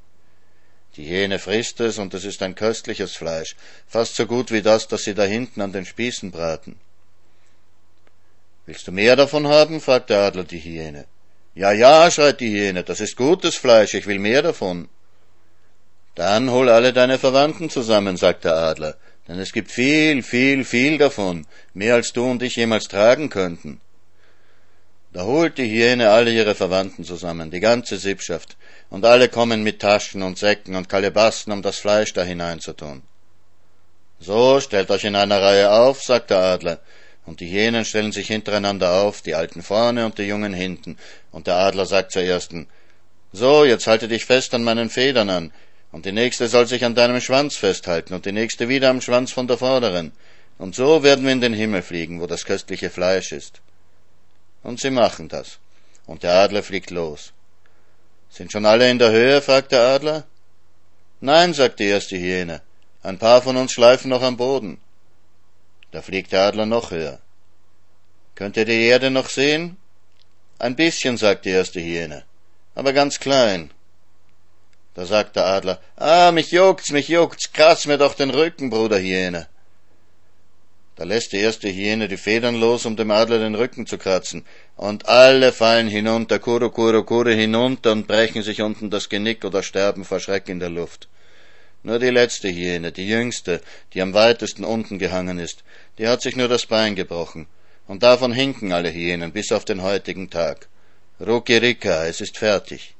Die 0.98 1.06
Hähne 1.06 1.40
frisst 1.40 1.80
es, 1.80 1.98
und 1.98 2.14
es 2.14 2.26
ist 2.26 2.44
ein 2.44 2.54
köstliches 2.54 3.16
Fleisch, 3.16 3.56
fast 3.88 4.16
so 4.16 4.26
gut 4.26 4.52
wie 4.52 4.62
das, 4.62 4.88
das 4.88 5.04
sie 5.04 5.14
da 5.14 5.24
hinten 5.24 5.62
an 5.62 5.72
den 5.72 5.86
Spießen 5.86 6.32
braten. 6.32 6.80
Willst 8.66 8.88
du 8.88 8.92
mehr 8.92 9.16
davon 9.16 9.48
haben? 9.48 9.82
fragt 9.82 10.10
der 10.10 10.20
Adler 10.20 10.44
die 10.44 10.60
Hyäne. 10.60 11.06
Ja, 11.54 11.74
ja, 11.74 12.10
schreit 12.10 12.40
die 12.40 12.52
Hyäne, 12.52 12.84
das 12.84 13.02
ist 13.02 13.18
gutes 13.18 13.56
Fleisch, 13.56 13.94
ich 13.94 14.08
will 14.08 14.20
mehr 14.20 14.42
davon. 14.42 14.88
Dann 16.16 16.50
hol 16.50 16.70
alle 16.70 16.94
deine 16.94 17.20
Verwandten 17.20 17.70
zusammen, 17.70 18.16
sagt 18.16 18.46
der 18.46 18.56
Adler, 18.56 18.96
denn 19.28 19.38
es 19.38 19.52
gibt 19.52 19.70
viel, 19.70 20.24
viel, 20.24 20.64
viel 20.64 20.98
davon, 20.98 21.46
mehr 21.74 21.96
als 21.96 22.14
du 22.14 22.24
und 22.24 22.42
ich 22.42 22.56
jemals 22.56 22.88
tragen 22.88 23.30
könnten. 23.30 23.82
Da 25.12 25.24
holt 25.24 25.58
die 25.58 25.70
Hyäne 25.70 26.10
alle 26.10 26.32
ihre 26.32 26.56
Verwandten 26.56 27.04
zusammen, 27.04 27.52
die 27.52 27.60
ganze 27.60 27.98
Sippschaft, 27.98 28.56
und 28.90 29.04
alle 29.04 29.28
kommen 29.28 29.62
mit 29.62 29.82
Taschen 29.82 30.24
und 30.24 30.38
Säcken 30.38 30.76
und 30.76 30.88
Kalebassen, 30.88 31.52
um 31.52 31.62
das 31.62 31.80
Fleisch 31.80 32.14
da 32.14 32.24
hineinzutun. 32.24 33.04
So, 34.22 34.62
stellt 34.62 34.90
euch 34.90 35.04
in 35.04 35.18
einer 35.18 35.42
Reihe 35.42 35.70
auf, 35.72 36.02
sagt 36.02 36.30
der 36.30 36.38
Adler, 36.38 36.80
und 37.26 37.40
die 37.40 37.50
Hyänen 37.50 37.86
stellen 37.86 38.12
sich 38.12 38.28
hintereinander 38.28 38.94
auf, 38.94 39.22
die 39.22 39.36
Alten 39.36 39.62
vorne 39.62 40.06
und 40.06 40.18
die 40.18 40.24
Jungen 40.24 40.54
hinten, 40.54 40.98
und 41.32 41.48
der 41.48 41.56
Adler 41.56 41.86
sagt 41.86 42.12
zur 42.12 42.24
ersten, 42.24 42.68
so, 43.32 43.64
jetzt 43.64 43.88
halte 43.88 44.08
dich 44.08 44.26
fest 44.26 44.54
an 44.54 44.64
meinen 44.64 44.90
Federn 44.90 45.30
an, 45.30 45.52
und 45.92 46.06
die 46.06 46.12
nächste 46.12 46.48
soll 46.48 46.68
sich 46.68 46.84
an 46.84 46.96
deinem 46.96 47.22
Schwanz 47.22 47.56
festhalten, 47.56 48.14
und 48.14 48.26
die 48.26 48.32
nächste 48.32 48.70
wieder 48.70 48.90
am 48.90 49.02
Schwanz 49.02 49.32
von 49.32 49.48
der 49.48 49.58
vorderen, 49.58 50.12
und 50.58 50.76
so 50.76 51.02
werden 51.02 51.26
wir 51.26 51.32
in 51.32 51.42
den 51.42 51.54
Himmel 51.54 51.82
fliegen, 51.82 52.22
wo 52.22 52.28
das 52.28 52.46
köstliche 52.46 52.90
Fleisch 52.90 53.32
ist. 53.32 53.62
Und 54.62 54.80
sie 54.80 54.92
machen 54.92 55.28
das. 55.28 55.58
Und 56.06 56.22
der 56.22 56.36
Adler 56.36 56.62
fliegt 56.62 56.92
los. 56.92 57.34
Sind 58.30 58.52
schon 58.52 58.66
alle 58.66 58.90
in 58.90 59.00
der 59.00 59.12
Höhe? 59.12 59.42
fragt 59.42 59.72
der 59.72 59.82
Adler. 59.82 60.24
Nein, 61.20 61.54
sagt 61.54 61.80
die 61.80 61.86
erste 61.86 62.16
Hyäne. 62.16 62.62
Ein 63.02 63.18
paar 63.18 63.42
von 63.42 63.58
uns 63.58 63.72
schleifen 63.72 64.10
noch 64.10 64.22
am 64.22 64.38
Boden. 64.38 64.80
Da 65.92 66.02
fliegt 66.02 66.32
der 66.32 66.44
Adler 66.44 66.66
noch 66.66 66.92
höher. 66.92 67.20
Könnt 68.36 68.58
ihr 68.58 68.66
die 68.66 68.86
Erde 68.86 69.12
noch 69.12 69.30
sehen? 69.30 69.78
Ein 70.58 70.76
bisschen, 70.76 71.18
sagt 71.18 71.46
die 71.46 71.50
erste 71.50 71.80
Hyäne, 71.82 72.24
aber 72.76 72.94
ganz 72.94 73.20
klein. 73.20 73.72
Da 74.94 75.06
sagt 75.06 75.36
der 75.36 75.46
Adler, 75.46 75.82
ah, 75.96 76.32
mich 76.32 76.52
juckt's, 76.52 76.92
mich 76.92 77.08
juckt's, 77.08 77.52
kratz 77.52 77.86
mir 77.86 77.98
doch 77.98 78.14
den 78.14 78.30
Rücken, 78.30 78.70
Bruder 78.70 79.00
Hyäne. 79.00 79.48
Da 80.96 81.06
lässt 81.06 81.32
die 81.32 81.38
erste 81.38 81.70
Hyäne 81.70 82.08
die 82.08 82.18
Federn 82.18 82.60
los, 82.60 82.86
um 82.86 82.96
dem 82.96 83.10
Adler 83.10 83.40
den 83.40 83.56
Rücken 83.56 83.88
zu 83.88 83.98
kratzen. 83.98 84.46
Und 84.76 85.08
alle 85.08 85.52
fallen 85.52 85.88
hinunter, 85.88 86.38
kuro, 86.38 86.70
kuro, 86.70 87.04
kuro, 87.04 87.30
hinunter 87.30 87.94
und 87.94 88.08
brechen 88.08 88.44
sich 88.44 88.62
unten 88.62 88.90
das 88.90 89.10
Genick 89.10 89.44
oder 89.44 89.64
sterben 89.64 90.06
vor 90.06 90.20
Schreck 90.20 90.48
in 90.48 90.60
der 90.60 90.70
Luft. 90.70 91.08
Nur 91.84 92.00
die 92.00 92.10
letzte 92.10 92.50
Hyäne, 92.50 92.92
die 92.92 93.08
jüngste, 93.08 93.62
die 93.94 94.02
am 94.02 94.14
weitesten 94.14 94.64
unten 94.64 95.00
gehangen 95.00 95.40
ist, 95.40 95.64
die 95.98 96.08
hat 96.08 96.22
sich 96.22 96.36
nur 96.36 96.48
das 96.48 96.66
Bein 96.66 96.96
gebrochen. 96.96 97.48
Und 97.88 98.04
davon 98.04 98.32
hinken 98.32 98.72
alle 98.72 98.94
Hyänen 98.94 99.32
bis 99.32 99.52
auf 99.52 99.66
den 99.66 99.82
heutigen 99.82 100.30
Tag. 100.30 100.68
Rukirika, 101.20 102.06
es 102.06 102.22
ist 102.22 102.38
fertig. 102.38 102.96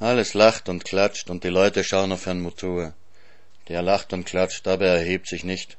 Alles 0.00 0.34
lacht 0.34 0.68
und 0.68 0.84
klatscht 0.84 1.30
und 1.30 1.44
die 1.44 1.48
Leute 1.48 1.84
schauen 1.84 2.12
auf 2.12 2.26
Herrn 2.26 2.40
Mutua. 2.40 2.94
Der 3.68 3.82
lacht 3.82 4.12
und 4.12 4.24
klatscht, 4.24 4.66
aber 4.66 4.86
er 4.86 4.96
erhebt 4.96 5.28
sich 5.28 5.44
nicht. 5.44 5.76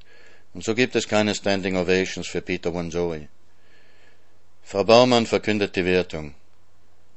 Und 0.54 0.64
so 0.64 0.76
gibt 0.76 0.96
es 0.96 1.08
keine 1.08 1.36
Standing 1.36 1.76
Ovations 1.76 2.28
für 2.28 2.42
Peter 2.42 2.74
Wanzoe. 2.74 3.28
Frau 4.64 4.84
Baumann 4.84 5.26
verkündet 5.26 5.76
die 5.76 5.84
Wertung. 5.84 6.36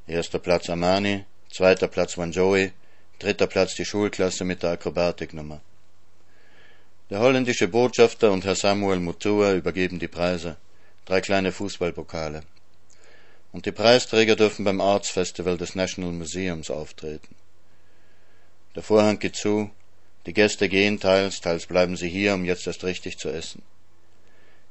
Erster 0.08 0.38
Platz 0.38 0.68
Amani, 0.68 1.24
zweiter 1.50 1.86
Platz 1.86 2.18
Wanzoe, 2.18 2.72
dritter 3.18 3.46
Platz 3.46 3.74
die 3.74 3.84
Schulklasse 3.84 4.44
mit 4.44 4.62
der 4.62 4.70
Akrobatiknummer. 4.70 5.60
Der 7.08 7.20
holländische 7.20 7.68
Botschafter 7.68 8.32
und 8.32 8.44
Herr 8.44 8.56
Samuel 8.56 9.00
Mutua 9.00 9.54
übergeben 9.54 9.98
die 9.98 10.08
Preise, 10.08 10.56
drei 11.04 11.20
kleine 11.20 11.52
Fußballpokale. 11.52 12.42
Und 13.52 13.64
die 13.64 13.72
Preisträger 13.72 14.36
dürfen 14.36 14.64
beim 14.64 14.80
Arts 14.80 15.10
Festival 15.10 15.56
des 15.56 15.74
National 15.74 16.12
Museums 16.12 16.70
auftreten. 16.70 17.34
Der 18.74 18.82
Vorhang 18.82 19.18
geht 19.18 19.36
zu, 19.36 19.70
die 20.26 20.34
Gäste 20.34 20.68
gehen 20.68 21.00
teils, 21.00 21.40
teils 21.40 21.66
bleiben 21.66 21.96
sie 21.96 22.08
hier, 22.08 22.34
um 22.34 22.44
jetzt 22.44 22.66
erst 22.66 22.84
richtig 22.84 23.16
zu 23.18 23.30
essen. 23.30 23.62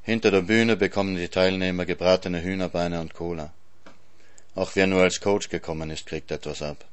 Hinter 0.04 0.30
der 0.30 0.42
Bühne 0.42 0.76
bekommen 0.76 1.16
die 1.16 1.30
Teilnehmer 1.30 1.86
gebratene 1.86 2.44
Hühnerbeine 2.44 3.02
und 3.02 3.16
Cola. 3.16 3.54
Auch 4.54 4.76
wer 4.76 4.86
nur 4.86 5.02
als 5.02 5.20
Coach 5.20 5.50
gekommen 5.50 5.90
ist, 5.90 6.06
kriegt 6.06 6.30
etwas 6.30 6.62
ab. 6.62 6.86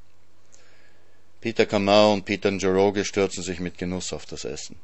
Peter 1.43 1.65
Kamau 1.65 2.13
und 2.13 2.23
Peter 2.23 2.49
Njoroge 2.49 3.03
stürzen 3.03 3.43
sich 3.43 3.59
mit 3.59 3.77
Genuss 3.77 4.13
auf 4.13 4.25
das 4.25 4.45
Essen. 4.45 4.77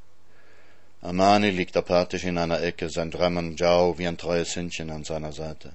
Amani 1.02 1.52
liegt 1.52 1.78
apathisch 1.78 2.26
in 2.26 2.38
einer 2.38 2.62
Ecke, 2.62 2.90
sein 2.90 3.12
Draman 3.12 3.56
Jao 3.56 3.98
wie 3.98 4.06
ein 4.06 4.18
treues 4.18 4.58
Hündchen 4.58 4.90
an 4.90 5.06
seiner 5.06 5.32
Seite. 5.32 5.72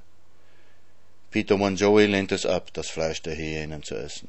Peter 1.30 1.59
Wanjoey 1.59 2.05
lehnt 2.05 2.32
es 2.32 2.45
ab, 2.45 2.68
das 2.74 2.91
Fleisch 2.91 3.22
der 3.22 3.35
Hyänen 3.35 3.82
zu 3.82 3.95
essen. 3.95 4.28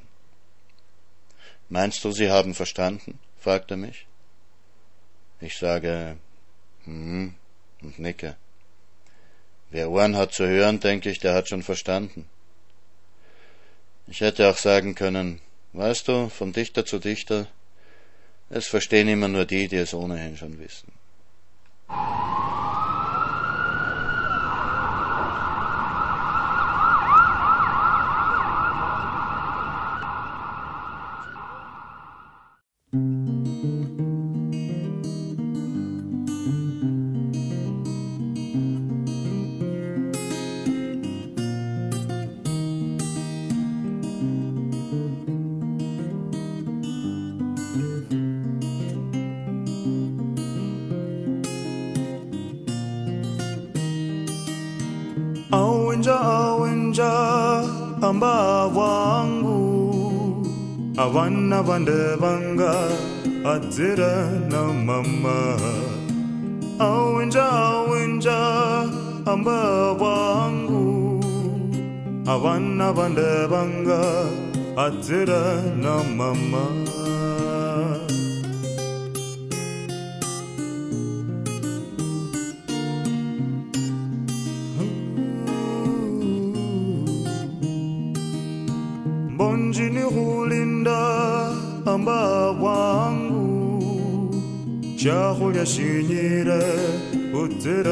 Meinst 1.67 2.05
du, 2.05 2.13
sie 2.13 2.31
haben 2.31 2.53
verstanden? 2.53 3.19
fragt 3.37 3.71
er 3.71 3.77
mich. 3.77 4.07
Ich 5.41 5.57
sage, 5.57 6.15
hm, 6.85 7.35
und 7.81 7.99
nicke. 7.99 8.37
Wer 9.71 9.91
Ohren 9.91 10.15
hat 10.15 10.31
zu 10.31 10.47
hören, 10.47 10.79
denke 10.79 11.09
ich, 11.09 11.19
der 11.19 11.33
hat 11.33 11.49
schon 11.49 11.63
verstanden. 11.63 12.29
Ich 14.07 14.21
hätte 14.21 14.49
auch 14.49 14.57
sagen 14.57 14.95
können, 14.95 15.41
weißt 15.77 16.07
du, 16.07 16.29
von 16.29 16.53
Dichter 16.53 16.85
zu 16.85 16.99
Dichter, 16.99 17.47
es 18.49 18.67
verstehen 18.67 19.07
immer 19.07 19.27
nur 19.27 19.45
die, 19.45 19.67
die 19.67 19.77
es 19.77 19.93
ohnehin 19.93 20.37
schon 20.37 20.59
wissen. 20.59 20.91
Awenja 55.51 56.19
awenja 56.19 57.11
amba 58.01 58.65
wangu. 58.67 59.55
Avana 60.97 61.61
vande 61.63 62.15
vanga 62.19 62.73
adzira 63.45 64.29
na 64.51 64.73
mama. 64.73 65.57
Awenja 66.79 67.45
awenja 67.45 68.37
amba 69.25 69.91
wangu. 69.93 71.23
Avana 72.25 72.91
vande 72.91 73.47
adzira 74.77 75.61
na 75.77 76.03
mama 76.17 76.63
샤홀야 95.05 95.63
신이라 95.63 96.55
우뜨라 97.31 97.91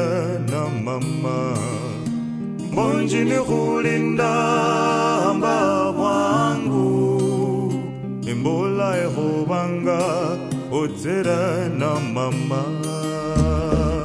남맘마 0.50 1.54
먼지니 2.72 3.36
홀린다 3.36 5.30
암바 5.30 5.90
왕구 5.90 7.70
임볼라의 8.26 9.06
호방가 9.14 10.36
우뜨라 10.72 11.68
남맘마 11.68 12.56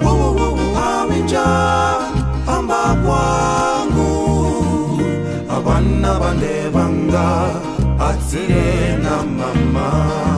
오오오오 0.05 0.77
아민자 0.77 2.13
암바 2.45 3.09
왕구 3.09 3.97
아반나 5.49 6.19
반대 6.19 6.71
방가 6.71 7.59
아뜨레 7.97 8.97
남맘마 8.97 10.28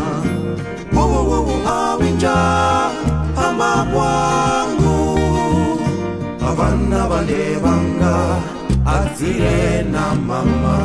abana 7.21 7.29
bane 7.29 7.61
banga 7.63 8.15
atsire 8.85 9.85
na 9.91 10.15
mama. 10.15 10.77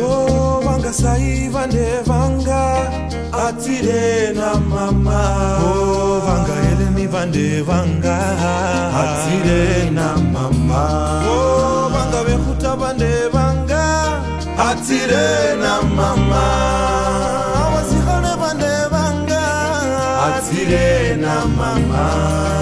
Oh, 0.00 0.60
vanga 0.64 0.92
ndevanga 1.66 2.62
atire 3.32 4.34
na 4.34 4.54
mama. 4.54 5.20
Oh, 5.64 6.20
vanga 6.26 6.54
elemi 6.70 7.06
vanga 7.62 8.18
atire 9.00 9.90
na 9.90 10.16
mama. 10.16 10.82
Oh, 11.26 11.77
atire 14.58 15.56
na 15.62 15.82
mama. 15.82 16.44
Avasikane 17.62 18.32
vande 18.40 18.74
vanga. 18.92 19.44
Atire 20.26 21.16
na 21.16 21.44
mama 21.46 22.57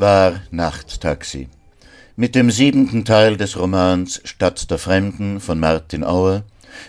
War 0.00 0.42
Nachttaxi. 0.50 1.48
Mit 2.16 2.34
dem 2.34 2.50
siebenten 2.50 3.04
Teil 3.04 3.36
des 3.36 3.58
Romans 3.58 4.20
Stadt 4.24 4.70
der 4.70 4.78
Fremden 4.78 5.40
von 5.40 5.58
Martin 5.58 6.04
Auer 6.04 6.44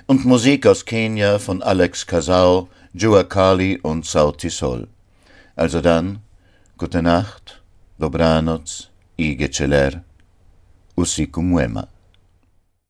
und 0.05 0.25
Musik 0.25 0.67
aus 0.67 0.85
Kenia 0.85 1.39
von 1.39 1.63
Alex 1.63 2.05
Casal, 2.05 2.67
Joa 2.93 3.23
Kali 3.23 3.79
und 3.81 4.05
Sauti 4.05 4.49
Sol. 4.49 4.87
Also 5.55 5.81
dann, 5.81 6.19
gute 6.77 7.01
Nacht, 7.01 7.61
dobranoc 7.97 8.89
i 9.17 9.35
geceler, 9.35 10.03
usiku 10.95 11.41
mwema. 11.41 11.87